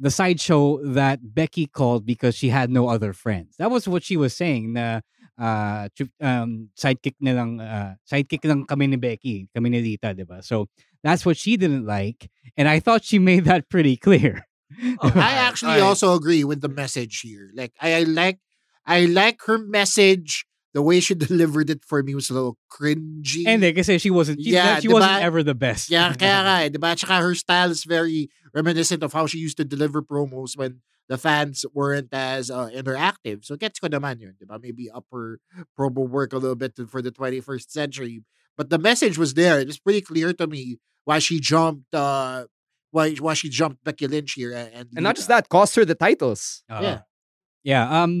the 0.00 0.10
sideshow 0.10 0.82
that 0.82 1.34
Becky 1.34 1.66
called 1.66 2.04
because 2.04 2.34
she 2.34 2.48
had 2.48 2.70
no 2.70 2.88
other 2.88 3.12
friends. 3.12 3.54
That 3.58 3.70
was 3.70 3.86
what 3.86 4.02
she 4.02 4.16
was 4.16 4.34
saying 4.34 4.72
na 4.72 5.00
uh, 5.38 5.88
um, 6.20 6.70
sidekick 6.76 7.14
na 7.20 7.32
lang, 7.32 7.60
uh, 7.60 7.94
sidekick 8.10 8.44
lang 8.44 8.66
kami 8.66 8.86
ni 8.86 8.96
Becky, 8.96 9.48
kami 9.54 9.70
ni 9.70 9.80
Lita, 9.80 10.14
di 10.14 10.24
ba? 10.24 10.42
So 10.42 10.66
that's 11.02 11.24
what 11.26 11.36
she 11.36 11.56
didn't 11.56 11.86
like. 11.86 12.30
And 12.56 12.68
I 12.68 12.80
thought 12.80 13.04
she 13.04 13.18
made 13.18 13.44
that 13.44 13.68
pretty 13.68 13.96
clear. 13.96 14.46
I 15.02 15.32
actually 15.32 15.80
also 15.80 16.14
agree 16.14 16.44
with 16.44 16.60
the 16.60 16.68
message 16.68 17.20
here. 17.20 17.50
Like 17.54 17.72
I, 17.80 17.94
I 17.94 18.02
like 18.04 18.38
I 18.86 19.04
like 19.06 19.40
her 19.46 19.58
message. 19.58 20.46
The 20.74 20.82
way 20.82 20.98
she 20.98 21.14
delivered 21.18 21.70
it 21.70 21.84
for 21.84 22.02
me 22.02 22.14
was 22.14 22.30
a 22.30 22.34
little 22.34 22.58
cringy. 22.66 23.46
And 23.46 23.62
kasi 23.62 23.98
she 23.98 24.10
wasn't, 24.10 24.42
she, 24.42 24.50
Yeah, 24.58 24.80
she 24.80 24.88
diba? 24.88 24.94
wasn't 24.94 25.22
ever 25.22 25.42
the 25.42 25.54
best. 25.54 25.88
Yeah, 25.88 26.12
kaya 26.18 26.42
nga 26.42 26.56
eh, 26.66 26.68
diba? 26.68 26.96
Tsaka 26.98 27.22
her 27.22 27.34
style 27.34 27.70
is 27.70 27.84
very 27.84 28.28
reminiscent 28.52 29.02
of 29.02 29.12
how 29.12 29.26
she 29.30 29.38
used 29.38 29.56
to 29.58 29.64
deliver 29.64 30.02
promos 30.02 30.58
when 30.58 30.82
the 31.08 31.16
fans 31.16 31.64
weren't 31.72 32.08
as 32.10 32.50
uh, 32.50 32.70
interactive. 32.74 33.44
So 33.44 33.54
gets 33.54 33.78
ko 33.78 33.86
naman 33.86 34.18
yun, 34.18 34.34
diba? 34.34 34.58
Maybe 34.60 34.90
upper 34.90 35.38
promo 35.78 36.08
work 36.08 36.32
a 36.32 36.38
little 36.42 36.58
bit 36.58 36.74
for 36.90 37.00
the 37.00 37.12
21st 37.12 37.70
century. 37.70 38.24
But 38.58 38.70
the 38.70 38.78
message 38.78 39.16
was 39.16 39.34
there. 39.34 39.60
It 39.60 39.66
was 39.70 39.78
pretty 39.78 40.00
clear 40.00 40.32
to 40.34 40.46
me 40.46 40.78
why 41.04 41.18
she 41.20 41.38
jumped 41.38 41.94
uh 41.94 42.46
why 42.94 43.06
why 43.24 43.34
she 43.34 43.48
jumped 43.50 43.82
Becky 43.86 44.06
Lynch 44.06 44.32
here 44.38 44.52
and 44.54 44.86
And 44.96 45.02
not 45.08 45.16
just 45.18 45.28
that, 45.34 45.48
cost 45.56 45.74
her 45.76 45.84
the 45.84 45.98
titles. 46.06 46.62
Uh, 46.70 46.80
Yeah. 46.86 46.98
Yeah, 47.72 47.84
um 48.04 48.12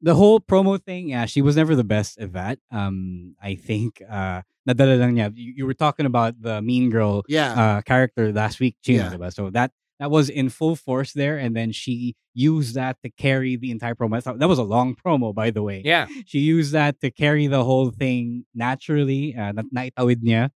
the 0.00 0.14
whole 0.20 0.40
promo 0.40 0.80
thing, 0.88 1.02
yeah, 1.14 1.26
she 1.32 1.40
was 1.44 1.54
never 1.60 1.76
the 1.76 1.84
best 1.96 2.12
at 2.24 2.32
that. 2.38 2.56
Um 2.72 3.36
I 3.50 3.52
think 3.68 4.00
uh 4.18 4.40
nadala 4.66 4.96
lang 5.02 5.12
niya. 5.16 5.28
You, 5.36 5.50
you 5.58 5.64
were 5.68 5.76
talking 5.86 6.06
about 6.12 6.32
the 6.40 6.54
mean 6.68 6.88
girl 6.96 7.20
Yeah. 7.28 7.52
uh 7.62 7.78
character 7.84 8.24
last 8.32 8.56
week, 8.64 8.74
Chino, 8.84 9.04
Yeah. 9.12 9.28
So 9.38 9.42
that 9.52 9.70
that 10.00 10.10
was 10.16 10.26
in 10.40 10.48
full 10.48 10.72
force 10.86 11.12
there 11.12 11.36
and 11.36 11.52
then 11.58 11.68
she 11.76 12.16
used 12.32 12.72
that 12.80 12.96
to 13.04 13.10
carry 13.12 13.52
the 13.60 13.68
entire 13.76 13.92
promo. 13.98 14.16
That 14.24 14.48
was 14.54 14.60
a 14.62 14.68
long 14.74 14.96
promo 14.96 15.34
by 15.36 15.48
the 15.56 15.60
way. 15.68 15.78
Yeah. 15.84 16.04
She 16.30 16.40
used 16.54 16.72
that 16.72 16.96
to 17.04 17.08
carry 17.12 17.44
the 17.56 17.62
whole 17.68 17.90
thing 17.92 18.46
naturally, 18.56 19.36
uh, 19.36 19.52
na 19.52 19.62
naitawid 19.68 20.24
niya 20.24 20.48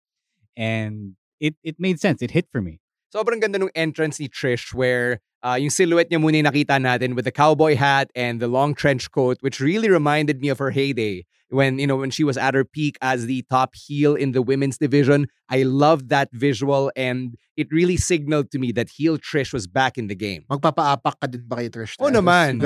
and 0.56 1.20
it 1.46 1.54
it 1.68 1.76
made 1.78 2.00
sense. 2.00 2.22
It 2.24 2.32
hit 2.32 2.46
for 2.52 2.62
me. 2.64 2.80
Sobrang 3.12 3.44
ganda 3.44 3.60
nung 3.60 3.68
entrance 3.76 4.16
ni 4.16 4.24
Trish 4.24 4.72
where 4.72 5.20
uh, 5.44 5.60
yung 5.60 5.68
silhouette 5.68 6.08
niya 6.08 6.16
muna 6.16 6.40
yung 6.40 6.48
nakita 6.48 6.80
natin 6.80 7.12
with 7.12 7.28
the 7.28 7.30
cowboy 7.30 7.76
hat 7.76 8.08
and 8.16 8.40
the 8.40 8.48
long 8.48 8.72
trench 8.72 9.12
coat, 9.12 9.36
which 9.44 9.60
really 9.60 9.92
reminded 9.92 10.40
me 10.40 10.48
of 10.48 10.56
her 10.56 10.72
heyday 10.72 11.28
when, 11.52 11.78
you 11.78 11.86
know, 11.86 11.96
when 11.96 12.08
she 12.08 12.24
was 12.24 12.40
at 12.40 12.56
her 12.56 12.64
peak 12.64 12.96
as 13.04 13.28
the 13.28 13.44
top 13.52 13.76
heel 13.76 14.16
in 14.16 14.32
the 14.32 14.40
women's 14.40 14.78
division. 14.78 15.28
I 15.50 15.68
loved 15.68 16.08
that 16.08 16.32
visual 16.32 16.90
and 16.96 17.36
it 17.54 17.68
really 17.70 17.98
signaled 17.98 18.50
to 18.52 18.58
me 18.58 18.72
that 18.72 18.88
heel 18.88 19.18
Trish 19.18 19.52
was 19.52 19.66
back 19.68 19.98
in 19.98 20.08
the 20.08 20.16
game. 20.16 20.48
Magpapaapak 20.48 21.20
ka 21.20 21.28
din 21.28 21.44
ba 21.44 21.60
kay 21.60 21.68
Trish? 21.68 22.00
Oo 22.00 22.08
Stratus? 22.08 22.16
naman. 22.16 22.64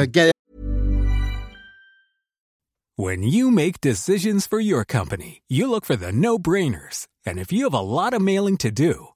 When 2.94 3.26
you 3.26 3.50
make 3.50 3.82
decisions 3.82 4.46
for 4.46 4.62
your 4.62 4.86
company, 4.86 5.42
you 5.50 5.66
look 5.66 5.84
for 5.84 5.98
the 5.98 6.14
no 6.14 6.38
brainers. 6.38 7.10
And 7.26 7.42
if 7.42 7.50
you 7.50 7.66
have 7.66 7.74
a 7.74 7.82
lot 7.82 8.14
of 8.14 8.22
mailing 8.22 8.56
to 8.62 8.70
do, 8.70 9.15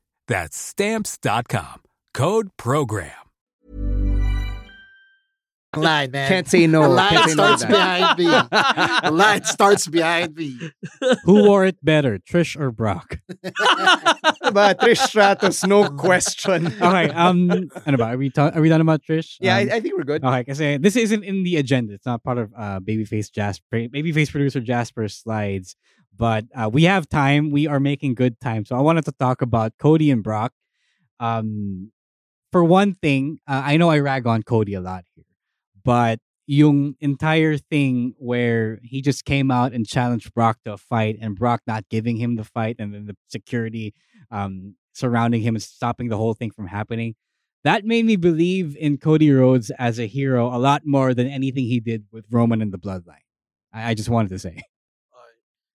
That's 0.27 0.57
stamps.com. 0.57 1.81
Code 2.13 2.49
program. 2.57 3.11
line, 5.77 6.11
man. 6.11 6.27
Can't 6.27 6.47
say 6.49 6.67
no. 6.67 6.83
The 6.83 6.89
line 6.89 7.09
Can't 7.11 7.29
say 7.29 7.35
no 7.35 7.55
starts 7.55 7.61
that. 7.63 8.17
behind 8.17 8.19
me. 8.19 8.25
the 9.09 9.11
line 9.11 9.43
starts 9.45 9.87
behind 9.87 10.35
me. 10.35 10.59
Who 11.23 11.45
wore 11.47 11.65
it 11.65 11.77
better, 11.83 12.19
Trish 12.19 12.59
or 12.59 12.71
Brock? 12.71 13.19
but 14.51 14.79
Trish 14.81 14.97
Stratus, 14.97 15.65
no 15.65 15.89
question. 15.89 16.67
okay, 16.81 17.09
um, 17.11 17.69
ano 17.85 17.97
ba? 17.97 18.03
Are 18.11 18.17
we, 18.17 18.29
ta- 18.29 18.51
are 18.53 18.59
we 18.61 18.67
done 18.67 18.81
about 18.81 19.01
Trish? 19.03 19.37
Yeah, 19.39 19.55
I, 19.55 19.61
Um, 19.63 19.69
I 19.71 19.79
think 19.79 19.95
we're 19.97 20.03
good. 20.03 20.23
Okay, 20.25 20.43
kasi 20.43 20.77
this 20.77 20.97
isn't 20.97 21.23
in 21.23 21.43
the 21.43 21.55
agenda. 21.55 21.93
It's 21.93 22.05
not 22.05 22.21
part 22.21 22.37
of 22.37 22.51
uh, 22.57 22.79
Babyface 22.81 23.31
Jasper, 23.31 23.87
Babyface 23.87 24.29
producer 24.29 24.59
Jasper's 24.59 25.15
slides. 25.15 25.75
But 26.15 26.45
uh, 26.55 26.69
we 26.71 26.83
have 26.83 27.09
time. 27.09 27.51
We 27.51 27.67
are 27.67 27.79
making 27.79 28.15
good 28.15 28.39
time. 28.39 28.65
So 28.65 28.75
I 28.75 28.81
wanted 28.81 29.05
to 29.05 29.11
talk 29.11 29.41
about 29.41 29.73
Cody 29.79 30.11
and 30.11 30.23
Brock. 30.23 30.53
Um, 31.19 31.91
for 32.51 32.63
one 32.63 32.93
thing, 32.93 33.39
uh, 33.47 33.61
I 33.65 33.77
know 33.77 33.89
I 33.89 33.99
rag 33.99 34.27
on 34.27 34.43
Cody 34.43 34.73
a 34.73 34.81
lot 34.81 35.05
here, 35.15 35.25
but 35.83 36.19
yung 36.47 36.95
entire 36.99 37.57
thing 37.57 38.13
where 38.17 38.79
he 38.83 39.01
just 39.01 39.23
came 39.23 39.51
out 39.51 39.71
and 39.71 39.87
challenged 39.87 40.33
Brock 40.33 40.57
to 40.65 40.73
a 40.73 40.77
fight, 40.77 41.17
and 41.21 41.35
Brock 41.37 41.61
not 41.65 41.87
giving 41.89 42.17
him 42.17 42.35
the 42.35 42.43
fight, 42.43 42.75
and 42.77 42.93
then 42.93 43.05
the 43.05 43.15
security 43.29 43.93
um, 44.31 44.75
surrounding 44.93 45.41
him 45.41 45.55
and 45.55 45.63
stopping 45.63 46.09
the 46.09 46.17
whole 46.17 46.33
thing 46.33 46.51
from 46.51 46.67
happening 46.67 47.15
that 47.63 47.85
made 47.85 48.05
me 48.05 48.15
believe 48.15 48.75
in 48.77 48.97
Cody 48.97 49.31
Rhodes 49.31 49.71
as 49.77 49.99
a 49.99 50.07
hero 50.07 50.47
a 50.47 50.57
lot 50.57 50.85
more 50.85 51.13
than 51.13 51.27
anything 51.27 51.65
he 51.65 51.79
did 51.79 52.05
with 52.11 52.25
Roman 52.31 52.61
and 52.61 52.73
the 52.73 52.79
Bloodline. 52.79 53.25
I, 53.71 53.91
I 53.91 53.93
just 53.93 54.09
wanted 54.09 54.29
to 54.29 54.39
say. 54.39 54.61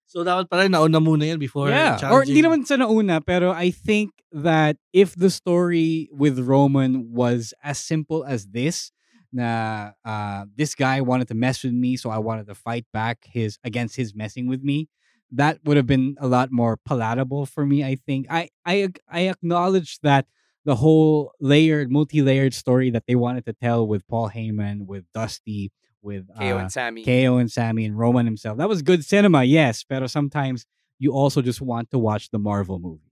So 0.07 0.23
dapat 0.23 0.47
pala 0.47 0.71
nauna 0.71 1.03
muna 1.03 1.27
yan 1.27 1.39
before 1.43 1.69
yeah. 1.69 1.99
Or 2.15 2.23
hindi 2.23 2.39
naman 2.39 2.63
sa 2.63 2.79
nauna, 2.79 3.19
pero 3.19 3.51
I 3.51 3.75
think 3.75 4.15
that 4.31 4.79
if 4.95 5.19
the 5.19 5.31
story 5.31 6.09
with 6.15 6.39
Roman 6.39 7.11
was 7.11 7.53
as 7.63 7.83
simple 7.83 8.23
as 8.23 8.47
this, 8.47 8.95
na 9.35 9.91
uh, 10.07 10.47
this 10.55 10.79
guy 10.79 11.03
wanted 11.03 11.27
to 11.29 11.35
mess 11.35 11.67
with 11.67 11.75
me, 11.75 11.99
so 11.99 12.11
I 12.11 12.19
wanted 12.19 12.47
to 12.47 12.55
fight 12.55 12.87
back 12.95 13.27
his 13.27 13.59
against 13.67 13.99
his 13.99 14.15
messing 14.15 14.47
with 14.47 14.63
me, 14.63 14.89
that 15.35 15.59
would 15.67 15.77
have 15.77 15.91
been 15.91 16.15
a 16.23 16.31
lot 16.31 16.55
more 16.55 16.79
palatable 16.79 17.47
for 17.47 17.67
me. 17.67 17.83
I 17.83 17.99
think 17.99 18.27
I 18.31 18.49
I 18.65 18.95
I 19.11 19.27
acknowledge 19.27 19.99
that 20.07 20.27
the 20.65 20.77
whole 20.77 21.33
layered, 21.41 21.91
multi-layered 21.91 22.55
story 22.55 22.91
that 22.91 23.05
they 23.07 23.15
wanted 23.15 23.47
to 23.47 23.55
tell 23.55 23.87
with 23.87 24.07
Paul 24.07 24.31
Heyman, 24.31 24.87
with 24.87 25.05
Dusty, 25.15 25.71
with 26.07 26.31
KO 26.39 26.57
uh, 26.57 26.61
and 26.63 26.73
Sammy. 26.73 27.03
KO 27.03 27.37
and 27.37 27.51
Sammy 27.51 27.85
and 27.85 27.99
Roman 27.99 28.25
himself. 28.25 28.57
That 28.59 28.71
was 28.71 28.81
good 28.81 29.05
cinema, 29.05 29.43
yes. 29.43 29.83
But 29.83 30.09
sometimes 30.09 30.65
you 31.03 31.13
also 31.13 31.43
just 31.43 31.61
want 31.61 31.91
to 31.91 31.99
watch 31.99 32.31
the 32.31 32.39
Marvel 32.39 32.79
movie. 32.79 33.11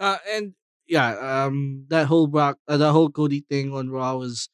Uh, 0.00 0.16
and 0.32 0.54
yeah, 0.88 1.44
um, 1.44 1.84
that 1.88 2.06
whole 2.08 2.26
Brock, 2.26 2.58
uh, 2.66 2.76
that 2.78 2.92
whole 2.92 3.10
Cody 3.10 3.44
thing 3.44 3.72
on 3.72 3.90
Raw 3.90 4.16
was 4.16 4.48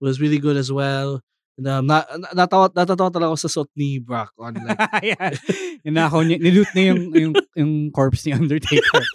was 0.00 0.20
really 0.20 0.38
good 0.38 0.58
as 0.58 0.70
well. 0.70 1.22
And 1.56 1.68
um, 1.68 1.86
na, 1.86 2.02
na- 2.18 2.34
natawa, 2.34 2.68
natatawa 2.74 3.14
talaga 3.14 3.30
ako 3.30 3.38
sa 3.46 3.48
suot 3.48 3.70
ni 3.78 4.02
Brock 4.02 4.34
on 4.38 4.58
like, 4.58 4.78
yeah. 5.06 5.30
Ninakaw 5.86 6.26
niya, 6.26 6.42
niloot 6.42 6.70
niya 6.74 6.84
yung, 6.90 7.02
yung, 7.14 7.34
yung 7.54 7.72
corpse 7.94 8.26
ni 8.26 8.34
Undertaker. 8.38 9.06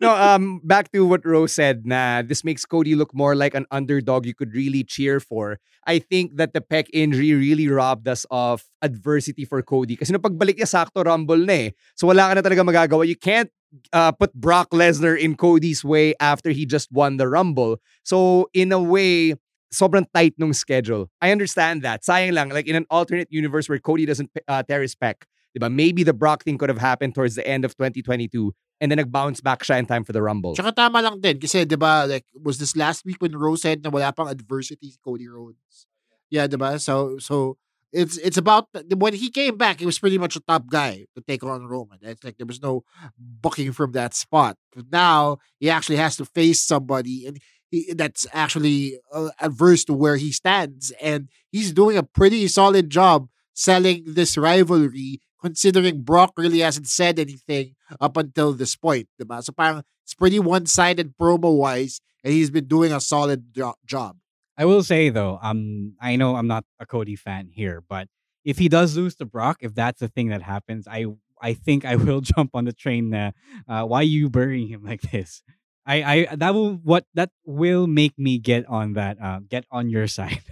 No, 0.00 0.14
um, 0.14 0.60
back 0.64 0.92
to 0.92 1.06
what 1.06 1.24
Rose 1.24 1.52
said, 1.52 1.86
na 1.86 2.22
this 2.22 2.44
makes 2.44 2.64
Cody 2.64 2.94
look 2.94 3.14
more 3.14 3.34
like 3.34 3.54
an 3.54 3.66
underdog 3.70 4.26
you 4.26 4.34
could 4.34 4.54
really 4.54 4.84
cheer 4.84 5.20
for. 5.20 5.58
I 5.86 5.98
think 5.98 6.36
that 6.36 6.52
the 6.52 6.60
pec 6.60 6.86
injury 6.92 7.34
really 7.34 7.68
robbed 7.68 8.08
us 8.08 8.26
of 8.30 8.64
adversity 8.82 9.44
for 9.44 9.62
Cody. 9.62 9.96
Kasi 9.96 10.12
nung 10.12 10.22
pagbalik 10.22 10.58
niya, 10.58 10.70
sakto 10.70 11.04
rumble 11.04 11.38
na 11.38 11.52
eh. 11.52 11.70
So 11.94 12.06
wala 12.06 12.30
ka 12.30 12.34
na 12.34 12.42
talaga 12.42 12.62
magagawa. 12.66 13.06
You 13.06 13.16
can't 13.16 13.50
uh, 13.92 14.12
put 14.12 14.34
Brock 14.34 14.70
Lesnar 14.70 15.18
in 15.18 15.36
Cody's 15.36 15.84
way 15.84 16.14
after 16.20 16.50
he 16.50 16.66
just 16.66 16.90
won 16.90 17.16
the 17.16 17.28
rumble. 17.28 17.78
So 18.02 18.50
in 18.54 18.72
a 18.72 18.82
way, 18.82 19.34
sobrang 19.72 20.06
tight 20.14 20.34
nung 20.38 20.52
schedule. 20.52 21.10
I 21.20 21.30
understand 21.30 21.82
that. 21.82 22.02
Sayang 22.02 22.32
lang, 22.32 22.50
like 22.50 22.66
in 22.66 22.76
an 22.76 22.86
alternate 22.90 23.28
universe 23.30 23.68
where 23.68 23.78
Cody 23.78 24.06
doesn't 24.06 24.30
uh, 24.48 24.62
tear 24.62 24.82
his 24.82 24.94
pec, 24.94 25.26
maybe 25.54 26.02
the 26.02 26.14
Brock 26.14 26.44
thing 26.44 26.58
could 26.58 26.68
have 26.68 26.78
happened 26.78 27.14
towards 27.14 27.34
the 27.34 27.46
end 27.46 27.64
of 27.64 27.76
2022 27.76 28.54
and 28.80 28.90
then 28.90 28.98
nag-bounce 28.98 29.40
back 29.40 29.62
siya 29.62 29.78
in 29.78 29.86
time 29.86 30.04
for 30.04 30.12
the 30.12 30.22
Rumble. 30.22 30.54
Tsaka 30.54 30.72
tama 30.72 31.00
lang 31.00 31.20
din. 31.20 31.40
Kasi, 31.40 31.64
di 31.64 31.76
ba, 31.76 32.04
like, 32.08 32.26
was 32.36 32.58
this 32.58 32.76
last 32.76 33.04
week 33.04 33.16
when 33.20 33.32
Rose 33.32 33.62
said 33.62 33.82
na 33.82 33.90
wala 33.90 34.12
pang 34.12 34.28
adversity 34.28 34.90
si 34.90 34.98
Cody 35.02 35.28
Rhodes? 35.28 35.86
Yeah, 36.28 36.46
di 36.46 36.56
ba? 36.56 36.78
So, 36.78 37.16
so, 37.18 37.56
it's 37.92 38.18
it's 38.18 38.36
about, 38.36 38.68
when 38.92 39.14
he 39.14 39.30
came 39.30 39.56
back, 39.56 39.80
he 39.80 39.86
was 39.86 39.98
pretty 39.98 40.18
much 40.18 40.36
a 40.36 40.40
top 40.40 40.68
guy 40.68 41.06
to 41.16 41.22
take 41.22 41.42
on 41.44 41.64
Roman. 41.64 41.98
It's 42.02 42.24
like 42.24 42.36
there 42.36 42.46
was 42.46 42.60
no 42.60 42.84
booking 43.16 43.72
from 43.72 43.92
that 43.92 44.12
spot. 44.12 44.58
But 44.74 44.92
now, 44.92 45.38
he 45.58 45.70
actually 45.70 45.96
has 45.96 46.16
to 46.16 46.26
face 46.26 46.60
somebody 46.60 47.24
and 47.26 47.38
he, 47.70 47.94
that's 47.94 48.26
actually 48.32 48.98
uh, 49.12 49.30
adverse 49.40 49.84
to 49.84 49.94
where 49.94 50.16
he 50.16 50.32
stands. 50.32 50.92
And 51.00 51.30
he's 51.50 51.72
doing 51.72 51.96
a 51.96 52.02
pretty 52.02 52.48
solid 52.48 52.90
job 52.90 53.28
selling 53.54 54.04
this 54.06 54.36
rivalry 54.36 55.20
considering 55.40 56.02
Brock 56.02 56.32
really 56.36 56.60
hasn't 56.60 56.88
said 56.88 57.18
anything 57.18 57.74
up 58.00 58.16
until 58.16 58.52
this 58.52 58.76
point, 58.76 59.08
diba? 59.20 59.42
So 59.42 59.52
parang 59.52 59.82
it's 60.04 60.14
pretty 60.14 60.38
one-sided 60.38 61.14
promo-wise, 61.18 62.00
and 62.24 62.32
he's 62.32 62.50
been 62.50 62.66
doing 62.66 62.92
a 62.92 63.00
solid 63.00 63.52
jo- 63.54 63.74
job. 63.84 64.16
I 64.56 64.64
will 64.64 64.82
say 64.82 65.10
though, 65.10 65.38
um, 65.42 65.94
I 66.00 66.16
know 66.16 66.36
I'm 66.36 66.46
not 66.46 66.64
a 66.80 66.86
Cody 66.86 67.16
fan 67.16 67.50
here, 67.52 67.82
but 67.86 68.08
if 68.44 68.58
he 68.58 68.68
does 68.68 68.96
lose 68.96 69.16
to 69.16 69.26
Brock, 69.26 69.58
if 69.60 69.74
that's 69.74 70.00
the 70.00 70.08
thing 70.08 70.28
that 70.28 70.42
happens, 70.42 70.86
I 70.88 71.06
I 71.42 71.52
think 71.54 71.84
I 71.84 71.96
will 72.00 72.20
jump 72.20 72.50
on 72.54 72.64
the 72.64 72.72
train. 72.72 73.12
Uh, 73.12 73.32
why 73.66 74.00
are 74.00 74.02
you 74.02 74.30
burying 74.30 74.68
him 74.68 74.84
like 74.84 75.02
this? 75.02 75.42
I, 75.84 76.26
I 76.30 76.36
that 76.36 76.54
will 76.54 76.74
what 76.82 77.04
that 77.14 77.30
will 77.44 77.86
make 77.86 78.18
me 78.18 78.38
get 78.38 78.66
on 78.66 78.94
that 78.94 79.20
uh, 79.22 79.40
get 79.48 79.64
on 79.70 79.88
your 79.90 80.06
side. 80.18 80.42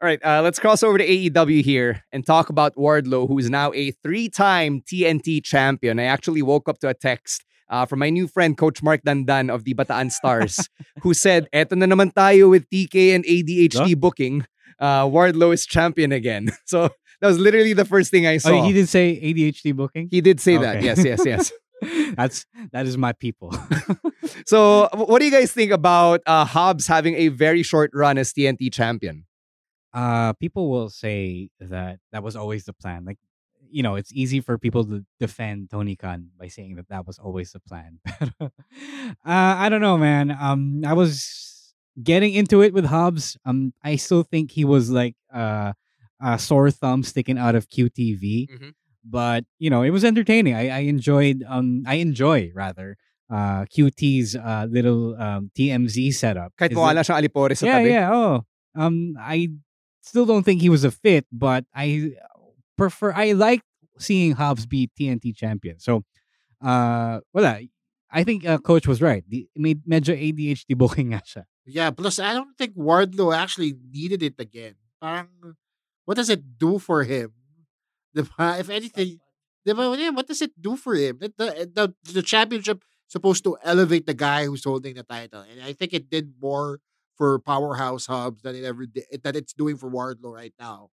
All 0.00 0.06
right, 0.06 0.24
uh, 0.24 0.42
let's 0.42 0.60
cross 0.60 0.84
over 0.84 0.96
to 0.96 1.04
AEW 1.04 1.60
here 1.64 2.04
and 2.12 2.24
talk 2.24 2.50
about 2.50 2.76
Wardlow, 2.76 3.26
who 3.26 3.36
is 3.38 3.50
now 3.50 3.72
a 3.74 3.90
three-time 3.90 4.80
TNT 4.82 5.42
champion. 5.42 5.98
I 5.98 6.04
actually 6.04 6.40
woke 6.40 6.68
up 6.68 6.78
to 6.80 6.88
a 6.88 6.94
text 6.94 7.44
uh, 7.68 7.84
from 7.84 7.98
my 7.98 8.08
new 8.08 8.28
friend, 8.28 8.56
Coach 8.56 8.80
Mark 8.80 9.02
Dandan 9.02 9.52
of 9.52 9.64
the 9.64 9.74
Bataan 9.74 10.12
Stars, 10.12 10.68
who 11.02 11.14
said, 11.14 11.48
"Eto 11.52 11.76
na 11.76 11.86
naman 11.86 12.14
tayo 12.14 12.48
with 12.48 12.70
TK 12.70 13.14
and 13.16 13.24
ADHD 13.24 13.98
booking. 13.98 14.46
Uh, 14.78 15.02
Wardlow 15.06 15.52
is 15.52 15.66
champion 15.66 16.12
again." 16.12 16.50
So 16.66 16.90
that 17.20 17.26
was 17.26 17.38
literally 17.40 17.72
the 17.72 17.84
first 17.84 18.12
thing 18.12 18.24
I 18.24 18.38
saw. 18.38 18.50
Oh, 18.50 18.62
he 18.62 18.72
did 18.72 18.88
say 18.88 19.18
ADHD 19.18 19.74
booking. 19.74 20.06
He 20.12 20.20
did 20.20 20.38
say 20.38 20.58
that. 20.58 20.80
Yes, 20.80 21.02
yes, 21.04 21.26
yes. 21.26 21.50
That's 22.16 22.46
that 22.70 22.86
is 22.86 22.96
my 22.96 23.12
people. 23.18 23.50
so, 24.46 24.88
what 24.94 25.18
do 25.18 25.24
you 25.26 25.34
guys 25.34 25.50
think 25.50 25.72
about 25.72 26.22
uh, 26.24 26.44
Hobbs 26.44 26.86
having 26.86 27.14
a 27.16 27.28
very 27.34 27.64
short 27.64 27.90
run 27.92 28.16
as 28.16 28.32
TNT 28.32 28.72
champion? 28.72 29.24
Uh 29.94 30.32
people 30.34 30.68
will 30.70 30.90
say 30.90 31.48
that 31.60 31.98
that 32.12 32.22
was 32.22 32.36
always 32.36 32.64
the 32.64 32.72
plan 32.72 33.04
like 33.04 33.18
you 33.70 33.82
know 33.82 33.96
it's 33.96 34.12
easy 34.12 34.40
for 34.40 34.56
people 34.58 34.84
to 34.84 35.04
defend 35.20 35.68
tony 35.70 35.96
khan 35.96 36.28
by 36.38 36.48
saying 36.48 36.76
that 36.76 36.88
that 36.88 37.06
was 37.06 37.18
always 37.18 37.52
the 37.52 37.60
plan 37.60 37.98
uh 38.40 38.48
i 39.24 39.68
don't 39.68 39.80
know 39.80 39.96
man 39.98 40.30
um 40.40 40.82
i 40.86 40.92
was 40.92 41.74
getting 42.02 42.32
into 42.34 42.62
it 42.62 42.72
with 42.72 42.86
hobbs 42.86 43.36
um 43.44 43.72
i 43.82 43.96
still 43.96 44.22
think 44.22 44.50
he 44.52 44.64
was 44.64 44.90
like 44.90 45.16
uh 45.34 45.72
a 46.20 46.38
sore 46.38 46.70
thumb 46.70 47.02
sticking 47.02 47.38
out 47.38 47.54
of 47.54 47.68
qtv 47.68 48.48
Mhm. 48.50 48.72
but 49.04 49.44
you 49.58 49.70
know 49.70 49.82
it 49.82 49.90
was 49.90 50.04
entertaining 50.04 50.54
i 50.54 50.68
i 50.68 50.80
enjoyed 50.80 51.44
um 51.48 51.82
i 51.86 51.94
enjoy 51.96 52.50
rather 52.54 52.96
uh 53.30 53.64
qt's 53.66 54.34
uh 54.36 54.66
little 54.70 55.16
um 55.20 55.50
tmz 55.56 56.14
setup 56.14 56.52
Kahit 56.56 56.72
Is 56.72 56.76
mukha 56.78 56.90
it- 56.92 56.96
lang 56.96 57.04
siyang 57.04 57.18
alipore 57.24 57.54
sa 57.56 57.66
yeah, 57.66 57.72
tabi. 57.78 57.90
yeah. 57.92 58.08
Oh, 58.12 58.34
um, 58.74 59.14
I 59.20 59.50
still 60.08 60.24
don't 60.24 60.42
think 60.42 60.60
he 60.64 60.72
was 60.72 60.84
a 60.84 60.90
fit, 60.90 61.28
but 61.30 61.64
I 61.76 62.16
prefer. 62.76 63.12
I 63.12 63.32
like 63.32 63.60
seeing 64.00 64.32
Hobbs 64.32 64.64
be 64.64 64.88
TNT 64.98 65.36
champion. 65.36 65.78
So, 65.78 66.04
uh, 66.64 67.20
wala. 67.32 67.60
I 68.08 68.24
think 68.24 68.48
uh, 68.48 68.56
coach 68.56 68.88
was 68.88 69.04
right. 69.04 69.22
The, 69.28 69.44
medyo 69.60 70.16
ADHD 70.16 70.72
booking 70.72 71.08
nga 71.12 71.20
siya. 71.20 71.44
Yeah, 71.68 71.92
plus 71.92 72.16
I 72.16 72.32
don't 72.32 72.56
think 72.56 72.72
Wardlow 72.72 73.36
actually 73.36 73.76
needed 73.76 74.24
it 74.24 74.40
again. 74.40 74.80
Parang, 74.96 75.28
what 76.08 76.16
does 76.16 76.32
it 76.32 76.56
do 76.56 76.80
for 76.80 77.04
him? 77.04 77.36
Diba? 78.16 78.58
If 78.58 78.72
anything, 78.72 79.20
diba, 79.68 79.92
what 80.16 80.26
does 80.26 80.40
it 80.40 80.56
do 80.56 80.80
for 80.80 80.96
him? 80.96 81.20
The, 81.20 81.68
the, 81.68 81.92
the 82.08 82.22
championship 82.24 82.80
supposed 83.08 83.44
to 83.44 83.58
elevate 83.62 84.06
the 84.06 84.16
guy 84.16 84.46
who's 84.46 84.64
holding 84.64 84.94
the 84.94 85.02
title. 85.02 85.44
And 85.44 85.60
I 85.60 85.74
think 85.74 85.92
it 85.92 86.08
did 86.08 86.32
more 86.40 86.80
for 87.18 87.38
Powerhouse 87.40 88.06
Hobbs 88.06 88.42
than 88.42 88.56
it 88.56 88.64
ever 88.64 88.86
did, 88.86 89.04
that 89.24 89.36
it's 89.36 89.52
doing 89.52 89.76
for 89.76 89.90
Wardlow 89.90 90.32
right 90.32 90.54
now. 90.58 90.90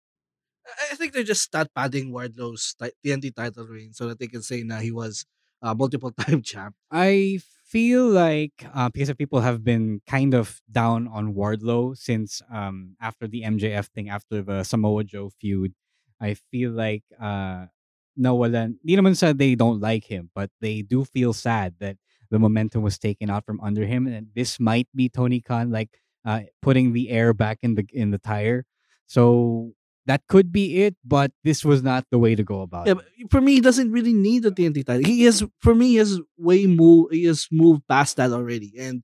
I- 0.66 0.94
I 0.94 0.96
think 0.96 1.14
they're 1.14 1.24
just 1.24 1.44
start 1.44 1.70
padding 1.76 2.12
Wardlow's 2.12 2.76
ti- 2.82 2.92
TNT 3.04 3.32
title 3.32 3.68
reign 3.68 3.94
so 3.94 4.08
that 4.08 4.20
they 4.20 4.28
can 4.28 4.42
say 4.42 4.64
na 4.64 4.80
he 4.80 4.92
was 4.92 5.26
uh, 5.62 5.74
multiple 5.74 6.12
time 6.20 6.42
champ. 6.42 6.76
I 6.92 7.40
feel 7.66 8.08
like 8.10 8.66
uh, 8.74 8.90
because 8.90 9.10
of 9.10 9.18
people 9.18 9.42
have 9.42 9.64
been 9.64 10.02
kind 10.08 10.34
of 10.34 10.62
down 10.72 11.08
on 11.08 11.34
Wardlow 11.34 11.98
since 11.98 12.42
um 12.52 12.96
after 13.02 13.28
the 13.28 13.44
MJF 13.44 13.88
thing, 13.94 14.10
after 14.10 14.42
the 14.42 14.64
Samoa 14.64 15.04
Joe 15.04 15.30
feud. 15.30 15.74
I 16.22 16.36
feel 16.52 16.72
like 16.72 17.04
uh 17.20 17.68
nawalan, 18.18 18.80
di 18.86 18.96
naman 18.96 19.16
sa 19.18 19.34
they 19.34 19.56
don't 19.56 19.82
like 19.82 20.06
him, 20.08 20.32
but 20.34 20.50
they 20.62 20.82
do 20.82 21.04
feel 21.04 21.34
sad 21.34 21.76
that 21.80 21.98
the 22.32 22.40
momentum 22.40 22.82
was 22.82 22.98
taken 22.98 23.30
out 23.30 23.46
from 23.46 23.60
under 23.62 23.86
him, 23.86 24.08
and 24.08 24.32
this 24.34 24.60
might 24.60 24.88
be 24.96 25.10
Tony 25.10 25.42
Khan 25.42 25.70
like 25.70 26.00
uh 26.26 26.42
putting 26.62 26.94
the 26.94 27.10
air 27.10 27.34
back 27.34 27.60
in 27.62 27.76
the 27.76 27.86
in 27.94 28.12
the 28.12 28.18
tire. 28.20 28.66
So 29.08 29.74
that 30.06 30.22
could 30.28 30.52
be 30.52 30.84
it, 30.84 30.96
but 31.04 31.32
this 31.44 31.66
was 31.66 31.82
not 31.82 32.06
the 32.12 32.20
way 32.20 32.36
to 32.36 32.44
go 32.44 32.62
about 32.62 32.88
Yeah, 32.88 32.94
it. 33.18 33.32
for 33.32 33.42
me, 33.42 33.54
he 33.54 33.62
doesn't 33.62 33.92
really 33.92 34.14
need 34.14 34.44
the 34.44 34.52
TNT 34.52 34.86
title. 34.86 35.04
He 35.06 35.26
is, 35.26 35.44
for 35.62 35.74
me, 35.74 35.90
he 35.90 35.96
has 35.96 36.20
way 36.38 36.68
move. 36.68 37.08
He 37.12 37.26
has 37.26 37.48
moved 37.52 37.88
past 37.88 38.18
that 38.18 38.32
already, 38.32 38.74
and 38.78 39.02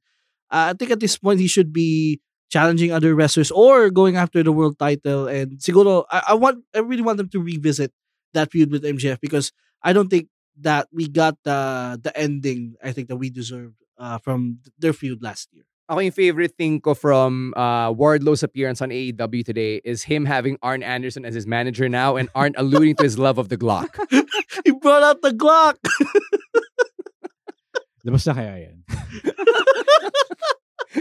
uh, 0.52 0.72
I 0.72 0.74
think 0.74 0.92
at 0.92 1.00
this 1.00 1.18
point 1.18 1.40
he 1.40 1.48
should 1.48 1.74
be 1.74 2.22
challenging 2.50 2.92
other 2.92 3.16
wrestlers 3.16 3.52
or 3.52 3.90
going 3.90 4.16
after 4.18 4.44
the 4.44 4.52
world 4.52 4.78
title. 4.78 5.28
And 5.28 5.58
siguro, 5.60 6.06
I, 6.12 6.24
I 6.30 6.34
want, 6.36 6.66
I 6.76 6.80
really 6.80 7.02
want 7.02 7.18
them 7.18 7.30
to 7.30 7.40
revisit 7.42 7.92
that 8.34 8.52
feud 8.52 8.72
with 8.72 8.84
MJF 8.84 9.20
because 9.22 9.52
I 9.84 9.94
don't 9.94 10.10
think 10.10 10.28
that 10.60 10.88
we 10.92 11.08
got 11.08 11.38
the 11.44 12.00
the 12.02 12.12
ending. 12.18 12.76
I 12.84 12.92
think 12.92 13.08
that 13.08 13.16
we 13.18 13.30
deserved 13.30 13.76
uh, 13.98 14.18
from 14.20 14.60
their 14.78 14.94
feud 14.94 15.24
last 15.24 15.50
year. 15.54 15.64
Ako 15.92 16.00
yung 16.00 16.16
favorite 16.16 16.56
thing 16.56 16.80
ko 16.80 16.96
from 16.96 17.52
uh, 17.60 17.92
Wardlow's 17.92 18.48
appearance 18.48 18.80
on 18.80 18.96
AEW 18.96 19.44
today 19.44 19.84
is 19.84 20.08
him 20.08 20.24
having 20.24 20.56
Arn 20.64 20.88
Anderson 20.88 21.28
as 21.28 21.36
his 21.36 21.44
manager 21.44 21.92
now 21.92 22.16
and 22.16 22.32
Arn 22.32 22.56
alluding 22.56 22.96
to 22.96 23.04
his 23.04 23.20
love 23.20 23.36
of 23.38 23.52
the 23.52 23.60
Glock. 23.60 24.00
he 24.64 24.72
brought 24.72 25.04
out 25.04 25.22
the 25.22 25.36
Glock. 25.36 25.76
Labas 28.08 28.24
na 28.24 28.40
kaya 28.40 28.72
yan? 28.72 28.88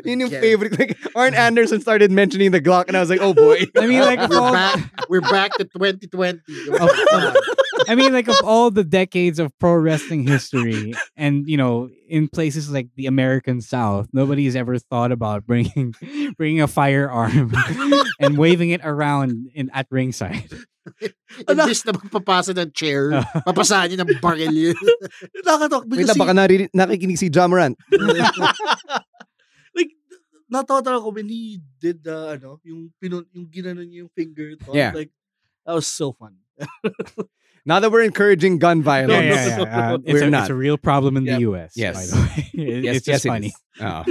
Yun 0.05 0.21
yung 0.21 0.31
favorite. 0.31 0.79
Like, 0.79 0.97
Arn 1.15 1.35
Anderson 1.35 1.81
started 1.81 2.11
mentioning 2.11 2.51
the 2.51 2.61
Glock, 2.61 2.89
and 2.89 2.97
I 2.97 3.01
was 3.01 3.11
like, 3.11 3.21
oh 3.21 3.35
boy. 3.35 3.65
I 3.77 3.87
mean, 3.87 4.01
like, 4.01 4.29
we're 4.29 4.41
all, 4.41 4.53
back. 4.53 4.79
We're 5.09 5.21
back 5.21 5.53
to 5.59 5.65
2020. 5.65 6.41
of- 6.81 6.91
of- 7.13 7.37
I 7.89 7.95
mean, 7.95 8.13
like 8.13 8.29
of 8.29 8.37
all 8.45 8.71
the 8.71 8.85
decades 8.85 9.39
of 9.39 9.57
pro 9.59 9.75
wrestling 9.75 10.27
history, 10.27 10.95
and 11.17 11.49
you 11.49 11.57
know, 11.57 11.91
in 12.09 12.29
places 12.29 12.71
like 12.71 12.89
the 12.97 13.07
American 13.07 13.61
South, 13.61 14.09
nobody's 14.13 14.55
ever 14.57 14.79
thought 14.79 15.13
about 15.13 15.47
bringing 15.47 15.95
bringing 16.37 16.61
a 16.61 16.69
firearm 16.69 17.53
and 18.21 18.39
waving 18.39 18.71
it 18.71 18.81
around 18.85 19.51
in 19.55 19.71
at 19.73 19.87
ringside. 19.91 20.51
Imbis 21.47 21.87
na 21.87 21.93
magpapasa 21.93 22.57
ng 22.57 22.73
chair, 22.73 23.11
papasahan 23.47 23.91
niya 23.93 24.07
ng 24.07 24.19
baril 24.19 24.55
yun. 24.55 24.79
Nakatalk 25.45 25.87
Wait 25.87 26.03
because 26.03 26.15
lang, 26.15 26.21
baka 26.23 26.33
narinig, 26.35 26.71
nakikinig 26.75 27.19
si 27.19 27.29
Ja 27.31 27.47
Morant. 27.47 27.77
Talaga 30.67 30.99
ako 30.99 31.15
when 31.15 31.31
he 31.31 31.63
did 31.79 32.03
the 32.03 32.35
ano, 32.35 32.59
yung 32.67 32.91
pinun 32.99 33.23
yung 33.31 33.47
ginanon 33.47 33.87
niya 33.87 34.03
yung 34.07 34.13
finger 34.15 34.59
to. 34.67 34.75
Yeah. 34.75 34.91
Like 34.95 35.15
that 35.67 35.75
was 35.79 35.87
so 35.87 36.13
fun. 36.13 36.43
Now 37.67 37.79
that 37.81 37.93
we're 37.93 38.03
encouraging 38.03 38.59
gun 38.59 38.83
violence, 38.83 39.21
Yeah, 39.37 39.47
yeah, 39.47 39.59
yeah. 39.59 39.91
Uh, 39.93 39.99
it's, 40.05 40.23
a, 40.23 40.33
it's 40.33 40.49
a 40.49 40.55
real 40.55 40.79
problem 40.79 41.17
in 41.21 41.25
Yep. 41.27 41.35
the 41.37 41.41
U.S. 41.53 41.73
Yes. 41.77 41.95
by 41.95 42.05
the 42.09 42.17
way. 42.25 42.51
It- 42.61 42.85
yes, 42.85 42.97
it's 42.97 43.07
yes, 43.07 43.15
just 43.23 43.27
it 43.27 43.29
funny. 43.29 43.53
Oh. 43.81 44.05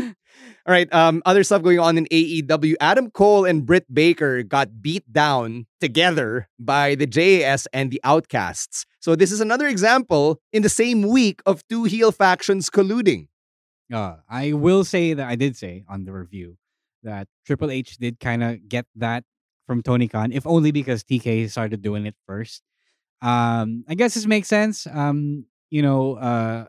All 0.66 0.74
right. 0.74 0.92
Um, 0.94 1.22
other 1.26 1.44
stuff 1.44 1.64
going 1.64 1.80
on 1.80 1.98
in 1.98 2.06
AEW. 2.14 2.76
Adam 2.80 3.10
Cole 3.10 3.46
and 3.46 3.66
Britt 3.66 3.92
Baker 3.92 4.44
got 4.44 4.82
beat 4.82 5.02
down 5.12 5.66
together 5.82 6.48
by 6.60 6.94
the 6.94 7.08
JAS 7.08 7.68
and 7.74 7.90
the 7.90 8.00
Outcasts. 8.04 8.86
So 9.00 9.16
this 9.16 9.32
is 9.32 9.42
another 9.42 9.66
example 9.68 10.40
in 10.54 10.62
the 10.62 10.70
same 10.70 11.02
week 11.10 11.42
of 11.46 11.66
two 11.70 11.86
heel 11.86 12.12
factions 12.12 12.70
colluding. 12.70 13.28
Uh, 13.92 14.18
I 14.30 14.54
will 14.54 14.84
say 14.84 15.14
that 15.14 15.28
I 15.28 15.36
did 15.36 15.58
say 15.58 15.84
on 15.90 16.06
the 16.06 16.14
review 16.14 16.58
that 17.04 17.28
Triple 17.46 17.72
H 17.72 17.98
did 17.98 18.20
kind 18.20 18.44
of 18.44 18.70
get 18.70 18.86
that 18.96 19.24
from 19.66 19.82
Tony 19.82 20.08
Khan, 20.08 20.32
if 20.32 20.46
only 20.46 20.72
because 20.72 21.04
TK 21.04 21.50
started 21.50 21.82
doing 21.82 22.06
it 22.06 22.16
first. 22.26 22.62
Um, 23.22 23.84
I 23.88 23.96
guess 23.96 24.14
this 24.14 24.26
makes 24.26 24.48
sense. 24.48 24.88
Um, 24.88 25.46
you 25.70 25.82
know, 25.82 26.16
uh, 26.16 26.66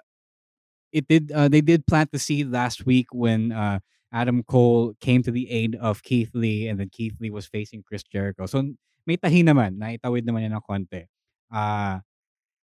it 0.93 1.09
did. 1.09 1.33
Uh, 1.33 1.49
they 1.49 1.61
did 1.61 1.87
plant 1.87 2.11
the 2.13 2.19
seed 2.19 2.51
last 2.51 2.85
week 2.85 3.07
when 3.13 3.53
uh, 3.53 3.81
Adam 4.13 4.43
Cole 4.43 4.95
came 5.01 5.23
to 5.23 5.31
the 5.31 5.51
aid 5.51 5.77
of 5.77 6.03
Keith 6.03 6.31
Lee, 6.35 6.69
and 6.69 6.81
then 6.81 6.91
Keith 6.91 7.15
Lee 7.21 7.31
was 7.31 7.47
facing 7.47 7.83
Chris 7.83 8.03
Jericho. 8.03 8.47
So 8.47 8.75
may 9.07 9.17
tahi 9.17 9.43
naman, 9.43 9.79
naitawid 9.79 10.27
naman 10.27 10.51
yan 10.51 10.59
ng 10.59 10.65
konti. 10.67 11.07
Uh, 11.51 12.01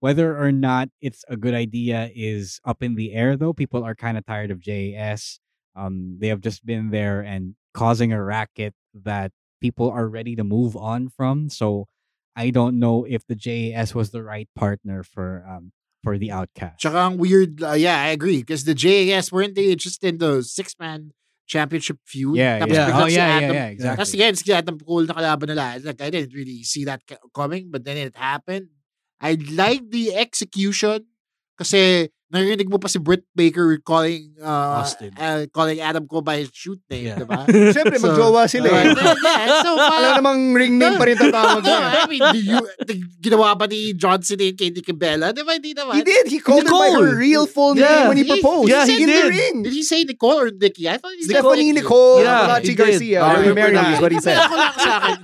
whether 0.03 0.37
or 0.37 0.51
not 0.51 0.89
it's 1.01 1.23
a 1.29 1.37
good 1.39 1.55
idea 1.55 2.11
is 2.11 2.59
up 2.67 2.83
in 2.83 2.97
the 2.97 3.15
air, 3.15 3.37
though. 3.37 3.53
People 3.53 3.85
are 3.85 3.95
kind 3.95 4.19
of 4.19 4.27
tired 4.27 4.51
of 4.51 4.59
JAS. 4.59 5.39
Um, 5.79 6.19
they 6.19 6.27
have 6.27 6.41
just 6.41 6.67
been 6.67 6.91
there 6.91 7.21
and 7.23 7.55
causing 7.73 8.13
a 8.13 8.19
racket 8.19 8.75
that 9.07 9.31
people 9.61 9.89
are 9.89 10.09
ready 10.09 10.35
to 10.35 10.43
move 10.43 10.75
on 10.77 11.09
from. 11.09 11.49
So 11.49 11.87
I 12.35 12.51
don't 12.51 12.83
know 12.83 13.07
if 13.09 13.23
the 13.31 13.39
JAS 13.39 13.95
was 13.95 14.11
the 14.11 14.25
right 14.27 14.51
partner 14.59 15.07
for 15.07 15.47
um 15.47 15.71
for 16.03 16.19
the 16.19 16.35
outcast. 16.35 16.83
Tsaka 16.83 17.15
weird, 17.15 17.63
uh, 17.63 17.79
yeah, 17.79 18.03
I 18.03 18.09
agree. 18.09 18.43
Because 18.43 18.67
the 18.67 18.75
JAS, 18.75 19.31
weren't 19.31 19.55
they 19.55 19.71
just 19.79 20.03
in 20.03 20.19
the 20.19 20.43
six-man 20.43 21.15
championship 21.47 22.03
feud? 22.03 22.43
Yeah, 22.43 22.59
Tapos 22.59 22.75
yeah. 22.75 22.91
Oh, 22.91 23.07
si 23.07 23.15
yeah, 23.15 23.39
yeah, 23.39 23.53
yeah, 23.55 23.67
exactly. 23.71 24.03
Tapos 24.03 24.15
again, 24.19 24.35
si 24.35 24.51
Adam 24.51 24.83
Cole 24.83 25.07
na 25.07 25.15
kalaban 25.15 25.47
nila. 25.47 25.79
Like, 25.79 26.03
I 26.03 26.11
didn't 26.11 26.35
really 26.35 26.67
see 26.67 26.83
that 26.91 27.07
coming, 27.31 27.71
but 27.71 27.87
then 27.87 28.03
it 28.03 28.19
happened. 28.19 28.82
I 29.23 29.39
like 29.55 29.87
the 29.89 30.19
execution 30.19 31.07
kasi 31.55 32.11
narinig 32.33 32.65
mo 32.73 32.81
pa 32.81 32.89
si 32.89 32.97
Britt 32.97 33.29
Baker 33.37 33.77
calling 33.85 34.33
uh, 34.41 34.81
Austin. 34.81 35.13
uh, 35.21 35.45
calling 35.53 35.85
Adam 35.85 36.09
Cole 36.09 36.25
by 36.25 36.41
his 36.41 36.49
shoot 36.51 36.81
name, 36.89 37.13
Yeah. 37.13 37.21
di 37.21 37.29
ba? 37.29 37.45
Siyempre, 37.77 38.01
magjowa 38.01 38.49
sila 38.49 38.73
eh. 38.73 38.89
uh, 38.89 39.15
yeah, 39.21 39.61
so 39.61 39.77
Wala 39.77 39.85
parang, 39.93 40.17
namang 40.25 40.41
ring 40.57 40.81
name 40.81 40.97
pa 40.97 41.05
rin 41.07 41.21
tatawag 41.21 41.61
no, 41.63 41.69
niya. 41.69 41.79
I 41.93 42.09
mean, 42.09 42.23
do 42.33 42.41
you, 42.41 42.59
the- 42.89 43.05
ginawa 43.21 43.53
ba 43.53 43.69
ni 43.69 43.93
John 43.93 44.25
Cena 44.25 44.49
yung 44.49 44.57
kay 44.57 44.73
Nikki 44.73 44.97
Bella? 44.97 45.37
Di 45.37 45.45
ba? 45.45 45.61
Hindi 45.61 45.77
naman. 45.77 45.93
He 46.01 46.03
did. 46.09 46.25
He 46.33 46.41
called 46.41 46.65
her 46.65 46.73
by 46.73 46.89
Nicole. 46.89 47.05
her 47.05 47.13
real 47.21 47.45
full 47.45 47.77
Yeah. 47.77 47.85
name 47.85 48.05
when 48.09 48.17
he 48.17 48.25
He- 48.25 48.33
proposed. 48.33 48.73
yeah, 48.73 48.89
he 48.89 49.05
in 49.05 49.13
the 49.13 49.23
did. 49.23 49.29
ring. 49.29 49.55
Did 49.69 49.75
he 49.77 49.85
say 49.85 50.01
Nicole 50.09 50.41
or 50.41 50.49
Nikki? 50.49 50.89
I 50.89 50.97
thought 50.97 51.13
he 51.13 51.29
said 51.29 51.37
Stephanie 51.37 51.77
Nikki. 51.77 51.85
Nicole 51.85 52.25
Yeah, 52.25 52.49
Malachi 52.49 52.65
he 52.65 52.75
did. 52.75 52.81
Garcia. 52.81 53.21
Are 53.21 53.45
you 53.45 53.53
married? 53.53 53.77
Is 53.77 54.01
what 54.01 54.09
he 54.11 54.19
said. 54.25 54.41
Ako 54.41 54.57
lang 54.57 54.73
sa 54.81 54.91
akin. 55.05 55.17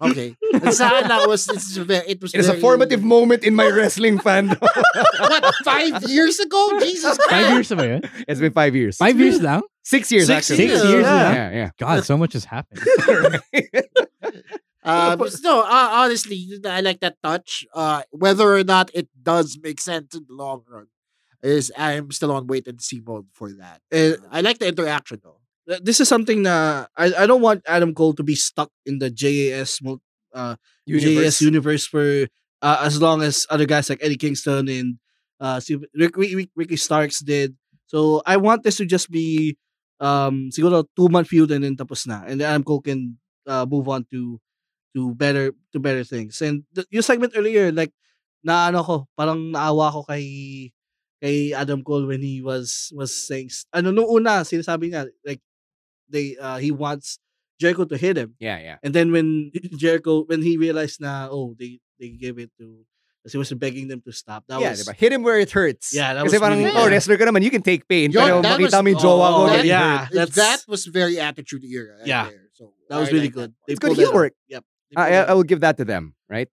Okay. 0.00 0.36
And 0.52 0.72
sa 0.74 0.88
akin 0.98 1.08
lang 1.08 1.28
was, 1.28 1.48
it's 1.48 1.76
ve- 1.76 2.08
it 2.08 2.20
was 2.20 2.32
It 2.34 2.40
is 2.40 2.48
a 2.48 2.52
very- 2.56 2.60
formative 2.60 3.02
moment 3.04 3.44
in 3.44 3.54
my 3.54 3.68
wrestling 3.68 4.18
fandom. 4.18 4.56
What, 4.60 5.54
five 5.64 6.02
years 6.08 6.40
ago? 6.40 6.78
Jesus 6.80 7.16
Christ! 7.18 7.30
Five 7.30 7.46
Christ. 7.52 7.52
years 7.52 7.68
ba 7.76 7.84
yun? 7.86 8.00
it's 8.28 8.40
been 8.40 8.52
five 8.52 8.74
years. 8.74 8.96
Five 8.96 9.18
years 9.20 9.40
now? 9.40 9.62
Six 9.84 10.10
years, 10.12 10.26
Six 10.28 10.50
actually. 10.50 10.68
Six 10.68 10.84
years 10.84 11.04
Yeah. 11.04 11.22
now? 11.22 11.32
Yeah, 11.32 11.50
yeah. 11.50 11.70
God, 11.78 12.04
so 12.04 12.16
much 12.16 12.32
has 12.32 12.44
happened. 12.44 12.80
Uh, 14.84 15.14
but 15.14 15.30
no, 15.44 15.60
uh, 15.62 15.88
honestly, 16.02 16.58
I 16.66 16.80
like 16.80 16.98
that 17.06 17.14
touch. 17.22 17.64
Uh, 17.72 18.02
whether 18.10 18.52
or 18.52 18.64
not 18.64 18.90
it 18.94 19.06
does 19.22 19.56
make 19.62 19.80
sense 19.80 20.12
in 20.12 20.26
the 20.26 20.34
long 20.34 20.64
run 20.68 20.88
is 21.40 21.70
I'm 21.78 22.10
still 22.10 22.32
on 22.32 22.48
wait 22.48 22.66
and 22.66 22.82
see 22.82 23.00
mode 23.00 23.26
for 23.32 23.52
that. 23.62 23.80
Uh, 23.94 24.18
I 24.32 24.40
like 24.40 24.58
the 24.58 24.66
interaction 24.66 25.20
though. 25.22 25.38
Th- 25.68 25.82
this 25.82 26.00
is 26.00 26.08
something 26.08 26.42
na 26.42 26.86
I, 26.96 27.24
I 27.24 27.26
don't 27.26 27.42
want 27.42 27.62
Adam 27.66 27.94
Cole 27.94 28.14
to 28.14 28.22
be 28.22 28.34
stuck 28.34 28.70
in 28.86 28.98
the 28.98 29.10
JAS 29.10 29.80
uh 30.34 30.56
JAS 30.86 31.40
universe 31.42 31.86
for 31.86 32.26
uh, 32.62 32.78
as 32.82 33.00
long 33.00 33.22
as 33.22 33.46
other 33.50 33.66
guys 33.66 33.90
like 33.90 34.02
Eddie 34.02 34.16
Kingston 34.16 34.68
and 34.68 34.98
uh 35.40 35.60
Rick, 35.94 36.16
Rick, 36.16 36.50
Ricky 36.54 36.76
Starks 36.76 37.20
did. 37.20 37.54
So 37.86 38.22
I 38.24 38.36
want 38.38 38.62
this 38.62 38.78
to 38.78 38.86
just 38.86 39.10
be 39.10 39.56
um 40.00 40.50
siguro 40.50 40.86
two 40.96 41.08
month 41.08 41.28
feud 41.28 41.50
and 41.50 41.64
then 41.64 41.76
tapos 41.76 42.06
na 42.06 42.24
and 42.26 42.40
then 42.40 42.48
Adam 42.48 42.64
Cole 42.64 42.80
can 42.82 43.18
uh, 43.46 43.66
move 43.68 43.88
on 43.88 44.06
to 44.10 44.40
to 44.96 45.14
better 45.14 45.52
to 45.72 45.78
better 45.80 46.04
things. 46.04 46.40
And 46.42 46.64
the, 46.72 46.86
yung 46.90 47.06
segment 47.06 47.34
earlier 47.36 47.70
like 47.72 47.92
na 48.42 48.68
ano 48.68 48.82
ko 48.82 48.96
parang 49.14 49.54
naawa 49.54 49.92
ko 49.94 50.00
kay 50.08 50.26
kay 51.22 51.54
Adam 51.54 51.86
Cole 51.86 52.10
when 52.10 52.20
he 52.20 52.42
was 52.42 52.90
was 52.98 53.14
saying 53.14 53.48
ano 53.70 53.94
nung 53.94 54.10
una 54.10 54.42
sinasabi 54.42 54.90
niya 54.90 55.06
like 55.22 55.38
they 56.12 56.36
uh 56.36 56.58
he 56.60 56.70
wants 56.70 57.18
Jericho 57.58 57.84
to 57.88 57.96
hit 57.96 58.16
him 58.20 58.34
Yeah, 58.38 58.58
yeah. 58.60 58.76
and 58.84 58.92
then 58.92 59.10
when 59.12 59.50
Jericho 59.80 60.22
when 60.28 60.42
he 60.44 60.56
realized 60.60 61.00
na 61.00 61.28
oh 61.32 61.56
they 61.58 61.80
they 61.98 62.12
gave 62.12 62.36
it 62.38 62.52
to 62.60 62.84
kasi 63.22 63.34
he 63.34 63.38
was 63.38 63.52
begging 63.54 63.86
them 63.86 64.02
to 64.02 64.10
stop 64.10 64.42
that 64.50 64.58
yeah, 64.60 64.74
was 64.74 64.82
diba? 64.82 64.98
Hit 64.98 65.14
him 65.14 65.22
where 65.22 65.38
it 65.38 65.54
hurts. 65.54 65.94
Yeah, 65.94 66.10
that 66.18 66.26
Kasi 66.26 66.36
was 66.36 66.42
parang, 66.42 66.58
really 66.58 66.74
oh, 66.74 66.90
wrestler 66.90 67.14
ka 67.14 67.22
naman, 67.22 67.46
you 67.46 67.54
can 67.54 67.62
take 67.62 67.86
pain. 67.86 68.10
Yo, 68.10 68.18
pero 68.18 68.42
that 68.42 68.58
makita 68.58 68.82
was- 68.82 68.82
mo 68.82 68.88
yung 68.90 68.98
jowa 68.98 69.26
ko, 69.30 69.40
getting 69.46 69.70
yeah. 69.70 70.10
that's- 70.10 70.34
that 70.34 70.58
was 70.66 70.90
very 70.90 71.22
attitude 71.22 71.62
era. 71.62 72.02
Right 72.02 72.10
Yeah. 72.10 72.26
there. 72.34 72.50
So 72.58 72.74
that 72.90 72.98
was 72.98 73.14
really 73.14 73.30
like 73.30 73.38
good 73.38 73.50
that 73.54 73.62
They 73.70 73.72
It's 73.74 73.78
good 73.78 73.94
pulled 73.94 74.02
heel 74.02 74.10
that 74.10 74.18
off. 74.18 74.26
work. 74.26 74.34
yep 74.50 74.64
I, 74.98 75.22
I, 75.22 75.30
I 75.30 75.32
will 75.38 75.46
give 75.46 75.62
that 75.62 75.78
to 75.78 75.86
them, 75.86 76.18
right? 76.26 76.50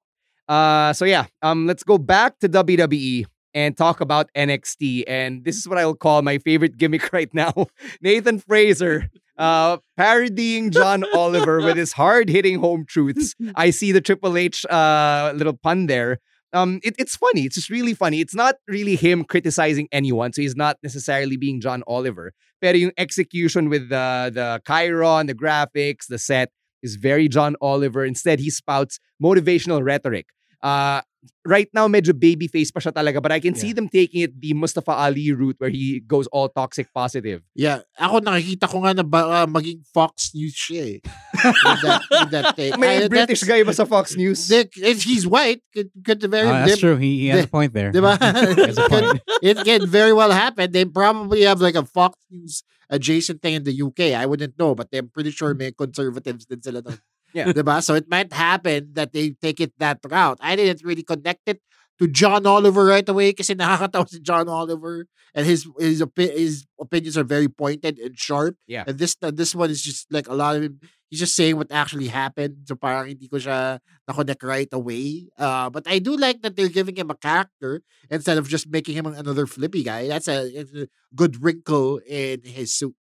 Uh, 0.51 0.91
so 0.91 1.07
yeah, 1.07 1.31
um, 1.39 1.71
let's 1.71 1.87
go 1.87 2.03
back 2.03 2.43
to 2.43 2.51
WWE 2.51 3.31
and 3.57 3.75
talk 3.75 4.03
about 4.03 4.31
NXT. 4.37 5.05
And 5.09 5.43
this 5.45 5.57
is 5.57 5.67
what 5.67 5.79
I'll 5.79 5.95
call 5.95 6.21
my 6.21 6.39
favorite 6.39 6.77
gimmick 6.81 7.13
right 7.13 7.33
now: 7.35 7.53
Nathan 8.01 8.39
Frazer 8.39 9.11
uh, 9.39 9.79
parodying 9.97 10.71
John 10.71 11.05
Oliver 11.15 11.61
with 11.61 11.77
his 11.77 11.93
hard-hitting 11.93 12.61
home 12.61 12.85
truths. 12.87 13.35
I 13.55 13.71
see 13.71 13.93
the 13.93 14.01
Triple 14.01 14.37
H 14.37 14.65
uh, 14.67 15.33
little 15.35 15.57
pun 15.57 15.87
there. 15.87 16.19
Um, 16.53 16.81
it, 16.85 16.95
it's 16.99 17.17
funny. 17.17 17.43
It's 17.43 17.57
just 17.57 17.71
really 17.71 17.93
funny. 17.95 18.21
It's 18.21 18.35
not 18.35 18.57
really 18.69 18.97
him 18.97 19.25
criticizing 19.25 19.89
anyone, 19.91 20.33
so 20.33 20.43
he's 20.43 20.57
not 20.57 20.77
necessarily 20.83 21.37
being 21.37 21.61
John 21.61 21.83
Oliver. 21.87 22.33
Pero 22.61 22.75
yung 22.75 22.93
execution 22.97 23.69
with 23.69 23.89
the 23.89 24.31
the 24.33 24.61
chyron, 24.67 25.27
the 25.27 25.35
graphics, 25.35 26.07
the 26.09 26.19
set 26.19 26.51
is 26.83 26.97
very 26.97 27.29
John 27.29 27.57
Oliver. 27.61 28.05
Instead, 28.05 28.39
he 28.41 28.51
spouts 28.51 28.99
motivational 29.23 29.83
rhetoric. 29.83 30.27
Uh, 30.63 31.01
right 31.45 31.67
now, 31.75 31.87
medyo 31.91 32.15
babyface 32.15 32.71
pa 32.71 32.79
siya 32.79 32.95
talaga, 32.95 33.19
but 33.23 33.31
I 33.35 33.39
can 33.43 33.55
see 33.55 33.71
Yeah. 33.75 33.79
them 33.83 33.89
taking 33.91 34.23
it 34.27 34.35
the 34.39 34.55
Mustafa 34.55 34.95
Ali 34.95 35.31
route 35.35 35.59
where 35.59 35.71
he 35.71 35.99
goes 36.01 36.27
all 36.31 36.47
toxic 36.49 36.87
positive. 36.95 37.43
Yeah, 37.55 37.83
ako 37.99 38.23
nakikita 38.23 38.67
ko 38.71 38.83
nga 38.87 38.95
na 38.95 39.03
ba, 39.03 39.43
uh, 39.43 39.47
maging 39.47 39.83
Fox 39.91 40.31
News 40.35 40.55
siya 40.55 40.99
eh. 40.99 40.99
with 41.03 41.83
that, 41.83 42.01
with 42.11 42.31
that 42.31 42.47
take. 42.55 42.79
May 42.79 43.05
I- 43.05 43.11
British 43.11 43.43
guy 43.43 43.63
ba 43.67 43.75
sa 43.75 43.85
Fox 43.87 44.15
News? 44.15 44.47
Dick, 44.47 44.75
if 44.79 45.03
he's 45.03 45.27
white, 45.27 45.63
could, 45.75 45.91
could 46.07 46.23
very 46.27 46.47
Ah, 46.47 46.63
that's 46.67 46.79
dim- 46.79 46.95
true. 46.95 46.97
He, 46.99 47.27
he 47.27 47.29
has 47.35 47.45
a 47.47 47.51
point 47.51 47.75
there. 47.75 47.91
Diba? 47.91 48.15
Point. 48.91 49.19
it 49.43 49.59
can 49.67 49.87
very 49.87 50.13
well 50.15 50.31
happen. 50.31 50.71
They 50.71 50.85
probably 50.87 51.43
have 51.43 51.61
like 51.61 51.75
a 51.75 51.83
Fox 51.87 52.15
News 52.31 52.63
adjacent 52.91 53.43
thing 53.43 53.55
in 53.59 53.65
the 53.67 53.75
UK. 53.75 54.15
I 54.15 54.27
wouldn't 54.27 54.55
know, 54.59 54.75
but 54.75 54.87
I'm 54.95 55.11
pretty 55.11 55.31
sure 55.35 55.55
may 55.55 55.73
conservatives 55.75 56.47
din 56.47 56.63
sila 56.63 56.83
doon. 56.87 56.99
Yeah. 57.37 57.53
Diba? 57.53 57.85
So 57.85 57.93
it 57.93 58.09
might 58.09 58.33
happen 58.33 58.97
that 58.97 59.13
they 59.13 59.37
take 59.37 59.61
it 59.61 59.77
that 59.77 60.01
route. 60.09 60.41
I 60.41 60.57
didn't 60.57 60.81
really 60.81 61.05
connect 61.05 61.45
it 61.45 61.61
to 62.01 62.09
John 62.09 62.49
Oliver 62.49 62.89
right 62.89 63.05
away 63.05 63.37
kasi 63.37 63.53
nakakatawa 63.53 64.09
si 64.09 64.21
John 64.25 64.49
Oliver 64.49 65.05
and 65.37 65.45
his 65.45 65.69
his 65.77 66.01
opi- 66.01 66.33
his 66.33 66.65
opinions 66.81 67.21
are 67.21 67.29
very 67.29 67.49
pointed 67.49 68.01
and 68.01 68.17
sharp. 68.17 68.57
Yeah. 68.65 68.89
And 68.89 68.97
this 68.97 69.21
uh, 69.21 69.33
this 69.37 69.53
one 69.53 69.69
is 69.69 69.85
just 69.85 70.09
like 70.09 70.29
a 70.29 70.35
lot 70.37 70.57
of 70.57 70.65
him. 70.65 70.81
He's 71.13 71.21
just 71.21 71.37
saying 71.37 71.61
what 71.61 71.71
actually 71.71 72.09
happened. 72.09 72.65
So 72.67 72.75
parang 72.75 73.13
hindi 73.13 73.29
ko 73.29 73.37
siya 73.37 73.79
na-connect 74.09 74.43
right 74.43 74.73
away. 74.73 75.31
Uh, 75.39 75.71
but 75.71 75.87
I 75.87 76.01
do 76.01 76.17
like 76.17 76.43
that 76.43 76.57
they're 76.57 76.73
giving 76.73 76.97
him 76.97 77.13
a 77.13 77.17
character 77.21 77.85
instead 78.11 78.41
of 78.41 78.49
just 78.49 78.67
making 78.67 78.97
him 78.97 79.07
another 79.07 79.47
flippy 79.47 79.85
guy. 79.85 80.09
That's 80.09 80.27
a, 80.27 80.51
a 80.51 80.89
good 81.15 81.39
wrinkle 81.45 82.01
in 82.09 82.43
his 82.43 82.73
suit. 82.73 82.97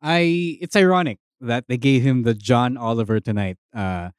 I 0.00 0.58
it's 0.58 0.74
ironic 0.74 1.21
that 1.42 1.64
they 1.68 1.76
gave 1.76 2.02
him 2.02 2.22
the 2.22 2.34
John 2.34 2.76
Oliver 2.76 3.20
tonight 3.20 3.58
uh 3.74 4.10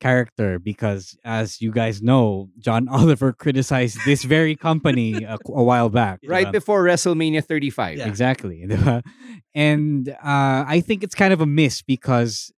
character 0.00 0.58
because 0.58 1.16
as 1.24 1.60
you 1.60 1.70
guys 1.70 2.02
know, 2.02 2.48
John 2.58 2.88
Oliver 2.98 3.32
criticized 3.32 3.98
this 4.04 4.24
very 4.24 4.56
company 4.56 5.22
a, 5.22 5.38
a 5.46 5.62
while 5.62 5.90
back. 5.90 6.20
Right 6.26 6.48
diba? 6.48 6.52
before 6.52 6.82
WrestleMania 6.84 7.44
35. 7.44 8.00
Exactly. 8.00 8.66
And 9.52 10.08
uh, 10.08 10.62
I 10.66 10.80
think 10.80 11.02
it's 11.02 11.14
kind 11.16 11.32
of 11.32 11.40
a 11.40 11.46
miss 11.46 11.82
because 11.82 12.52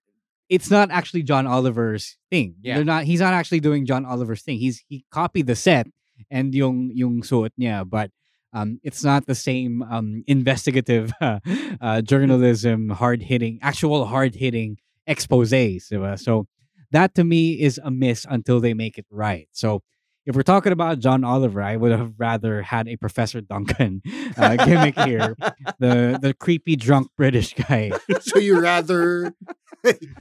it's 0.51 0.70
not 0.70 0.91
actually 0.91 1.23
John 1.23 1.47
Oliver's 1.47 2.18
thing. 2.31 2.57
Yeah. 2.61 2.75
They're 2.77 2.85
not 2.85 3.05
he's 3.05 3.20
not 3.20 3.33
actually 3.33 3.61
doing 3.61 3.87
John 3.87 4.05
Oliver's 4.05 4.43
thing. 4.43 4.59
He's 4.59 4.85
he 4.89 5.07
copied 5.11 5.47
the 5.47 5.57
set 5.57 5.87
and 6.31 6.55
yung 6.55 6.91
yung 6.95 7.23
suot 7.23 7.51
niya, 7.59 7.89
but 7.89 8.11
um, 8.53 8.78
it's 8.82 9.03
not 9.05 9.26
the 9.26 9.34
same 9.34 9.82
um, 9.82 10.22
investigative 10.26 11.12
uh, 11.20 11.40
uh, 11.80 12.00
journalism, 12.03 12.90
hard 12.90 13.22
hitting, 13.22 13.59
actual 13.62 14.05
hard 14.07 14.34
hitting 14.34 14.76
exposés. 15.09 15.88
diba? 15.90 16.18
So 16.18 16.46
that 16.90 17.14
to 17.16 17.24
me 17.24 17.61
is 17.61 17.80
a 17.82 17.90
miss 17.90 18.26
until 18.28 18.61
they 18.61 18.74
make 18.74 18.98
it 18.98 19.07
right. 19.11 19.48
So 19.53 19.82
if 20.24 20.36
we're 20.36 20.42
talking 20.46 20.70
about 20.72 21.00
John 21.00 21.24
Oliver, 21.24 21.62
I 21.62 21.76
would 21.76 21.90
have 21.90 22.14
rather 22.18 22.62
had 22.62 22.86
a 22.86 22.96
Professor 22.96 23.40
Duncan 23.40 24.03
uh, 24.36 24.57
gimmick 24.57 24.96
here, 25.00 25.34
the 25.80 26.18
the 26.20 26.32
creepy 26.34 26.76
drunk 26.76 27.09
British 27.16 27.55
guy. 27.55 27.90
so 28.20 28.38
you 28.38 28.61
rather 28.61 29.34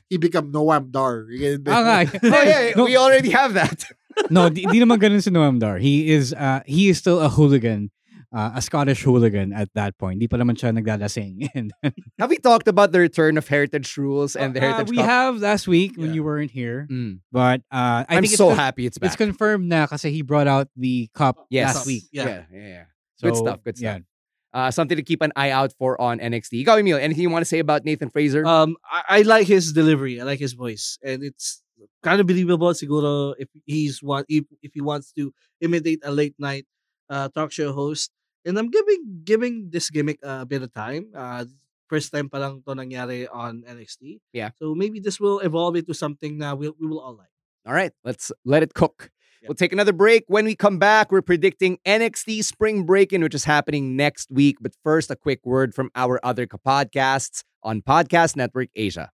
he 0.09 0.17
become 0.17 0.51
Noam 0.51 0.89
Dar. 0.89 1.27
You 1.29 1.57
get 1.59 1.69
Ah. 1.69 2.05
Oh, 2.23 2.41
yeah, 2.41 2.71
No. 2.75 2.85
we 2.85 2.97
already 2.97 3.29
have 3.29 3.53
that. 3.53 3.85
no, 4.33 4.49
di, 4.49 4.65
di 4.65 4.79
naman 4.81 4.97
ganun 4.97 5.21
si 5.21 5.29
Noam 5.29 5.59
Dar. 5.59 5.77
He 5.77 6.09
is 6.09 6.33
uh, 6.33 6.61
he 6.65 6.89
is 6.89 6.97
still 6.97 7.21
a 7.21 7.29
hooligan, 7.29 7.91
uh, 8.33 8.51
a 8.55 8.61
Scottish 8.61 9.03
hooligan 9.03 9.51
at 9.53 9.69
that 9.75 9.97
point. 9.97 10.19
Di 10.19 10.27
pa 10.27 10.37
naman 10.37 10.55
siya 10.55 10.71
nagdalasing. 10.71 11.49
And 11.55 11.71
Have 12.19 12.29
we 12.29 12.37
talked 12.37 12.67
about 12.67 12.91
the 12.91 12.99
return 12.99 13.37
of 13.37 13.47
heritage 13.47 13.95
rules 13.97 14.35
and 14.35 14.53
the 14.55 14.59
Uh, 14.59 14.71
heritage 14.71 14.89
we 14.91 14.97
Cup? 14.97 15.05
have 15.05 15.33
last 15.43 15.67
week 15.67 15.97
when 15.97 16.13
you 16.13 16.23
weren't 16.23 16.51
here. 16.51 16.87
Mm. 16.89 17.19
But 17.31 17.61
uh, 17.71 18.07
I 18.07 18.17
I'm 18.17 18.23
think 18.23 18.35
so 18.37 18.49
it's 18.49 18.55
con- 18.55 18.63
happy 18.65 18.85
it's 18.85 18.97
back. 18.97 19.07
It's 19.11 19.15
confirmed 19.19 19.67
na 19.67 19.87
kasi 19.87 20.11
he 20.11 20.21
brought 20.23 20.47
out 20.47 20.67
the 20.75 21.09
cup 21.13 21.43
Yes. 21.51 21.75
last 21.75 21.87
week. 21.87 22.03
Yeah, 22.11 22.47
yeah, 22.51 22.67
yeah. 22.67 22.85
good 23.21 23.35
So, 23.35 23.43
stuff, 23.43 23.59
good 23.63 23.77
stuff. 23.77 23.99
yeah. 24.01 24.07
Uh, 24.51 24.67
something 24.71 24.99
to 24.99 25.03
keep 25.03 25.21
an 25.23 25.31
eye 25.39 25.51
out 25.51 25.71
for 25.79 25.95
on 25.95 26.19
NXT. 26.19 26.59
Ikaw, 26.67 26.79
Emil, 26.83 26.99
anything 26.99 27.23
you 27.23 27.31
want 27.31 27.39
to 27.43 27.47
say 27.47 27.59
about 27.63 27.87
Nathan 27.87 28.11
Frazer? 28.11 28.43
Um, 28.43 28.75
I, 28.83 29.19
I 29.19 29.21
like 29.23 29.47
his 29.47 29.71
delivery. 29.71 30.19
I 30.19 30.27
like 30.27 30.43
his 30.43 30.51
voice, 30.59 30.99
and 30.99 31.23
it's 31.23 31.63
kind 32.03 32.19
of 32.19 32.27
believable. 32.27 32.67
Siguro, 32.75 33.31
if 33.39 33.47
he's 33.63 34.03
want 34.03 34.27
if, 34.27 34.43
if 34.59 34.75
he 34.75 34.81
wants 34.83 35.15
to 35.15 35.31
imitate 35.63 36.03
a 36.03 36.11
late 36.11 36.35
night 36.35 36.67
uh, 37.07 37.31
talk 37.31 37.55
show 37.55 37.71
host, 37.71 38.11
and 38.45 38.57
I'm 38.57 38.69
giving 38.69 39.21
giving 39.23 39.69
this 39.69 39.89
gimmick 39.89 40.19
a 40.23 40.45
bit 40.45 40.61
of 40.61 40.73
time. 40.73 41.11
Uh, 41.15 41.45
first 41.89 42.11
time 42.11 42.29
pa 42.29 42.39
lang 42.39 42.63
to 42.63 42.71
nangyari 42.73 43.27
on 43.31 43.63
NXT. 43.67 44.23
Yeah. 44.33 44.51
So 44.59 44.73
maybe 44.75 44.99
this 44.99 45.19
will 45.19 45.39
evolve 45.39 45.75
into 45.75 45.93
something 45.93 46.39
that 46.39 46.57
we 46.57 46.69
we 46.69 46.87
will 46.87 46.99
all 46.99 47.17
like. 47.17 47.33
All 47.65 47.73
right, 47.73 47.93
let's 48.03 48.31
let 48.43 48.63
it 48.63 48.73
cook. 48.73 49.11
We'll 49.47 49.55
take 49.55 49.73
another 49.73 49.93
break. 49.93 50.23
When 50.27 50.45
we 50.45 50.55
come 50.55 50.77
back, 50.77 51.11
we're 51.11 51.21
predicting 51.21 51.79
NXT 51.85 52.43
Spring 52.43 52.85
Break-In, 52.85 53.23
which 53.23 53.33
is 53.33 53.45
happening 53.45 53.95
next 53.95 54.29
week. 54.29 54.57
But 54.61 54.73
first, 54.83 55.09
a 55.09 55.15
quick 55.15 55.39
word 55.43 55.73
from 55.73 55.89
our 55.95 56.19
other 56.23 56.45
podcasts 56.45 57.43
on 57.63 57.81
Podcast 57.81 58.35
Network 58.35 58.69
Asia. 58.75 59.09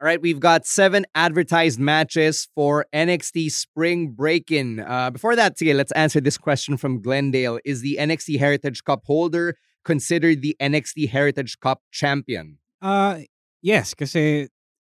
All 0.00 0.06
right, 0.06 0.22
we've 0.22 0.38
got 0.38 0.64
seven 0.64 1.06
advertised 1.16 1.80
matches 1.80 2.46
for 2.54 2.86
NXT 2.94 3.50
Spring 3.50 4.12
Break-In. 4.12 4.78
Uh, 4.78 5.10
before 5.10 5.34
that, 5.34 5.58
sige, 5.58 5.74
let's 5.74 5.90
answer 5.90 6.20
this 6.20 6.38
question 6.38 6.76
from 6.76 7.02
Glendale. 7.02 7.58
Is 7.64 7.80
the 7.80 7.96
NXT 7.98 8.38
Heritage 8.38 8.84
Cup 8.84 9.02
holder 9.04 9.56
considered 9.84 10.40
the 10.40 10.56
NXT 10.60 11.08
Heritage 11.08 11.58
Cup 11.58 11.82
champion? 11.90 12.58
Uh, 12.80 13.22
yes, 13.60 13.92
because 13.92 14.14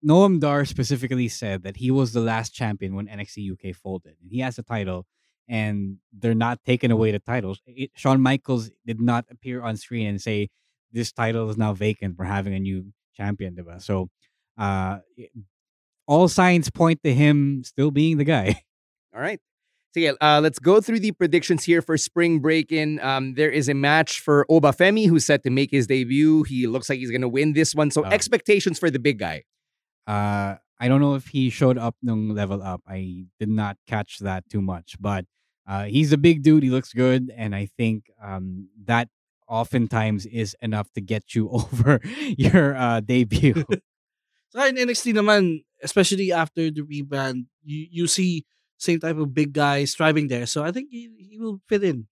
Noam 0.02 0.40
Dar 0.40 0.64
specifically 0.64 1.28
said 1.28 1.62
that 1.64 1.76
he 1.76 1.90
was 1.90 2.14
the 2.14 2.20
last 2.20 2.54
champion 2.54 2.94
when 2.94 3.06
NXT 3.06 3.52
UK 3.52 3.76
folded. 3.76 4.14
He 4.26 4.38
has 4.38 4.58
a 4.58 4.62
title, 4.62 5.04
and 5.46 5.98
they're 6.10 6.34
not 6.34 6.64
taking 6.64 6.90
away 6.90 7.12
the 7.12 7.18
titles. 7.18 7.60
It, 7.66 7.90
Shawn 7.94 8.22
Michaels 8.22 8.70
did 8.86 8.98
not 8.98 9.26
appear 9.30 9.62
on 9.62 9.76
screen 9.76 10.06
and 10.06 10.22
say 10.22 10.48
this 10.90 11.12
title 11.12 11.50
is 11.50 11.58
now 11.58 11.74
vacant. 11.74 12.16
We're 12.16 12.24
having 12.24 12.54
a 12.54 12.58
new 12.58 12.94
champion, 13.14 13.54
diba? 13.54 13.82
So, 13.82 14.08
uh, 14.58 14.98
all 16.06 16.28
signs 16.28 16.70
point 16.70 17.00
to 17.04 17.14
him 17.14 17.62
still 17.64 17.90
being 17.90 18.18
the 18.18 18.24
guy. 18.24 18.62
All 19.14 19.20
right. 19.20 19.40
So 19.94 20.00
yeah, 20.00 20.12
uh, 20.22 20.40
let's 20.42 20.58
go 20.58 20.80
through 20.80 21.00
the 21.00 21.12
predictions 21.12 21.64
here 21.64 21.82
for 21.82 21.98
spring 21.98 22.40
break-in. 22.40 22.98
Um, 23.00 23.34
there 23.34 23.50
is 23.50 23.68
a 23.68 23.74
match 23.74 24.20
for 24.20 24.46
Oba 24.48 24.72
Femi 24.72 25.06
who's 25.06 25.26
set 25.26 25.42
to 25.44 25.50
make 25.50 25.70
his 25.70 25.86
debut. 25.86 26.44
He 26.44 26.66
looks 26.66 26.88
like 26.88 26.98
he's 26.98 27.10
gonna 27.10 27.28
win 27.28 27.52
this 27.52 27.74
one. 27.74 27.90
So 27.90 28.02
Oh. 28.04 28.08
expectations 28.08 28.78
for 28.78 28.90
the 28.90 28.98
big 28.98 29.18
guy. 29.18 29.42
Uh, 30.06 30.56
I 30.80 30.88
don't 30.88 31.00
know 31.02 31.14
if 31.14 31.28
he 31.28 31.50
showed 31.50 31.76
up 31.76 31.94
nung 32.02 32.30
level 32.30 32.62
up. 32.62 32.80
I 32.88 33.26
did 33.38 33.50
not 33.50 33.76
catch 33.86 34.18
that 34.20 34.48
too 34.48 34.62
much, 34.62 34.96
but 34.98 35.26
uh, 35.68 35.84
he's 35.84 36.10
a 36.12 36.18
big 36.18 36.42
dude. 36.42 36.62
He 36.64 36.70
looks 36.70 36.92
good, 36.94 37.30
and 37.36 37.54
I 37.54 37.66
think 37.76 38.10
um, 38.20 38.68
that 38.86 39.08
oftentimes 39.46 40.24
is 40.26 40.56
enough 40.62 40.90
to 40.94 41.00
get 41.02 41.34
you 41.34 41.50
over 41.52 42.00
your 42.38 42.74
uh, 42.74 43.00
debut. 43.00 43.62
So 44.52 44.60
in 44.68 44.76
NXT 44.76 45.16
naman, 45.16 45.64
especially 45.82 46.32
after 46.32 46.70
the 46.70 46.82
rebrand, 46.84 47.46
you, 47.64 47.88
you 47.90 48.06
see 48.06 48.44
same 48.76 49.00
type 49.00 49.16
of 49.16 49.32
big 49.32 49.52
guys 49.52 49.92
striving 49.92 50.28
there. 50.28 50.46
So 50.46 50.62
I 50.62 50.72
think 50.72 50.88
he, 50.90 51.08
he 51.16 51.38
will 51.38 51.60
fit 51.68 51.82
in. 51.84 52.06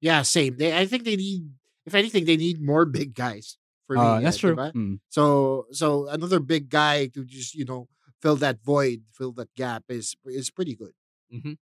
Yeah, 0.00 0.22
same. 0.22 0.56
They, 0.56 0.76
I 0.76 0.86
think 0.86 1.04
they 1.04 1.16
need, 1.16 1.50
if 1.84 1.94
anything, 1.94 2.24
they 2.24 2.36
need 2.36 2.60
more 2.60 2.84
big 2.86 3.14
guys. 3.14 3.58
For 3.86 3.96
Uh, 3.96 4.18
me, 4.18 4.24
that's 4.24 4.38
uh, 4.38 4.40
true. 4.40 4.56
Mm. 4.56 4.98
So, 5.08 5.66
so 5.70 6.08
another 6.08 6.40
big 6.40 6.68
guy 6.70 7.06
to 7.14 7.24
just 7.24 7.54
you 7.54 7.64
know 7.64 7.88
fill 8.20 8.36
that 8.36 8.58
void, 8.64 9.04
fill 9.12 9.32
that 9.38 9.54
gap 9.54 9.84
is 9.88 10.16
is 10.26 10.50
pretty 10.50 10.74
good. 10.74 10.92
Mhm. 11.32 11.56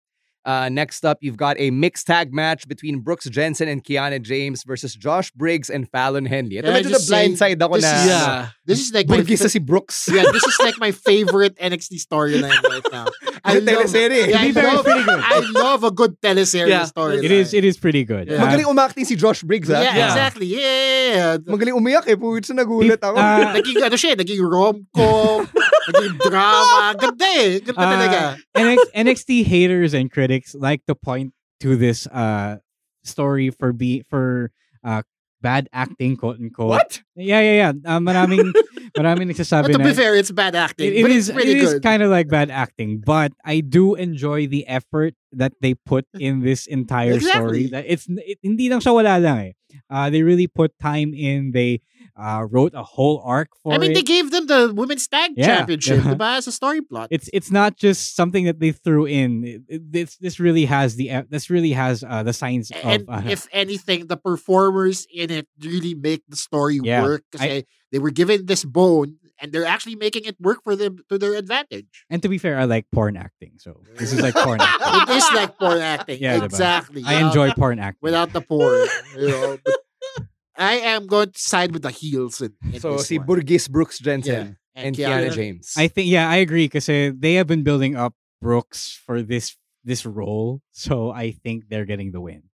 Uh, 0.44 0.68
next 0.68 1.04
up, 1.04 1.18
you've 1.20 1.36
got 1.38 1.56
a 1.58 1.70
mixed 1.70 2.06
tag 2.06 2.32
match 2.34 2.68
between 2.68 3.00
Brooks 3.00 3.24
Jensen 3.28 3.66
and 3.66 3.82
Kiana 3.82 4.20
James 4.20 4.62
versus 4.62 4.94
Josh 4.94 5.30
Briggs 5.32 5.70
and 5.70 5.88
Fallon 5.90 6.26
Henley. 6.26 6.58
Ito 6.60 6.68
medyo 6.68 6.92
just 6.92 7.08
the 7.08 7.10
blind 7.16 7.38
say, 7.40 7.56
side 7.56 7.62
ako 7.64 7.74
this 7.80 7.84
na. 7.84 8.04
is- 8.04 8.10
ano, 8.12 8.48
This 8.66 8.80
is 8.80 8.92
like 8.92 9.08
my 9.08 9.16
Burgis 9.24 9.40
fa- 9.40 9.48
si 9.48 9.58
Brooks. 9.58 10.08
yeah, 10.12 10.24
this 10.32 10.44
is 10.44 10.56
like 10.60 10.76
my 10.78 10.92
favorite 10.92 11.56
NXT 11.60 11.96
storyline 12.04 12.60
right 12.60 12.84
now. 12.92 13.08
I 13.44 13.60
Yung 13.60 13.64
love, 13.68 13.74
teleserye. 13.84 14.28
yeah, 14.32 14.40
I, 14.40 14.40
To 14.40 14.46
be 14.48 14.52
fair, 14.56 14.64
it's 14.64 14.74
love, 14.74 14.84
pretty 14.88 15.04
good. 15.04 15.20
I 15.20 15.38
love 15.52 15.80
a 15.84 15.90
good 15.92 16.12
teleserye 16.20 16.68
Yeah, 16.68 16.88
storyline. 16.88 17.24
it 17.24 17.30
is. 17.30 17.52
It 17.52 17.64
is 17.64 17.76
pretty 17.76 18.04
good. 18.04 18.24
Yeah. 18.28 18.40
Magaling 18.40 18.64
umakting 18.64 19.04
si 19.04 19.16
Josh 19.16 19.42
Briggs, 19.44 19.68
ha? 19.68 19.84
Yeah, 19.84 20.08
exactly. 20.08 20.46
Yeah, 20.48 20.60
yeah, 20.64 21.12
yeah. 21.12 21.36
Magaling 21.44 21.76
umiyak 21.76 22.08
eh. 22.08 22.16
Puwit 22.16 22.48
sa 22.48 22.56
nagulat 22.56 23.04
ako. 23.04 23.20
uh, 23.20 23.52
naging 23.60 23.84
ano 23.84 23.96
siya, 24.00 24.16
naging 24.16 24.40
rom-com, 24.40 25.44
naging 25.92 26.16
drama. 26.24 26.96
Ganda 27.04 27.28
eh. 27.36 27.60
Ganda 27.60 27.80
Uh, 27.84 27.92
talaga. 27.92 28.20
NX- 28.56 28.90
NXT 28.96 29.30
haters 29.44 29.92
and 29.92 30.08
critics 30.10 30.56
like 30.56 30.80
to 30.88 30.94
point 30.96 31.36
to 31.60 31.76
this 31.76 32.08
uh 32.08 32.56
story 33.04 33.50
for 33.52 33.72
be 33.76 34.00
for 34.08 34.50
uh 34.82 35.04
bad 35.44 35.68
acting 35.76 36.16
quote 36.16 36.40
unquote. 36.40 36.72
What? 36.72 37.04
Yeah, 37.12 37.44
yeah, 37.44 37.56
yeah. 37.68 37.72
Uh, 37.84 38.00
maraming 38.00 38.48
maraming 38.96 39.28
But 39.28 39.36
nagsasabi 39.36 39.76
to 39.76 39.78
na 39.78 39.84
be 39.84 39.92
fair, 39.92 40.16
it's 40.16 40.32
bad 40.32 40.56
acting. 40.56 40.88
it, 40.88 40.96
it 40.96 41.02
but 41.04 41.12
is 41.12 41.28
it's 41.28 41.36
pretty 41.36 41.52
it 41.52 41.60
is 41.60 41.76
good. 41.76 41.84
kind 41.84 42.00
of 42.00 42.08
like 42.08 42.32
bad 42.32 42.48
acting, 42.48 43.04
but 43.04 43.36
I 43.44 43.60
do 43.60 43.92
enjoy 43.94 44.48
the 44.48 44.64
effort 44.64 45.12
that 45.36 45.52
they 45.60 45.76
put 45.76 46.08
in 46.16 46.40
this 46.40 46.64
entire 46.64 47.20
story. 47.20 47.68
Exactly. 47.68 47.76
That 47.76 47.84
it's 47.84 48.08
it, 48.08 48.40
hindi 48.40 48.72
lang 48.72 48.80
siya 48.80 48.96
wala 48.96 49.20
lang 49.20 49.38
eh. 49.44 49.52
Uh, 49.90 50.10
they 50.10 50.22
really 50.22 50.46
put 50.46 50.78
time 50.78 51.12
in. 51.14 51.52
They 51.52 51.80
uh, 52.16 52.46
wrote 52.48 52.74
a 52.74 52.82
whole 52.82 53.20
arc 53.24 53.48
for 53.62 53.72
I 53.74 53.78
mean, 53.78 53.90
it. 53.90 53.94
they 53.94 54.02
gave 54.02 54.30
them 54.30 54.46
the 54.46 54.72
women's 54.74 55.08
tag 55.08 55.32
Yeah. 55.36 55.46
championship, 55.64 56.00
diba? 56.00 56.36
As 56.38 56.46
a 56.46 56.52
story 56.52 56.80
plot. 56.80 57.08
it's 57.10 57.28
it's 57.32 57.50
not 57.50 57.76
just 57.76 58.14
something 58.14 58.44
that 58.44 58.60
they 58.60 58.70
threw 58.72 59.04
in. 59.06 59.42
It- 59.44 59.62
it- 59.68 59.92
this 59.92 60.16
this 60.18 60.38
really 60.38 60.64
has 60.66 60.94
the 60.96 61.10
e- 61.10 61.26
this 61.28 61.50
really 61.50 61.72
has 61.72 62.04
uh, 62.06 62.22
the 62.22 62.32
signs 62.32 62.70
and 62.70 63.02
of 63.08 63.08
uh, 63.08 63.22
if 63.28 63.48
anything, 63.52 64.06
the 64.06 64.16
performers 64.16 65.06
in 65.12 65.30
it 65.30 65.48
really 65.62 65.94
make 65.94 66.22
the 66.28 66.36
story 66.36 66.78
Yeah. 66.82 67.02
work. 67.02 67.24
Kasi 67.32 67.66
they 67.90 67.98
were 67.98 68.10
given 68.14 68.46
this 68.46 68.64
bone 68.64 69.16
and 69.40 69.50
they're 69.52 69.66
actually 69.66 69.96
making 69.96 70.24
it 70.24 70.36
work 70.40 70.62
for 70.62 70.76
them 70.76 70.98
to 71.08 71.18
their 71.18 71.34
advantage. 71.34 72.06
and 72.10 72.22
to 72.22 72.28
be 72.28 72.38
fair, 72.38 72.58
I 72.58 72.64
like 72.64 72.86
porn 72.92 73.16
acting, 73.16 73.58
so 73.58 73.82
this 73.98 74.12
is 74.12 74.20
like 74.22 74.34
porn 74.34 74.60
acting. 74.62 75.14
It 75.14 75.16
is 75.18 75.28
like 75.34 75.58
porn 75.58 75.80
acting. 75.82 76.18
Yeah, 76.22 76.38
diba? 76.38 76.44
exactly. 76.46 77.02
I 77.04 77.18
Yeah. 77.18 77.26
enjoy 77.28 77.50
porn 77.52 77.78
acting. 77.78 78.00
without 78.02 78.32
the 78.32 78.40
porn. 78.40 78.86
you 79.18 79.28
know, 79.28 79.58
I 80.56 80.74
am 80.94 81.06
going 81.10 81.32
to 81.34 81.38
side 81.38 81.72
with 81.74 81.82
the 81.82 81.90
heels 81.90 82.40
in, 82.40 82.54
in 82.72 82.78
So 82.80 82.96
see 82.98 83.16
si 83.16 83.18
one. 83.18 83.26
Burgis 83.26 83.66
Brooks 83.68 83.98
Jensen. 83.98 84.56
and 84.74 84.94
Kiana 84.94 85.30
James. 85.34 85.74
I 85.76 85.86
think 85.90 86.10
yeah, 86.10 86.30
I 86.30 86.36
agree 86.42 86.66
because 86.66 86.88
uh, 86.88 87.10
they 87.14 87.34
have 87.34 87.46
been 87.46 87.62
building 87.62 87.94
up 87.96 88.14
Brooks 88.42 88.94
for 89.06 89.22
this 89.22 89.56
this 89.84 90.06
role, 90.06 90.62
so 90.72 91.10
I 91.10 91.30
think 91.32 91.68
they're 91.68 91.84
getting 91.86 92.10
the 92.12 92.20
win. 92.20 92.50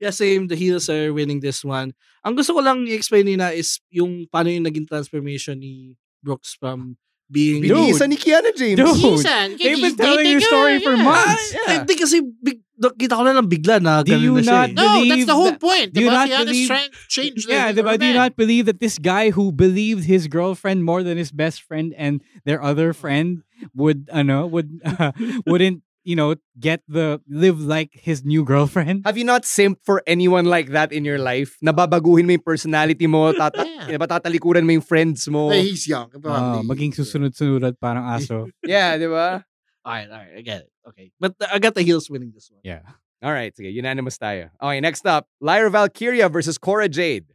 Yeah, 0.00 0.10
same. 0.10 0.48
The 0.50 0.56
heels 0.58 0.90
are 0.90 1.12
winning 1.14 1.38
this 1.38 1.62
one. 1.62 1.94
Ang 2.26 2.34
gusto 2.34 2.54
ko 2.58 2.60
lang 2.66 2.82
i-explain 2.90 3.26
nila 3.26 3.54
is 3.54 3.78
yung 3.90 4.26
paano 4.26 4.50
yung 4.50 4.66
naging 4.66 4.90
transformation 4.90 5.62
ni 5.62 5.94
Brooks 6.22 6.54
from 6.54 6.96
being... 7.30 7.64
Binisa 7.64 8.08
ni 8.08 8.16
Kiana 8.16 8.54
James. 8.54 8.76
Dude, 8.76 8.96
Season, 8.96 9.56
they've 9.58 9.80
been 9.80 9.96
telling 9.96 10.26
your 10.26 10.40
story 10.40 10.80
for 10.80 10.94
yeah. 10.94 11.04
months. 11.04 11.46
Ay, 11.66 11.82
Hindi 11.82 11.94
kasi 11.96 12.20
big, 12.20 12.60
kita 12.76 13.14
ko 13.16 13.22
na 13.24 13.32
lang 13.32 13.48
bigla 13.48 13.80
na 13.80 14.02
Do 14.02 14.12
ganun 14.12 14.22
you 14.22 14.34
na 14.38 14.42
siya 14.42 14.52
not 14.52 14.68
eh. 14.68 14.74
No, 14.76 14.90
that's 15.08 15.26
the 15.26 15.38
whole 15.38 15.56
point. 15.56 15.88
do 15.92 16.04
you 16.04 16.10
diba? 16.10 16.18
not 16.18 16.28
Kiana's 16.28 16.44
believe- 16.52 16.68
strength 16.68 16.96
changed. 17.08 17.44
Yeah, 17.48 17.72
the, 17.72 17.82
but 17.82 17.98
do 17.98 18.06
you 18.06 18.14
not 18.14 18.36
believe 18.36 18.66
that 18.66 18.78
this 18.78 19.00
guy 19.00 19.30
who 19.30 19.50
believed 19.50 20.04
his 20.04 20.28
girlfriend 20.28 20.84
more 20.84 21.02
than 21.02 21.16
his 21.16 21.32
best 21.32 21.62
friend 21.64 21.94
and 21.96 22.20
their 22.44 22.62
other 22.62 22.92
friend 22.92 23.42
would, 23.74 24.10
ano, 24.12 24.46
would 24.46 24.82
uh, 24.84 25.12
wouldn't 25.48 25.82
you 26.04 26.16
know 26.16 26.34
get 26.58 26.82
the 26.88 27.20
live 27.28 27.60
like 27.60 27.90
his 27.94 28.24
new 28.24 28.44
girlfriend? 28.44 29.02
Have 29.06 29.16
you 29.18 29.24
not 29.24 29.42
simped 29.44 29.82
for 29.86 30.02
anyone 30.06 30.44
like 30.46 30.70
that 30.74 30.92
in 30.92 31.04
your 31.04 31.18
life? 31.18 31.56
Nababaguhin 31.64 32.26
mo 32.26 32.32
yung 32.34 32.42
personality 32.46 33.06
mo, 33.06 33.32
tata 33.36 33.62
Yeah. 33.64 33.98
diba, 33.98 34.06
tatalikuran 34.06 34.62
mo 34.66 34.72
yung 34.78 34.86
friends 34.86 35.26
mo. 35.26 35.50
Hey, 35.50 35.62
he's 35.74 35.86
young. 35.86 36.10
Probably. 36.10 36.62
maging 36.66 36.94
susunod-sunod 36.94 37.78
parang 37.82 38.06
aso. 38.06 38.46
Yeah, 38.66 38.94
di 38.98 39.06
ba? 39.10 39.42
Alright, 39.82 40.06
alright, 40.10 40.34
I 40.38 40.42
get 40.46 40.66
it. 40.66 40.70
Okay. 40.86 41.10
But 41.18 41.34
uh, 41.42 41.50
I 41.50 41.58
got 41.58 41.74
the 41.74 41.82
heels 41.82 42.06
winning 42.10 42.30
this 42.34 42.46
one. 42.50 42.62
Yeah. 42.62 42.82
All 43.22 43.30
right, 43.34 43.50
sige, 43.54 43.70
unanimous 43.70 44.18
tayo. 44.18 44.50
Okay, 44.58 44.78
next 44.82 45.06
up, 45.06 45.26
Lyra 45.42 45.70
Valkyria 45.70 46.26
versus 46.30 46.58
Cora 46.58 46.88
Jade. 46.90 47.30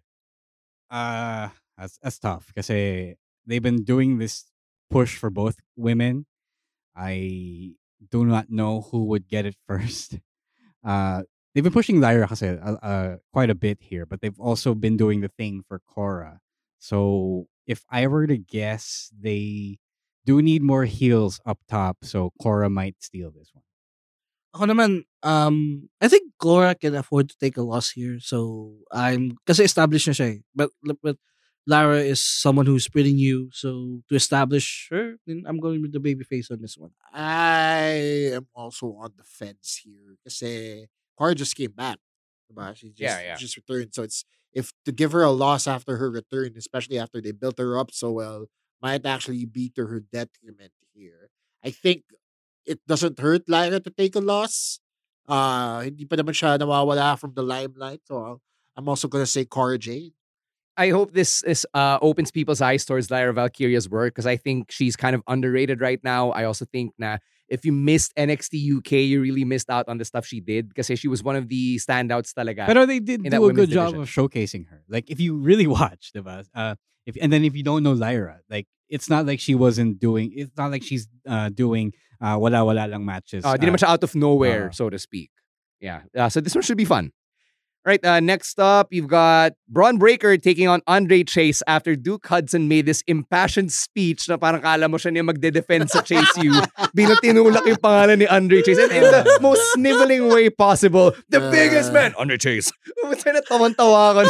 Uh 0.89 1.49
that's 1.77 1.99
that's 2.01 2.19
tough 2.19 2.51
kasi 2.55 3.13
they've 3.45 3.61
been 3.63 3.83
doing 3.83 4.17
this 4.19 4.47
push 4.89 5.15
for 5.19 5.29
both 5.29 5.59
women. 5.75 6.25
I 6.95 7.75
do 7.99 8.25
not 8.25 8.49
know 8.49 8.87
who 8.91 9.05
would 9.05 9.27
get 9.27 9.45
it 9.45 9.55
first. 9.67 10.19
Uh 10.83 11.23
they've 11.57 11.63
been 11.63 11.73
pushing 11.73 11.99
Lyra 11.99 12.27
kasi 12.27 12.53
uh, 12.53 12.77
uh, 12.85 13.17
quite 13.33 13.49
a 13.49 13.57
bit 13.57 13.81
here, 13.81 14.05
but 14.05 14.21
they've 14.21 14.39
also 14.39 14.75
been 14.75 14.93
doing 14.93 15.21
the 15.21 15.33
thing 15.41 15.65
for 15.65 15.81
Cora. 15.89 16.37
So 16.77 17.49
if 17.65 17.81
I 17.89 18.05
were 18.05 18.27
to 18.27 18.37
guess, 18.37 19.09
they 19.09 19.79
do 20.21 20.41
need 20.41 20.61
more 20.61 20.85
heels 20.85 21.41
up 21.49 21.57
top, 21.67 22.05
so 22.05 22.31
Cora 22.39 22.69
might 22.69 23.01
steal 23.01 23.31
this 23.31 23.49
one. 23.57 23.65
Ako 24.53 25.03
um, 25.23 25.89
I 26.01 26.07
think 26.07 26.33
Cora 26.37 26.75
can 26.75 26.95
afford 26.95 27.29
to 27.29 27.37
take 27.39 27.57
a 27.57 27.61
loss 27.61 27.91
here. 27.91 28.19
So, 28.19 28.77
I'm, 28.91 29.37
kasi 29.45 29.63
established 29.63 30.07
na 30.07 30.25
eh. 30.25 30.37
But, 30.55 30.69
but 31.01 31.17
Lara 31.67 31.99
is 31.99 32.23
someone 32.23 32.65
who's 32.65 32.87
pretty 32.87 33.11
you. 33.11 33.49
So, 33.51 34.01
to 34.07 34.15
establish 34.15 34.87
her, 34.89 35.19
then 35.27 35.43
I'm 35.45 35.59
going 35.59 35.81
with 35.83 35.91
the 35.91 35.99
baby 35.99 36.23
face 36.23 36.49
on 36.49 36.61
this 36.63 36.77
one. 36.79 36.91
I 37.13 38.31
am 38.33 38.47
also 38.55 38.95
on 38.95 39.11
the 39.19 39.27
fence 39.27 39.83
here 39.83 40.15
kasi 40.23 40.87
Cora 41.19 41.35
just 41.35 41.55
came 41.55 41.75
back. 41.75 41.99
Diba? 42.47 42.71
She 42.75 42.89
just, 42.95 43.03
Yeah, 43.03 43.19
yeah. 43.19 43.35
just 43.35 43.57
returned. 43.59 43.91
So 43.91 44.03
it's 44.07 44.23
if 44.55 44.71
to 44.87 44.91
give 44.95 45.11
her 45.11 45.21
a 45.21 45.31
loss 45.35 45.67
after 45.67 45.97
her 45.99 46.09
return, 46.09 46.55
especially 46.57 46.97
after 46.97 47.19
they 47.19 47.35
built 47.35 47.59
her 47.59 47.77
up 47.77 47.91
so 47.91 48.11
well, 48.15 48.47
might 48.81 49.05
actually 49.05 49.43
be 49.45 49.69
to 49.75 49.85
her 49.91 49.99
detriment 49.99 50.71
here. 50.95 51.29
I 51.63 51.69
think 51.71 52.03
it 52.65 52.79
doesn't 52.87 53.19
hurt 53.19 53.43
Lyra 53.51 53.79
to 53.83 53.91
take 53.91 54.15
a 54.15 54.23
loss. 54.23 54.79
Uh, 55.27 55.83
hindi 55.83 56.07
pa 56.07 56.15
naman 56.15 56.31
siya 56.31 56.55
nawawala 56.55 57.19
from 57.19 57.35
the 57.35 57.43
limelight. 57.43 57.99
So 58.07 58.39
I'm 58.77 58.87
also 58.87 59.11
gonna 59.11 59.27
say 59.27 59.43
Cora 59.43 59.77
Jade. 59.77 60.16
I 60.77 60.89
hope 60.89 61.11
this 61.11 61.43
is 61.43 61.65
uh, 61.73 61.97
opens 62.01 62.31
people's 62.31 62.61
eyes 62.61 62.85
towards 62.85 63.09
Lyra 63.09 63.33
Valkyria's 63.33 63.89
work 63.89 64.13
because 64.13 64.27
I 64.27 64.37
think 64.37 64.71
she's 64.71 64.95
kind 64.95 65.15
of 65.15 65.23
underrated 65.27 65.81
right 65.81 65.99
now. 66.03 66.29
I 66.31 66.45
also 66.45 66.65
think 66.65 66.93
na 66.97 67.17
if 67.49 67.65
you 67.65 67.71
missed 67.71 68.13
NXT 68.15 68.77
UK, 68.77 68.91
you 69.09 69.21
really 69.21 69.43
missed 69.45 69.69
out 69.69 69.87
on 69.87 69.97
the 69.97 70.05
stuff 70.05 70.25
she 70.25 70.39
did 70.39 70.69
because 70.69 70.85
she 70.99 71.07
was 71.07 71.23
one 71.23 71.35
of 71.35 71.49
the 71.49 71.77
standouts 71.77 72.33
talaga. 72.33 72.67
But 72.67 72.85
they 72.85 72.99
did 72.99 73.23
do 73.23 73.45
a 73.49 73.53
good 73.53 73.69
job 73.69 73.93
division. 73.93 74.01
of 74.01 74.09
showcasing 74.09 74.67
her. 74.69 74.83
Like 74.87 75.09
if 75.09 75.19
you 75.19 75.37
really 75.37 75.67
watch, 75.79 76.11
diba? 76.15 76.45
Uh, 76.53 76.75
if 77.05 77.17
and 77.19 77.31
then 77.33 77.43
if 77.43 77.55
you 77.55 77.63
don't 77.63 77.83
know 77.83 77.93
Lyra, 77.93 78.41
like 78.49 78.67
it's 78.89 79.09
not 79.09 79.25
like 79.25 79.39
she 79.39 79.55
wasn't 79.55 79.99
doing. 79.99 80.31
It's 80.35 80.55
not 80.57 80.71
like 80.71 80.83
she's 80.83 81.07
uh, 81.27 81.49
doing 81.49 81.93
uh, 82.21 82.37
wala 82.39 82.63
wala 82.65 82.87
lang 82.87 83.05
matches. 83.05 83.45
Uh, 83.45 83.57
di 83.57 83.67
uh, 83.67 83.73
siya 83.73 83.87
out 83.87 84.03
of 84.03 84.13
nowhere, 84.13 84.69
uh, 84.69 84.71
so 84.71 84.89
to 84.89 84.99
speak. 84.99 85.31
Yeah. 85.79 86.01
Uh, 86.15 86.29
so 86.29 86.41
this 86.41 86.55
one 86.55 86.61
should 86.63 86.77
be 86.77 86.85
fun. 86.85 87.11
All 87.87 87.91
right. 87.91 88.03
Uh, 88.03 88.19
next 88.19 88.59
up, 88.59 88.91
you've 88.91 89.07
got 89.07 89.53
Bron 89.69 89.97
Breakker 89.97 90.35
taking 90.35 90.67
on 90.67 90.81
Andre 90.87 91.23
Chase 91.23 91.63
after 91.67 91.95
Duke 91.95 92.27
Hudson 92.27 92.67
made 92.67 92.85
this 92.85 93.01
impassioned 93.07 93.71
speech 93.71 94.27
na 94.27 94.35
parang 94.35 94.59
kala 94.59 94.89
mo 94.89 94.97
siya 94.97 95.15
niya 95.15 95.23
magde-defend 95.23 95.89
sa 95.89 96.01
Chase 96.01 96.35
U. 96.43 96.51
Bilang 96.97 97.15
tinulak 97.23 97.63
yung 97.63 97.79
pangalan 97.79 98.19
ni 98.19 98.27
Andre 98.27 98.59
Chase. 98.61 98.83
And 98.83 98.91
in 98.91 99.07
the 99.07 99.39
most 99.41 99.63
sniveling 99.71 100.27
way 100.27 100.49
possible. 100.49 101.15
The 101.31 101.39
biggest 101.47 101.93
man, 101.93 102.11
Andre 102.19 102.35
Chase. 102.35 102.75
Buti 103.07 103.31
na 103.31 103.39
tawan-tawa 103.47 104.19
ako. 104.19 104.23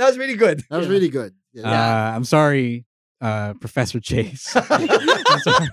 that 0.00 0.06
was 0.08 0.16
really 0.16 0.40
good. 0.40 0.64
That 0.72 0.80
was 0.80 0.88
really 0.88 1.12
good. 1.12 1.36
Uh, 1.60 1.68
I'm 1.68 2.24
sorry, 2.24 2.88
uh, 3.20 3.52
Professor 3.60 4.00
Chase. 4.00 4.48
I'm 4.56 4.88
sorry. 5.44 5.68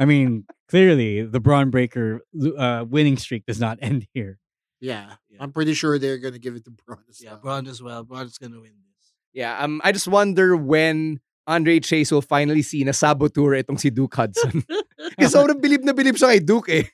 I 0.00 0.04
mean, 0.04 0.50
clearly 0.66 1.22
the 1.22 1.38
Bron 1.38 1.70
Breakker 1.70 2.26
uh, 2.58 2.82
winning 2.90 3.22
streak 3.22 3.46
does 3.46 3.62
not 3.62 3.78
end 3.78 4.10
here. 4.10 4.42
Yeah, 4.80 5.20
I'm 5.38 5.52
pretty 5.52 5.74
sure 5.74 5.98
they're 5.98 6.18
gonna 6.18 6.38
give 6.40 6.56
it 6.56 6.64
to 6.64 6.70
Bron. 6.86 7.04
As 7.08 7.20
Yeah, 7.22 7.36
well. 7.36 7.40
Bron 7.40 7.66
as 7.66 7.82
well. 7.82 8.02
Bron's 8.04 8.38
gonna 8.38 8.60
win 8.60 8.72
this. 8.72 9.12
Yeah, 9.32 9.58
um, 9.60 9.80
I 9.84 9.92
just 9.92 10.08
wonder 10.08 10.56
when 10.56 11.20
Andre 11.46 11.80
Chase 11.80 12.10
will 12.10 12.24
finally 12.24 12.62
see 12.62 12.84
na 12.84 12.92
saboteur 12.92 13.60
itong 13.60 13.78
si 13.78 13.90
Duke 13.90 14.14
Hudson. 14.14 14.64
Kasi 15.18 15.32
sobrang 15.32 15.60
bilib 15.60 15.84
na 15.84 15.92
bilib 15.92 16.16
siya 16.16 16.32
kay 16.36 16.40
Duke 16.40 16.68
eh. 16.72 16.86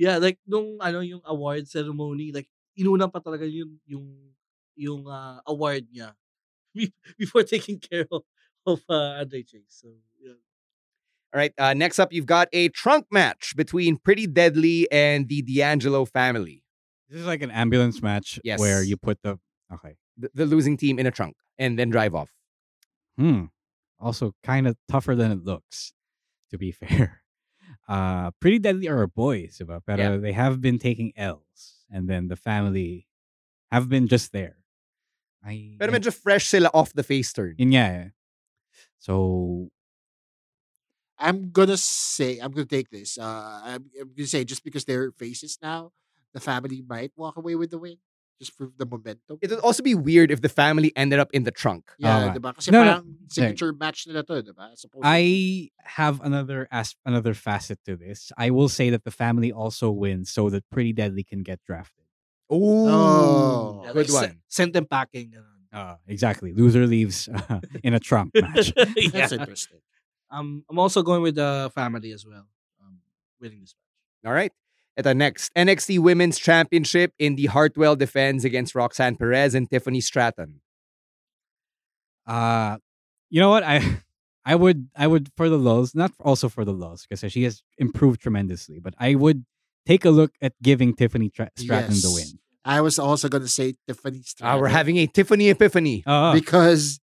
Yeah, 0.00 0.16
like 0.16 0.40
nung 0.48 0.80
ano 0.80 1.04
yung 1.04 1.20
award 1.28 1.68
ceremony, 1.68 2.32
like 2.32 2.48
inuna 2.72 3.12
pa 3.12 3.20
talaga 3.20 3.44
yung 3.44 3.76
yung 3.84 4.06
yung 4.72 5.04
uh, 5.04 5.44
award 5.44 5.84
niya 5.92 6.16
before 7.20 7.44
taking 7.44 7.76
care 7.78 8.08
of, 8.08 8.24
of 8.64 8.80
uh, 8.88 9.20
Andre 9.20 9.42
Chase. 9.44 9.68
So, 9.68 10.00
yeah. 10.16 10.40
All 11.34 11.38
right, 11.38 11.52
uh, 11.58 11.74
next 11.74 11.98
up, 11.98 12.12
you've 12.12 12.26
got 12.26 12.48
a 12.52 12.70
trunk 12.70 13.06
match 13.12 13.54
between 13.56 13.98
Pretty 13.98 14.26
Deadly 14.26 14.90
and 14.90 15.28
the 15.28 15.42
D'Angelo 15.42 16.04
family. 16.04 16.64
This 17.10 17.20
is 17.20 17.26
like 17.26 17.42
an 17.42 17.50
ambulance 17.50 18.00
match 18.00 18.38
Yes. 18.44 18.60
where 18.62 18.82
you 18.86 18.96
put 18.96 19.18
the 19.22 19.38
okay. 19.74 19.96
The, 20.16 20.30
the 20.32 20.46
losing 20.46 20.76
team 20.78 20.98
in 20.98 21.06
a 21.06 21.10
trunk 21.10 21.34
and 21.58 21.76
then 21.78 21.90
drive 21.90 22.14
off. 22.14 22.30
Hmm. 23.18 23.50
Also, 23.98 24.32
kind 24.46 24.66
of 24.66 24.76
tougher 24.88 25.14
than 25.14 25.32
it 25.32 25.42
looks, 25.44 25.92
to 26.50 26.56
be 26.56 26.70
fair. 26.80 27.20
Uh, 27.88 28.30
Pretty 28.40 28.58
Deadly 28.58 28.88
are 28.88 29.06
boys, 29.06 29.58
diba? 29.60 29.80
Pero 29.84 29.98
Yeah. 29.98 30.16
they 30.22 30.32
have 30.32 30.60
been 30.62 30.78
taking 30.78 31.12
L's, 31.16 31.84
and 31.90 32.08
then 32.08 32.28
the 32.28 32.36
family 32.36 33.08
have 33.70 33.88
been 33.90 34.06
just 34.08 34.30
there. 34.32 34.56
I, 35.44 35.76
Pero 35.80 35.90
medyo 35.92 36.12
fresh 36.14 36.46
sila 36.46 36.70
off 36.72 36.92
the 36.92 37.02
face 37.02 37.32
turn. 37.32 37.56
yun 37.58 37.72
nga 37.74 37.84
eh. 37.84 38.08
So, 39.00 39.68
I'm 41.18 41.50
gonna 41.50 41.76
say 41.76 42.38
I'm 42.38 42.52
gonna 42.52 42.66
take 42.68 42.88
this. 42.90 43.18
Uh, 43.18 43.60
I'm, 43.64 43.84
I'm 44.00 44.10
gonna 44.16 44.26
say 44.28 44.44
just 44.44 44.64
because 44.64 44.84
they're 44.84 45.12
faces 45.12 45.58
now, 45.60 45.92
the 46.34 46.40
family 46.40 46.82
might 46.86 47.12
walk 47.16 47.36
away 47.36 47.54
with 47.54 47.70
the 47.70 47.78
win 47.78 47.96
just 48.38 48.52
for 48.56 48.70
the 48.78 48.86
momentum. 48.86 49.36
It 49.42 49.50
would 49.50 49.60
also 49.60 49.82
be 49.82 49.94
weird 49.94 50.30
if 50.30 50.40
the 50.40 50.48
family 50.48 50.92
ended 50.96 51.18
up 51.18 51.28
in 51.32 51.44
the 51.44 51.50
trunk. 51.50 51.92
Yeah, 51.98 52.30
Okay. 52.32 52.38
diba? 52.38 52.54
Kasi 52.56 52.70
No, 52.72 52.84
no. 52.84 52.90
parang 52.96 53.04
signature 53.28 53.72
match 53.76 54.06
nila 54.06 54.22
to, 54.24 54.40
diba? 54.42 54.72
Supposedly. 54.78 55.04
I 55.04 55.70
have 55.84 56.20
another 56.24 56.64
as 56.72 56.94
another 57.04 57.34
facet 57.34 57.78
to 57.84 57.96
this. 57.96 58.32
I 58.38 58.48
will 58.50 58.68
say 58.72 58.88
that 58.90 59.04
the 59.04 59.10
family 59.12 59.52
also 59.52 59.90
wins 59.90 60.30
so 60.32 60.48
that 60.50 60.64
Pretty 60.70 60.92
Deadly 60.96 61.22
can 61.24 61.42
get 61.42 61.60
drafted. 61.66 62.04
Oh, 62.50 63.82
Yeah, 63.84 63.92
good 63.92 64.10
like, 64.10 64.24
se- 64.24 64.26
one. 64.32 64.42
send 64.48 64.72
them 64.72 64.86
packing. 64.86 65.34
Uh, 65.72 65.96
exactly. 66.08 66.52
Loser 66.52 66.86
leaves 66.86 67.28
uh, 67.28 67.60
in 67.84 67.94
a 67.94 68.00
trunk 68.00 68.32
match. 68.34 68.72
Yeah. 68.96 69.10
That's 69.12 69.32
interesting. 69.32 69.78
Um, 70.30 70.64
I'm 70.70 70.78
also 70.78 71.02
going 71.02 71.22
with 71.22 71.34
the 71.36 71.70
family 71.74 72.12
as 72.12 72.24
well. 72.26 72.46
Um, 72.82 72.98
winning 73.40 73.60
this 73.60 73.74
match. 73.78 74.28
All 74.30 74.34
right. 74.34 74.52
Ito 74.98 75.12
next, 75.14 75.54
NXT 75.54 75.98
Women's 76.00 76.38
Championship 76.38 77.12
Indi 77.18 77.46
Hartwell 77.46 77.96
defense 77.96 78.44
against 78.44 78.74
Roxanne 78.74 79.16
Perez 79.16 79.54
and 79.54 79.70
Tiffany 79.70 80.00
Stratton. 80.00 80.60
Uh 82.26 82.76
you 83.30 83.40
know 83.40 83.50
what? 83.50 83.62
I 83.64 84.02
I 84.44 84.54
would 84.54 84.88
I 84.96 85.06
would 85.06 85.30
for 85.36 85.48
the 85.48 85.58
lulls, 85.58 85.94
not 85.94 86.12
also 86.20 86.48
for 86.48 86.64
the 86.64 86.72
lulls, 86.72 87.06
because 87.06 87.20
she 87.32 87.44
has 87.44 87.62
improved 87.78 88.20
tremendously. 88.20 88.80
But 88.80 88.94
I 88.98 89.14
would 89.14 89.44
take 89.86 90.04
a 90.04 90.10
look 90.10 90.32
at 90.42 90.52
giving 90.62 90.94
Tiffany 90.94 91.30
Tra- 91.30 91.50
Stratton 91.56 91.94
the 91.94 92.10
win. 92.12 92.38
I 92.64 92.80
was 92.80 92.98
also 92.98 93.28
gonna 93.28 93.48
say 93.48 93.76
Tiffany 93.86 94.18
Ah, 94.18 94.26
Stratton 94.26 94.60
we're 94.60 94.68
having 94.68 94.96
a 94.98 95.06
Tiffany 95.06 95.48
epiphany. 95.50 96.02
Uh, 96.06 96.32
because 96.34 97.00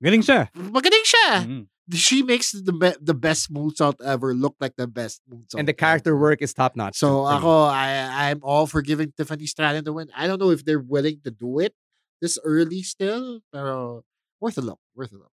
galing 0.00 0.22
siya. 0.22 0.48
magaling 0.54 1.04
siya. 1.04 1.28
Mhm. 1.44 1.66
She 1.92 2.22
makes 2.22 2.52
the 2.52 2.72
be- 2.72 2.96
the 2.96 3.12
best 3.12 3.52
moonsault 3.52 4.00
ever 4.00 4.32
look 4.32 4.56
like 4.58 4.72
the 4.76 4.86
best 4.88 5.20
moonsault. 5.28 5.60
and 5.60 5.68
the 5.68 5.76
character 5.76 6.16
work 6.16 6.40
is 6.40 6.54
top 6.54 6.76
notch. 6.76 6.96
So 6.96 7.28
ako, 7.28 7.68
I 7.68 8.30
I'm 8.32 8.40
all 8.40 8.64
for 8.66 8.80
giving 8.80 9.12
Tiffany 9.12 9.44
Stratton 9.44 9.84
the 9.84 9.92
win. 9.92 10.08
I 10.16 10.26
don't 10.26 10.40
know 10.40 10.48
if 10.48 10.64
they're 10.64 10.80
willing 10.80 11.20
to 11.24 11.30
do 11.30 11.60
it 11.60 11.76
this 12.24 12.38
early 12.40 12.80
still, 12.80 13.44
pero 13.52 14.00
worth 14.40 14.56
a 14.56 14.64
look. 14.64 14.80
Worth 14.96 15.12
a 15.12 15.20
look. 15.20 15.32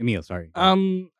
Emil, 0.00 0.22
sorry. 0.24 0.48
Um, 0.56 1.12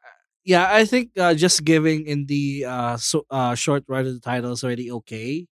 yeah, 0.45 0.73
I 0.73 0.89
think 0.89 1.13
uh, 1.21 1.35
just 1.37 1.65
giving 1.69 2.07
in 2.09 2.25
the 2.27 2.65
uh, 2.65 2.97
so, 2.97 3.27
uh 3.29 3.55
short 3.55 3.85
run 3.87 4.09
of 4.09 4.15
the 4.17 4.25
title 4.25 4.53
is 4.57 4.65
already 4.65 4.91
okay. 5.05 5.47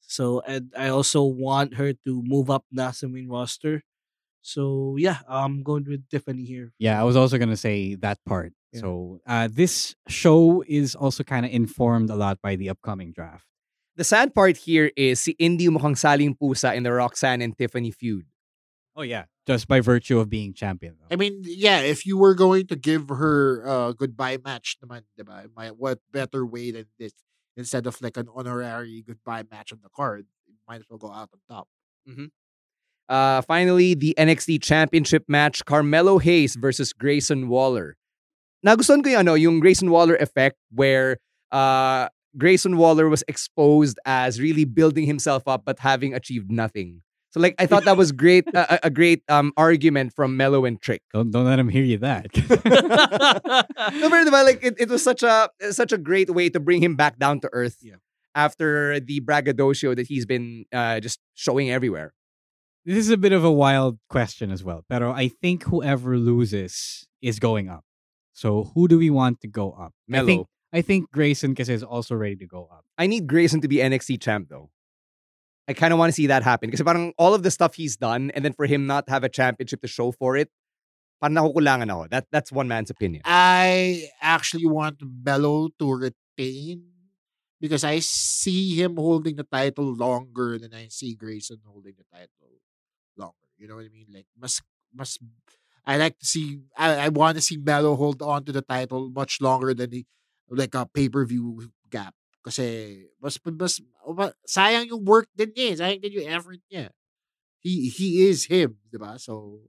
So 0.00 0.40
and 0.48 0.72
I 0.72 0.88
also 0.88 1.20
want 1.22 1.76
her 1.76 1.92
to 1.92 2.12
move 2.24 2.48
up 2.48 2.64
na 2.72 2.92
sa 2.96 3.08
main 3.12 3.28
roster. 3.28 3.84
So 4.44 4.96
yeah, 4.98 5.24
I'm 5.26 5.62
going 5.62 5.88
with 5.88 6.06
Tiffany 6.10 6.44
here. 6.44 6.72
Yeah, 6.78 7.00
I 7.00 7.04
was 7.04 7.16
also 7.16 7.38
gonna 7.38 7.56
say 7.56 7.96
that 8.04 8.18
part. 8.28 8.52
Yeah. 8.72 8.80
So 8.80 9.20
uh, 9.26 9.48
this 9.50 9.96
show 10.06 10.62
is 10.68 10.94
also 10.94 11.24
kind 11.24 11.46
of 11.46 11.52
informed 11.52 12.10
a 12.10 12.14
lot 12.14 12.38
by 12.42 12.56
the 12.56 12.68
upcoming 12.68 13.12
draft. 13.12 13.46
The 13.96 14.04
sad 14.04 14.34
part 14.34 14.58
here 14.58 14.92
is 14.96 15.20
si 15.20 15.32
Indi 15.38 15.68
mukhang 15.68 15.96
saling 15.96 16.36
pusa 16.36 16.76
in 16.76 16.82
the 16.82 16.92
Roxanne 16.92 17.40
and 17.40 17.56
Tiffany 17.56 17.90
feud. 17.90 18.26
Oh 18.94 19.00
yeah, 19.02 19.24
just 19.46 19.66
by 19.66 19.80
virtue 19.80 20.20
of 20.20 20.28
being 20.28 20.52
champion. 20.52 20.96
Though. 21.00 21.08
I 21.10 21.16
mean, 21.16 21.40
yeah, 21.44 21.80
if 21.80 22.04
you 22.04 22.18
were 22.18 22.34
going 22.34 22.66
to 22.68 22.76
give 22.76 23.08
her 23.08 23.64
a 23.64 23.94
goodbye 23.94 24.38
match 24.44 24.76
naman, 24.84 25.02
diba? 25.18 25.48
My, 25.56 25.68
what 25.68 26.00
better 26.12 26.44
way 26.44 26.70
than 26.70 26.86
this? 26.98 27.12
Instead 27.56 27.86
of 27.86 27.96
like 28.02 28.18
an 28.18 28.28
honorary 28.34 29.02
goodbye 29.06 29.44
match 29.50 29.72
on 29.72 29.78
the 29.82 29.88
card, 29.88 30.26
you 30.46 30.54
might 30.68 30.80
as 30.80 30.86
well 30.90 30.98
go 30.98 31.10
out 31.10 31.30
on 31.32 31.40
top. 31.48 31.68
Uh, 33.08 33.42
finally, 33.42 33.94
the 33.94 34.14
NXT 34.18 34.62
Championship 34.62 35.24
match, 35.28 35.64
Carmelo 35.64 36.18
Hayes 36.18 36.56
versus 36.56 36.92
Grayson 36.92 37.48
Waller. 37.48 37.96
Nagustuhan 38.66 39.04
ko 39.04 39.10
yung, 39.10 39.20
ano, 39.20 39.34
yung 39.34 39.60
Grayson 39.60 39.90
Waller 39.90 40.16
effect 40.16 40.56
where 40.72 41.18
uh, 41.52 42.08
Grayson 42.36 42.76
Waller 42.76 43.08
was 43.08 43.22
exposed 43.28 43.98
as 44.06 44.40
really 44.40 44.64
building 44.64 45.06
himself 45.06 45.46
up 45.46 45.64
but 45.64 45.78
having 45.78 46.14
achieved 46.14 46.50
nothing. 46.50 47.02
So 47.32 47.40
like 47.40 47.56
I 47.58 47.66
thought 47.66 47.84
that 47.84 47.96
was 47.96 48.12
great, 48.12 48.46
a, 48.54 48.86
a- 48.86 48.90
great 48.90 49.24
um 49.28 49.52
argument 49.56 50.14
from 50.14 50.36
Melo 50.36 50.64
and 50.64 50.80
Trick. 50.80 51.02
Don't 51.12 51.32
don't 51.32 51.44
let 51.44 51.58
him 51.58 51.68
hear 51.68 51.82
you 51.82 51.98
that. 51.98 52.30
no, 53.92 54.08
but 54.08 54.44
like 54.46 54.62
it, 54.62 54.74
it 54.78 54.88
was 54.88 55.02
such 55.02 55.24
a 55.24 55.50
such 55.70 55.90
a 55.90 55.98
great 55.98 56.30
way 56.30 56.48
to 56.48 56.60
bring 56.60 56.80
him 56.80 56.94
back 56.94 57.18
down 57.18 57.40
to 57.40 57.50
earth 57.52 57.82
after 58.36 59.00
the 59.00 59.18
braggadocio 59.18 59.96
that 59.96 60.06
he's 60.06 60.26
been 60.26 60.64
uh, 60.72 61.00
just 61.00 61.18
showing 61.34 61.70
everywhere. 61.70 62.14
This 62.84 62.98
is 62.98 63.10
a 63.10 63.16
bit 63.16 63.32
of 63.32 63.44
a 63.44 63.50
wild 63.50 63.98
question 64.08 64.50
as 64.50 64.62
well. 64.62 64.84
Pero 64.88 65.12
I 65.12 65.28
think 65.28 65.64
whoever 65.64 66.16
loses 66.18 67.06
is 67.22 67.38
going 67.38 67.68
up. 67.68 67.84
So 68.32 68.72
who 68.74 68.88
do 68.88 68.98
we 68.98 69.10
want 69.10 69.40
to 69.40 69.48
go 69.48 69.72
up? 69.72 69.92
I 70.12 70.24
think 70.24 70.46
I 70.72 70.82
think 70.82 71.10
Grayson 71.10 71.54
kasi 71.54 71.72
is 71.72 71.82
also 71.82 72.14
ready 72.14 72.36
to 72.36 72.46
go 72.46 72.68
up. 72.70 72.84
I 72.98 73.06
need 73.06 73.26
Grayson 73.26 73.60
to 73.62 73.68
be 73.68 73.76
NXT 73.76 74.20
champ 74.20 74.48
though. 74.50 74.70
I 75.66 75.72
kind 75.72 75.92
of 75.94 75.98
want 75.98 76.10
to 76.10 76.12
see 76.12 76.26
that 76.26 76.42
happen 76.42 76.68
because 76.68 76.82
parang 76.84 77.14
all 77.16 77.32
of 77.32 77.42
the 77.42 77.50
stuff 77.50 77.74
he's 77.74 77.96
done 77.96 78.30
and 78.34 78.44
then 78.44 78.52
for 78.52 78.66
him 78.66 78.86
not 78.86 79.08
have 79.08 79.24
a 79.24 79.30
championship 79.30 79.80
to 79.80 79.88
show 79.88 80.12
for 80.12 80.36
it, 80.36 80.50
parang 81.22 81.40
nakukulangan 81.40 81.88
ako. 81.88 82.08
That 82.10 82.26
that's 82.28 82.52
one 82.52 82.68
man's 82.68 82.90
opinion. 82.90 83.22
I 83.24 84.10
actually 84.20 84.66
want 84.66 85.00
Melo 85.00 85.70
to 85.78 85.86
retain 85.94 86.84
because 87.62 87.86
I 87.86 88.00
see 88.04 88.76
him 88.76 88.98
holding 88.98 89.36
the 89.36 89.48
title 89.48 89.94
longer 89.94 90.58
than 90.58 90.74
I 90.74 90.92
see 90.92 91.14
Grayson 91.14 91.64
holding 91.64 91.94
the 91.96 92.04
title 92.12 92.60
longer. 93.16 93.48
You 93.58 93.68
know 93.68 93.76
what 93.76 93.86
I 93.86 93.92
mean? 93.92 94.08
Like 94.12 94.26
must 94.38 94.62
must 94.94 95.20
I 95.86 95.96
like 95.96 96.18
to 96.18 96.26
see 96.26 96.64
I, 96.76 97.06
I 97.06 97.08
want 97.12 97.36
to 97.36 97.44
see 97.44 97.56
Melo 97.60 97.94
hold 97.96 98.22
on 98.22 98.44
to 98.48 98.52
the 98.52 98.62
title 98.64 99.10
much 99.12 99.40
longer 99.40 99.74
than 99.74 99.90
the 99.90 100.02
like 100.50 100.74
a 100.74 100.86
pay-per-view 100.86 101.70
gap. 101.90 102.14
Kasi 102.44 103.08
mas 103.20 103.40
mas 103.44 103.80
ma- 104.04 104.36
sayang 104.44 104.88
yung 104.88 105.04
work 105.04 105.28
din 105.36 105.52
niya. 105.56 105.66
eh. 105.72 105.76
Sayang 105.80 106.00
din 106.04 106.16
yung 106.20 106.28
effort 106.28 106.60
niya. 106.68 106.92
He 107.64 107.88
he 107.88 108.28
is 108.28 108.46
him, 108.52 108.76
'di 108.92 108.98
ba? 109.00 109.16
So 109.16 109.64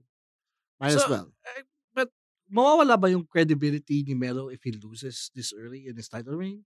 might 0.80 0.92
as 0.92 1.04
So, 1.04 1.08
well. 1.08 1.28
eh, 1.56 1.64
but 1.96 2.12
mawawala 2.52 3.00
ba 3.00 3.08
yung 3.08 3.24
credibility 3.24 4.04
ni 4.04 4.12
Melo 4.12 4.52
if 4.52 4.60
he 4.64 4.72
loses 4.76 5.32
this 5.32 5.52
early 5.56 5.88
in 5.88 5.96
his 5.96 6.08
title 6.08 6.36
reign? 6.36 6.64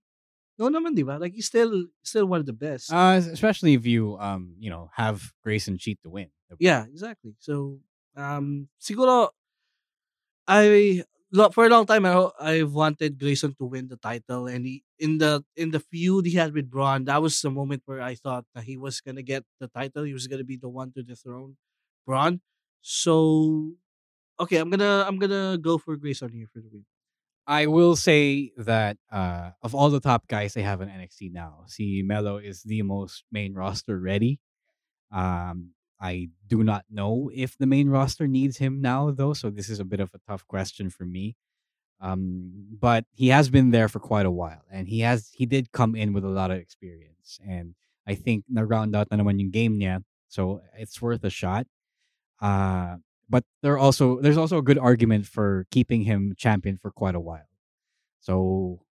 No 0.61 0.69
naman, 0.69 0.93
di 0.93 1.01
ba? 1.01 1.17
Like, 1.17 1.33
he's 1.33 1.49
still 1.49 1.89
still 2.05 2.29
one 2.29 2.37
of 2.37 2.45
the 2.45 2.53
best. 2.53 2.93
Uh, 2.93 3.17
especially 3.33 3.73
if 3.73 3.81
you 3.89 4.13
um 4.21 4.53
you 4.61 4.69
know 4.69 4.93
have 4.93 5.33
Grayson 5.41 5.81
cheat 5.81 5.97
to 6.05 6.13
win. 6.13 6.29
yeah, 6.61 6.85
exactly. 6.85 7.33
So, 7.41 7.81
um, 8.13 8.69
siguro, 8.77 9.33
I 10.45 11.01
for 11.49 11.65
a 11.65 11.69
long 11.73 11.89
time 11.89 12.05
I 12.05 12.13
I've 12.37 12.73
wanted 12.77 13.17
Grayson 13.17 13.57
to 13.57 13.65
win 13.65 13.89
the 13.89 13.97
title, 13.97 14.45
and 14.45 14.61
he 14.61 14.83
in 15.01 15.17
the 15.17 15.41
in 15.57 15.73
the 15.73 15.81
feud 15.81 16.29
he 16.29 16.37
had 16.37 16.53
with 16.53 16.69
Bron, 16.69 17.09
that 17.09 17.25
was 17.25 17.41
the 17.41 17.49
moment 17.49 17.81
where 17.89 18.01
I 18.05 18.13
thought 18.13 18.45
that 18.53 18.65
he 18.69 18.77
was 18.77 19.01
gonna 19.01 19.25
get 19.25 19.41
the 19.57 19.65
title. 19.65 20.03
He 20.05 20.13
was 20.13 20.27
gonna 20.29 20.45
be 20.45 20.61
the 20.61 20.69
one 20.69 20.93
to 20.93 21.01
dethrone 21.01 21.57
Bron. 22.05 22.41
So, 22.85 23.73
okay, 24.39 24.57
I'm 24.61 24.69
gonna 24.69 25.05
I'm 25.07 25.17
gonna 25.17 25.57
go 25.57 25.77
for 25.81 25.95
Grayson 25.97 26.29
here 26.33 26.49
for 26.53 26.61
the 26.61 26.69
win. 26.69 26.85
I 27.47 27.65
will 27.65 27.95
say 27.95 28.51
that 28.57 28.97
uh, 29.11 29.51
of 29.61 29.73
all 29.73 29.89
the 29.89 29.99
top 29.99 30.27
guys 30.27 30.53
they 30.53 30.61
have 30.61 30.81
in 30.81 30.89
NXT 30.89 31.31
now, 31.31 31.63
see 31.67 32.01
Melo 32.05 32.37
is 32.37 32.63
the 32.63 32.81
most 32.83 33.23
main 33.31 33.53
roster 33.53 33.99
ready. 33.99 34.39
Um, 35.11 35.71
I 35.99 36.29
do 36.47 36.63
not 36.63 36.85
know 36.89 37.29
if 37.33 37.57
the 37.57 37.67
main 37.67 37.89
roster 37.89 38.27
needs 38.27 38.57
him 38.57 38.81
now, 38.81 39.11
though. 39.11 39.33
So 39.33 39.49
this 39.49 39.69
is 39.69 39.79
a 39.79 39.85
bit 39.85 39.99
of 39.99 40.11
a 40.13 40.19
tough 40.27 40.47
question 40.47 40.89
for 40.89 41.05
me. 41.05 41.35
Um, 42.01 42.51
but 42.79 43.05
he 43.13 43.27
has 43.27 43.49
been 43.49 43.69
there 43.69 43.87
for 43.87 43.99
quite 43.99 44.25
a 44.25 44.31
while, 44.31 44.63
and 44.71 44.87
he 44.87 45.01
has 45.01 45.29
he 45.33 45.45
did 45.45 45.71
come 45.71 45.95
in 45.95 46.13
with 46.13 46.25
a 46.25 46.29
lot 46.29 46.49
of 46.49 46.57
experience, 46.57 47.39
and 47.47 47.75
I 48.07 48.15
think 48.15 48.43
na 48.49 48.61
round 48.65 48.95
out 48.95 49.11
na 49.11 49.17
naman 49.17 49.39
yung 49.39 49.51
game 49.51 49.77
niya, 49.79 50.01
so 50.27 50.61
it's 50.75 50.99
worth 50.99 51.23
a 51.23 51.29
shot. 51.29 51.67
Uh, 52.41 52.97
but 53.31 53.47
there 53.63 53.79
also 53.79 54.19
there's 54.19 54.35
also 54.35 54.59
a 54.59 54.61
good 54.61 54.77
argument 54.77 55.25
for 55.25 55.65
keeping 55.71 56.03
him 56.03 56.35
champion 56.35 56.75
for 56.75 56.91
quite 56.91 57.15
a 57.15 57.23
while. 57.23 57.47
So 58.19 58.83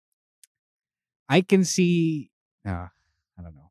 I 1.28 1.44
can 1.44 1.62
see. 1.62 2.32
Uh, 2.64 2.88
I 3.36 3.40
don't 3.44 3.54
know. 3.54 3.70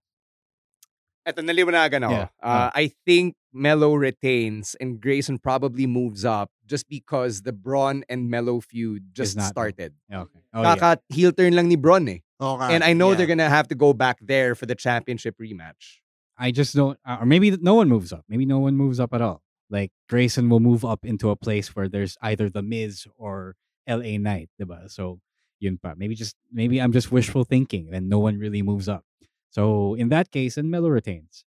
Eto, 1.26 1.42
naliwanagan 1.42 2.06
ako. 2.06 2.14
Yeah. 2.14 2.30
Uh, 2.38 2.70
I 2.74 2.94
think 3.06 3.36
Melo 3.52 3.98
retains 3.98 4.78
and 4.80 5.02
Grayson 5.02 5.42
probably 5.42 5.90
moves 5.90 6.24
up 6.24 6.54
just 6.70 6.88
because 6.88 7.42
the 7.42 7.52
Bron 7.52 8.06
and 8.08 8.30
Melo 8.30 8.62
feud 8.62 9.10
just 9.12 9.36
not- 9.36 9.50
started. 9.50 9.98
Okay. 10.06 10.40
Oh, 10.54 10.62
yeah. 10.62 10.96
Heel 11.10 11.34
turn 11.34 11.58
lang 11.58 11.68
ni 11.68 11.76
Bron 11.76 12.08
eh. 12.08 12.22
Okay, 12.40 12.72
and 12.72 12.86
I 12.86 12.94
know 12.94 13.12
yeah. 13.12 13.18
they're 13.18 13.28
gonna 13.28 13.50
have 13.50 13.68
to 13.68 13.76
go 13.76 13.92
back 13.92 14.18
there 14.22 14.56
for 14.56 14.66
the 14.66 14.76
championship 14.76 15.36
rematch. 15.42 16.00
I 16.40 16.52
just 16.56 16.74
don't, 16.74 16.98
uh, 17.04 17.18
or 17.20 17.26
maybe 17.26 17.52
no 17.60 17.76
one 17.76 17.90
moves 17.90 18.14
up. 18.14 18.24
Maybe 18.30 18.46
no 18.46 18.60
one 18.60 18.78
moves 18.78 18.98
up 18.98 19.12
at 19.14 19.22
all. 19.22 19.44
Like 19.70 19.92
Grayson 20.10 20.50
will 20.50 20.60
move 20.60 20.84
up 20.84 21.06
into 21.06 21.30
a 21.30 21.36
place 21.36 21.76
where 21.76 21.88
there's 21.88 22.18
either 22.22 22.50
the 22.50 22.62
Miz 22.62 23.06
or 23.18 23.56
LA 23.88 24.18
Knight, 24.18 24.50
diba? 24.60 24.90
So 24.90 25.20
yun 25.60 25.78
pa. 25.82 25.94
Maybe 25.96 26.16
just 26.16 26.36
maybe 26.52 26.80
I'm 26.80 26.92
just 26.92 27.12
wishful 27.12 27.44
thinking, 27.44 27.90
and 27.94 28.10
no 28.10 28.20
one 28.20 28.38
really 28.40 28.62
moves 28.62 28.90
up. 28.90 29.04
So 29.52 29.96
in 29.96 30.10
that 30.10 30.32
case, 30.32 30.58
and 30.58 30.70
Melo 30.70 30.90
retains. 30.90 31.44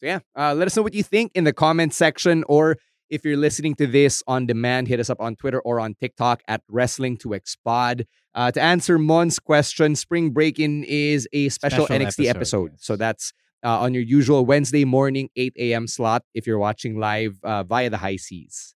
So 0.00 0.06
yeah, 0.06 0.20
uh, 0.36 0.54
let 0.54 0.66
us 0.66 0.76
know 0.76 0.82
what 0.82 0.94
you 0.94 1.02
think 1.02 1.32
in 1.34 1.44
the 1.44 1.52
comment 1.52 1.92
section, 1.92 2.44
or 2.48 2.76
if 3.10 3.24
you're 3.24 3.36
listening 3.36 3.74
to 3.76 3.86
this 3.86 4.22
on 4.26 4.46
demand, 4.46 4.88
hit 4.88 5.00
us 5.00 5.10
up 5.10 5.20
on 5.20 5.34
Twitter 5.34 5.60
or 5.60 5.80
on 5.80 5.94
TikTok 5.94 6.42
at 6.46 6.62
Wrestling2XPod. 6.70 8.04
Uh, 8.34 8.50
to 8.52 8.60
answer 8.60 8.98
Mon's 8.98 9.38
question, 9.38 9.96
Spring 9.96 10.30
Break-In 10.30 10.84
is 10.84 11.26
a 11.32 11.48
special, 11.48 11.86
Special 11.86 12.06
NXT 12.06 12.28
episode. 12.28 12.36
episode, 12.66 12.72
So 12.80 12.96
that's 12.96 13.32
uh, 13.64 13.80
on 13.80 13.94
your 13.94 14.02
usual 14.02 14.46
Wednesday 14.46 14.84
morning, 14.84 15.30
8 15.36 15.52
a.m. 15.58 15.86
slot 15.86 16.22
if 16.34 16.46
you're 16.46 16.58
watching 16.58 16.98
live 16.98 17.38
uh, 17.42 17.62
via 17.64 17.90
the 17.90 17.98
high 17.98 18.16
seas. 18.16 18.74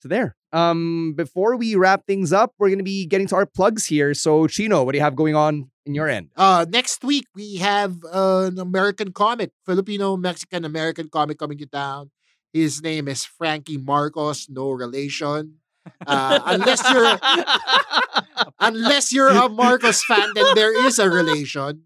So 0.00 0.08
there. 0.08 0.36
Um, 0.52 1.14
before 1.16 1.56
we 1.56 1.76
wrap 1.76 2.06
things 2.06 2.32
up, 2.32 2.52
we're 2.58 2.70
gonna 2.70 2.82
be 2.82 3.06
getting 3.06 3.28
to 3.28 3.36
our 3.36 3.46
plugs 3.46 3.86
here. 3.86 4.14
So 4.14 4.46
Chino, 4.46 4.82
what 4.82 4.92
do 4.92 4.98
you 4.98 5.04
have 5.04 5.14
going 5.14 5.36
on 5.36 5.70
in 5.86 5.94
your 5.94 6.08
end? 6.08 6.30
Uh, 6.36 6.66
next 6.68 7.04
week 7.04 7.26
we 7.34 7.56
have 7.56 7.96
uh, 8.12 8.50
an 8.50 8.58
American 8.58 9.12
comic, 9.12 9.52
Filipino 9.64 10.16
Mexican 10.16 10.64
American 10.64 11.08
comic 11.08 11.38
coming 11.38 11.56
to 11.58 11.66
town. 11.66 12.10
His 12.52 12.82
name 12.82 13.08
is 13.08 13.24
Frankie 13.24 13.78
Marcos, 13.78 14.48
no 14.50 14.70
relation. 14.70 15.58
Uh, 16.06 16.40
unless 16.46 16.82
you're 16.92 17.18
unless 18.60 19.12
you're 19.12 19.30
a 19.30 19.48
Marcos 19.48 20.04
fan, 20.04 20.30
then 20.34 20.46
there 20.54 20.86
is 20.86 20.98
a 20.98 21.08
relation. 21.08 21.84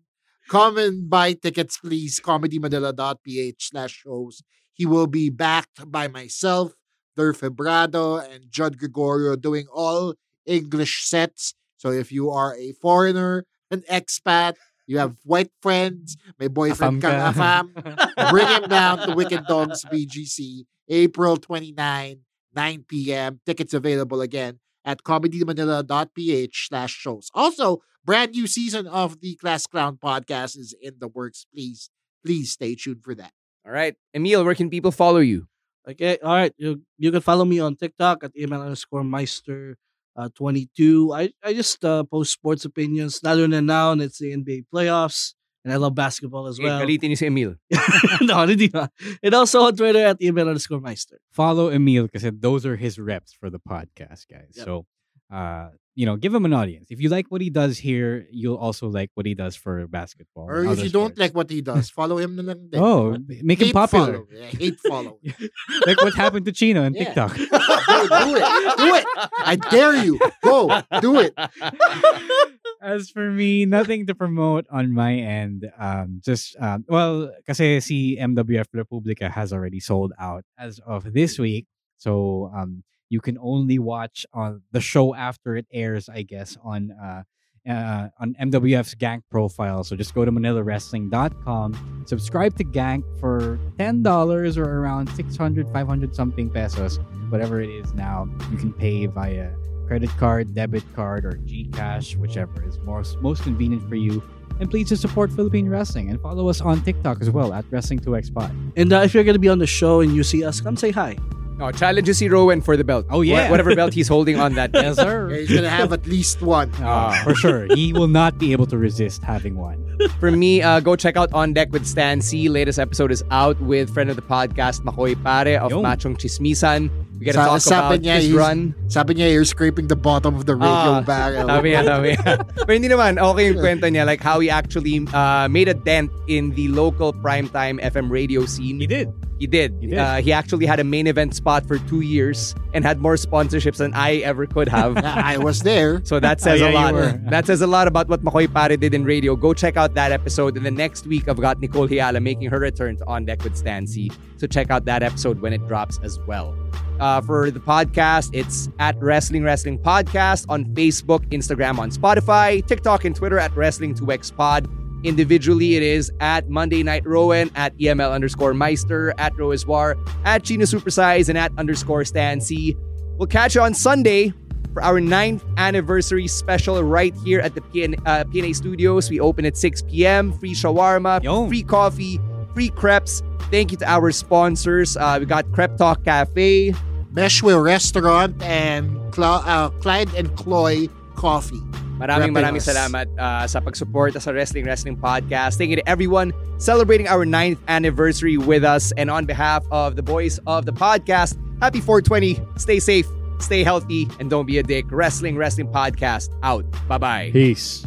Come 0.49 0.79
and 0.79 1.11
buy 1.11 1.33
tickets, 1.33 1.79
please. 1.79 2.21
ComedyManila.ph 2.21 3.57
slash 3.59 3.93
shows. 3.93 4.43
He 4.73 4.87
will 4.87 5.07
be 5.07 5.31
backed 5.31 5.91
by 5.91 6.07
myself, 6.09 6.75
Der 7.17 7.33
Febrado, 7.33 8.23
and 8.23 8.45
Judd 8.51 8.79
Gregorio 8.79 9.37
doing 9.37 9.67
all 9.73 10.15
English 10.45 11.05
sets. 11.05 11.55
So 11.77 11.91
if 11.91 12.13
you 12.13 12.31
are 12.31 12.55
a 12.57 12.73
foreigner, 12.81 13.45
an 13.71 13.83
expat, 13.91 14.55
you 14.87 14.99
have 14.99 15.17
white 15.25 15.51
friends, 15.61 16.17
my 16.39 16.47
boyfriend 16.49 17.03
Afam 17.03 17.11
kang 17.11 17.35
ka. 17.35 17.67
afam, 17.75 18.31
bring 18.31 18.47
him 18.47 18.69
down 18.69 18.99
to 18.99 19.15
Wicked 19.15 19.47
Dogs 19.47 19.85
BGC, 19.85 20.65
April 20.89 21.37
29, 21.37 22.21
9 22.55 22.85
p.m. 22.87 23.41
Tickets 23.45 23.75
available 23.75 24.21
again 24.21 24.61
at 24.87 25.03
comedymanila.ph 25.03 26.69
slash 26.69 26.95
shows. 26.95 27.31
Also, 27.35 27.83
brand 28.05 28.33
new 28.33 28.47
season 28.47 28.87
of 28.87 29.21
the 29.21 29.35
Class 29.37 29.67
Clown 29.67 29.99
podcast 30.03 30.57
is 30.57 30.75
in 30.81 30.95
the 30.99 31.09
works. 31.09 31.47
Please, 31.53 31.91
please 32.25 32.53
stay 32.53 32.75
tuned 32.75 33.03
for 33.03 33.15
that. 33.15 33.33
All 33.67 33.73
right, 33.73 33.95
Emil, 34.15 34.45
where 34.45 34.55
can 34.55 34.71
people 34.71 34.93
follow 34.93 35.19
you? 35.19 35.49
Okay, 35.89 36.19
all 36.23 36.35
right. 36.35 36.53
You 36.57 36.83
you 36.99 37.11
can 37.13 37.21
follow 37.21 37.45
me 37.45 37.59
on 37.61 37.77
TikTok 37.77 38.25
at 38.25 38.33
email 38.39 38.63
underscore 38.63 39.05
Meister. 39.05 39.77
uh, 40.17 40.31
22. 40.35 41.13
I, 41.13 41.29
I 41.45 41.53
just 41.53 41.85
uh, 41.85 42.03
post 42.05 42.33
sports 42.33 42.65
opinions. 42.65 43.23
Not 43.23 43.39
only 43.39 43.61
now, 43.61 43.93
and 43.93 44.01
it's 44.01 44.19
the 44.19 44.33
NBA 44.33 44.65
playoffs. 44.73 45.35
And 45.67 45.73
I 45.75 45.83
love 45.83 45.97
basketball 45.99 46.47
as 46.47 46.61
Eh, 46.61 46.63
well. 46.63 46.79
galitin 46.79 47.11
niyo 47.11 47.19
si 47.19 47.27
Emil. 47.27 47.59
no, 48.23 48.47
hindi 48.47 48.71
na. 48.71 48.87
And 49.19 49.35
also 49.35 49.67
on 49.67 49.75
Twitter 49.75 50.07
at 50.15 50.23
email 50.23 50.47
underscore 50.47 50.79
meister. 50.79 51.19
Follow 51.35 51.75
Emil 51.75 52.07
because 52.07 52.23
those 52.39 52.63
are 52.63 52.79
his 52.79 53.03
reps 53.03 53.35
for 53.35 53.51
the 53.51 53.59
podcast, 53.59 54.31
guys. 54.31 54.55
Yep. 54.55 54.63
So, 54.63 54.87
uh, 55.27 55.75
you 55.97 56.05
know, 56.05 56.15
give 56.15 56.35
him 56.35 56.45
an 56.45 56.53
audience. 56.53 56.89
If 56.91 57.01
you 57.01 57.09
like 57.09 57.27
what 57.33 57.41
he 57.41 57.49
does 57.49 57.79
here, 57.79 58.29
you'll 58.31 58.61
also 58.61 58.87
like 58.89 59.11
what 59.15 59.25
he 59.25 59.35
does 59.35 59.57
for 59.57 59.87
basketball. 59.89 60.45
Or 60.45 60.63
if 60.67 60.85
you 60.85 60.91
don't 60.91 61.17
like 61.17 61.33
what 61.35 61.49
he 61.49 61.63
does, 61.63 61.89
follow 61.89 62.19
him 62.19 62.37
na 62.37 62.43
lang 62.53 62.69
din. 62.69 62.79
Oh, 62.81 63.17
make 63.27 63.59
him 63.59 63.73
Hate 63.73 63.75
popular. 63.75 64.13
Follow. 64.13 64.27
Yeah, 64.31 64.45
hate 64.61 64.81
follow. 64.81 65.19
like 65.89 65.97
what 66.05 66.13
happened 66.13 66.45
to 66.45 66.53
Chino 66.53 66.85
on 66.85 66.93
Yeah. 66.93 67.05
TikTok. 67.05 67.35
do, 67.41 67.49
do 67.49 68.31
it. 68.37 68.77
Do 68.77 68.89
it. 68.93 69.07
I 69.41 69.57
dare 69.57 69.97
you. 70.05 70.21
Go. 70.45 70.69
Do 71.01 71.19
it. 71.19 71.33
As 72.83 73.09
for 73.09 73.33
me, 73.33 73.65
nothing 73.65 74.07
to 74.07 74.15
promote 74.15 74.67
on 74.71 74.93
my 74.93 75.17
end. 75.17 75.65
Um, 75.81 76.21
just 76.23 76.61
um, 76.61 76.85
well, 76.89 77.33
kasi 77.49 77.81
si 77.81 78.19
MWF 78.21 78.69
Republica 78.77 79.33
has 79.33 79.51
already 79.51 79.81
sold 79.81 80.13
out 80.21 80.45
as 80.61 80.79
of 80.85 81.09
this 81.17 81.39
week. 81.41 81.67
So 81.97 82.53
um, 82.55 82.85
you 83.09 83.21
can 83.21 83.39
only 83.41 83.79
watch 83.79 84.27
on 84.33 84.63
the 84.73 84.81
show 84.81 85.15
after 85.15 85.57
it 85.57 85.67
airs, 85.73 86.09
I 86.09 86.23
guess, 86.23 86.57
on 86.63 86.93
uh, 86.93 87.23
uh, 87.69 88.09
on 88.21 88.35
MWF's 88.41 88.95
Gank 88.95 89.23
profile. 89.31 89.83
So 89.83 89.97
just 89.97 90.15
go 90.15 90.25
to 90.25 90.31
ManilaWrestling.com, 90.31 92.05
subscribe 92.07 92.57
to 92.59 92.65
Gank 92.65 93.03
for 93.19 93.59
ten 93.79 94.03
dollars 94.03 94.57
or 94.57 94.65
around 94.65 95.09
600, 95.11 95.73
500 95.73 96.15
something 96.15 96.51
pesos, 96.51 96.99
whatever 97.29 97.61
it 97.61 97.71
is 97.71 97.93
now. 97.95 98.29
You 98.51 98.57
can 98.57 98.73
pay 98.73 99.07
via 99.07 99.53
credit 99.87 100.11
card, 100.11 100.55
debit 100.55 100.85
card, 100.95 101.25
or 101.25 101.33
GCash, 101.45 102.17
whichever 102.17 102.65
is 102.67 102.79
most 102.81 103.19
most 103.21 103.43
convenient 103.43 103.89
for 103.89 103.97
you. 103.97 104.23
And 104.59 104.71
please 104.71 104.89
just 104.89 105.03
support 105.03 105.31
Philippine 105.33 105.69
wrestling 105.69 106.09
and 106.09 106.21
follow 106.21 106.49
us 106.49 106.63
on 106.63 106.81
TikTok 106.83 107.21
as 107.21 107.29
well 107.29 107.53
at 107.53 107.65
Wrestling2XPod. 107.67 108.73
And 108.77 108.91
uh, 108.91 109.01
if 109.01 109.13
you're 109.13 109.25
going 109.25 109.35
to 109.35 109.41
be 109.41 109.51
on 109.51 109.59
the 109.59 109.67
show 109.67 110.01
and 110.01 110.15
you 110.15 110.23
see 110.25 110.45
us, 110.45 110.63
come 110.63 110.77
say 110.77 110.91
hi. 110.91 111.17
No, 111.57 111.73
challenge 111.73 112.05
to 112.07 112.13
si 112.13 112.29
Rowan 112.29 112.61
for 112.61 112.77
the 112.77 112.85
belt. 112.85 113.07
Oh, 113.09 113.23
yeah. 113.25 113.49
Wha- 113.49 113.57
Whatever 113.57 113.75
belt 113.75 113.95
he's 113.97 114.09
holding 114.09 114.37
on 114.39 114.55
that. 114.61 114.71
Yes, 114.77 114.97
sir. 114.97 115.31
Yeah, 115.33 115.39
he's 115.41 115.53
gonna 115.57 115.73
have 115.73 115.89
at 115.93 116.05
least 116.07 116.43
one. 116.45 116.69
Ah, 116.85 117.17
for 117.25 117.35
sure. 117.35 117.65
He 117.73 117.93
will 117.97 118.13
not 118.13 118.37
be 118.37 118.53
able 118.53 118.67
to 118.69 118.77
resist 118.77 119.23
having 119.25 119.57
one. 119.57 119.81
For 120.21 120.31
me, 120.31 120.61
uh, 120.61 120.81
go 120.81 120.97
check 120.97 121.17
out 121.17 121.33
On 121.33 121.55
Deck 121.57 121.73
with 121.73 121.87
Stan 121.89 122.21
Sy 122.21 122.53
Latest 122.53 122.79
episode 122.79 123.09
is 123.11 123.25
out 123.33 123.57
with 123.65 123.89
friend 123.89 124.11
of 124.13 124.17
the 124.17 124.27
podcast, 124.29 124.85
Makoy 124.85 125.17
Pare 125.25 125.57
of 125.57 125.71
Yo. 125.73 125.81
Machong 125.81 126.21
Chismisan. 126.21 126.91
We 127.19 127.25
gotta 127.25 127.41
Sa- 127.41 127.47
talk 127.57 127.61
sabi 127.65 127.81
about 127.97 128.01
niya, 128.05 128.17
his 128.21 128.33
run. 128.37 128.75
Sabi 128.93 129.15
niya, 129.17 129.33
you're 129.33 129.49
scraping 129.49 129.89
the 129.89 129.97
bottom 129.97 130.37
of 130.37 130.45
the 130.45 130.53
radio 130.55 131.01
Ah, 131.01 131.01
barrel. 131.01 131.49
Sabi 131.49 131.73
niya, 131.73 131.81
sabi 131.89 132.13
niya. 132.13 132.45
Pero 132.69 132.73
hindi 132.77 132.89
naman, 132.93 133.17
okay 133.17 133.49
yung 133.49 133.57
kwento 133.65 133.89
niya. 133.89 134.05
Like 134.05 134.21
how 134.21 134.37
he 134.45 134.53
actually 134.53 135.01
uh, 135.17 135.49
made 135.49 135.73
a 135.73 135.75
dent 135.75 136.13
in 136.29 136.53
the 136.53 136.69
local 136.69 137.17
primetime 137.17 137.81
FM 137.81 138.13
radio 138.13 138.45
scene. 138.45 138.77
He 138.77 138.85
did. 138.87 139.09
He 139.39 139.47
did. 139.47 139.77
He 139.81 139.89
did. 139.89 139.99
Uh, 139.99 140.17
he 140.17 140.33
actually 140.33 140.65
had 140.67 140.81
a 140.81 140.85
main 140.85 141.07
event 141.07 141.35
spot 141.35 141.67
for 141.67 141.79
two 141.79 142.01
years 142.01 142.55
and 142.73 142.85
had 142.85 143.01
more 143.01 143.17
sponsorships 143.17 143.77
than 143.77 143.93
I 143.95 144.17
ever 144.17 144.47
could 144.47 144.69
have. 144.69 144.97
I 145.05 145.37
was 145.39 145.61
there. 145.61 146.01
So 146.05 146.19
that 146.21 146.41
says 146.41 146.63
Oh, 146.63 146.69
yeah, 146.69 146.91
a 146.91 146.93
lot. 146.93 147.31
That 147.31 147.47
says 147.47 147.61
a 147.61 147.67
lot 147.67 147.87
about 147.87 148.09
what 148.09 148.23
Makoy 148.25 148.53
Pare 148.53 148.77
did 148.77 148.95
in 148.95 149.05
radio. 149.05 149.37
Go 149.37 149.53
check 149.53 149.77
out 149.77 149.95
that 149.95 150.11
episode. 150.13 150.57
And 150.57 150.65
the 150.65 150.71
next 150.71 151.07
week, 151.07 151.29
I've 151.29 151.41
got 151.41 151.61
Nicole 151.61 151.87
Hyala 151.87 152.23
making 152.23 152.49
her 152.51 152.59
return 152.59 152.97
to 152.97 153.07
On 153.07 153.25
Deck 153.25 153.45
with 153.45 153.57
Stan 153.57 153.87
Sy. 153.87 154.09
So 154.39 154.47
check 154.47 154.71
out 154.71 154.85
that 154.87 155.03
episode 155.03 155.41
when 155.41 155.53
it 155.53 155.67
drops 155.69 155.99
as 156.03 156.19
well. 156.27 156.57
Uh, 156.99 157.21
for 157.21 157.51
the 157.51 157.61
podcast, 157.61 158.31
it's 158.33 158.71
at 158.79 158.97
Wrestling 159.03 159.43
Wrestling 159.45 159.79
Podcast 159.79 160.47
on 160.49 160.65
Facebook, 160.67 161.29
Instagram, 161.29 161.79
on 161.79 161.91
Spotify, 161.91 162.67
TikTok, 162.67 163.05
and 163.05 163.15
Twitter 163.15 163.39
at 163.39 163.53
Wrestling2XPod. 163.53 164.86
Individually, 165.05 165.77
it 165.77 165.83
is 165.83 166.11
at 166.21 166.49
Monday 166.49 166.83
Night 166.83 167.05
Rowen, 167.05 167.51
at 167.55 167.77
EML 167.79 168.13
underscore 168.13 168.55
Meister, 168.55 169.15
at 169.19 169.33
Roiswar, 169.35 169.97
at 170.25 170.43
Chino 170.45 170.65
Supersize, 170.65 171.29
and 171.29 171.39
at 171.39 171.53
underscore 171.59 172.05
Stan 172.05 172.41
Sy. 172.41 172.75
We'll 173.19 173.27
catch 173.29 173.55
you 173.55 173.63
on 173.63 173.73
Sunday 173.75 174.33
for 174.73 174.83
our 174.83 175.01
ninth 175.01 175.45
anniversary 175.57 176.27
special 176.27 176.83
right 176.83 177.15
here 177.25 177.41
at 177.41 177.55
the 177.55 177.61
PN, 177.61 177.99
uh, 178.05 178.25
PNA 178.25 178.55
Studios. 178.57 179.09
We 179.09 179.21
open 179.21 179.45
at 179.47 179.57
6 179.57 179.83
p.m. 179.83 180.33
Free 180.39 180.55
shawarma, 180.55 181.23
Yum. 181.23 181.49
free 181.49 181.63
coffee, 181.63 182.21
free 182.53 182.69
crepes. 182.71 183.23
Thank 183.51 183.71
you 183.71 183.79
to 183.79 183.89
our 183.89 184.11
sponsors. 184.13 184.97
Uh, 184.97 185.17
we 185.21 185.27
got 185.27 185.51
Crep 185.53 185.77
Talk 185.77 186.05
Cafe. 186.05 186.75
Meshway 187.13 187.63
Restaurant 187.63 188.43
and 188.43 188.91
Cla- 189.13 189.43
uh, 189.47 189.71
Clyde 189.81 190.13
and 190.15 190.37
Cloy 190.37 190.89
Coffee. 191.15 191.63
Maraming 191.97 192.33
maraming 192.33 192.61
us. 192.61 192.69
salamat 192.69 193.09
uh, 193.17 193.49
sa 193.49 193.61
pagsuporta 193.61 194.21
sa 194.21 194.31
Wrestling 194.31 194.65
Wrestling 194.69 194.97
Podcast. 194.97 195.57
Thank 195.57 195.73
you 195.73 195.81
to 195.81 195.89
everyone 195.89 196.33
celebrating 196.59 197.09
our 197.09 197.25
ninth 197.25 197.59
anniversary 197.69 198.37
with 198.37 198.65
us. 198.65 198.93
And 199.01 199.11
on 199.11 199.25
behalf 199.25 199.65
of 199.73 199.97
the 199.97 200.05
boys 200.05 200.37
of 200.47 200.69
the 200.69 200.73
podcast, 200.73 201.41
happy 201.61 201.81
420. 201.81 202.37
Stay 202.61 202.81
safe, 202.81 203.09
stay 203.41 203.65
healthy, 203.65 204.09
and 204.21 204.29
don't 204.29 204.47
be 204.47 204.59
a 204.59 204.63
dick. 204.63 204.85
Wrestling 204.93 205.37
Wrestling 205.37 205.69
Podcast 205.69 206.31
out. 206.43 206.65
Bye-bye. 206.89 207.33
Peace. 207.33 207.87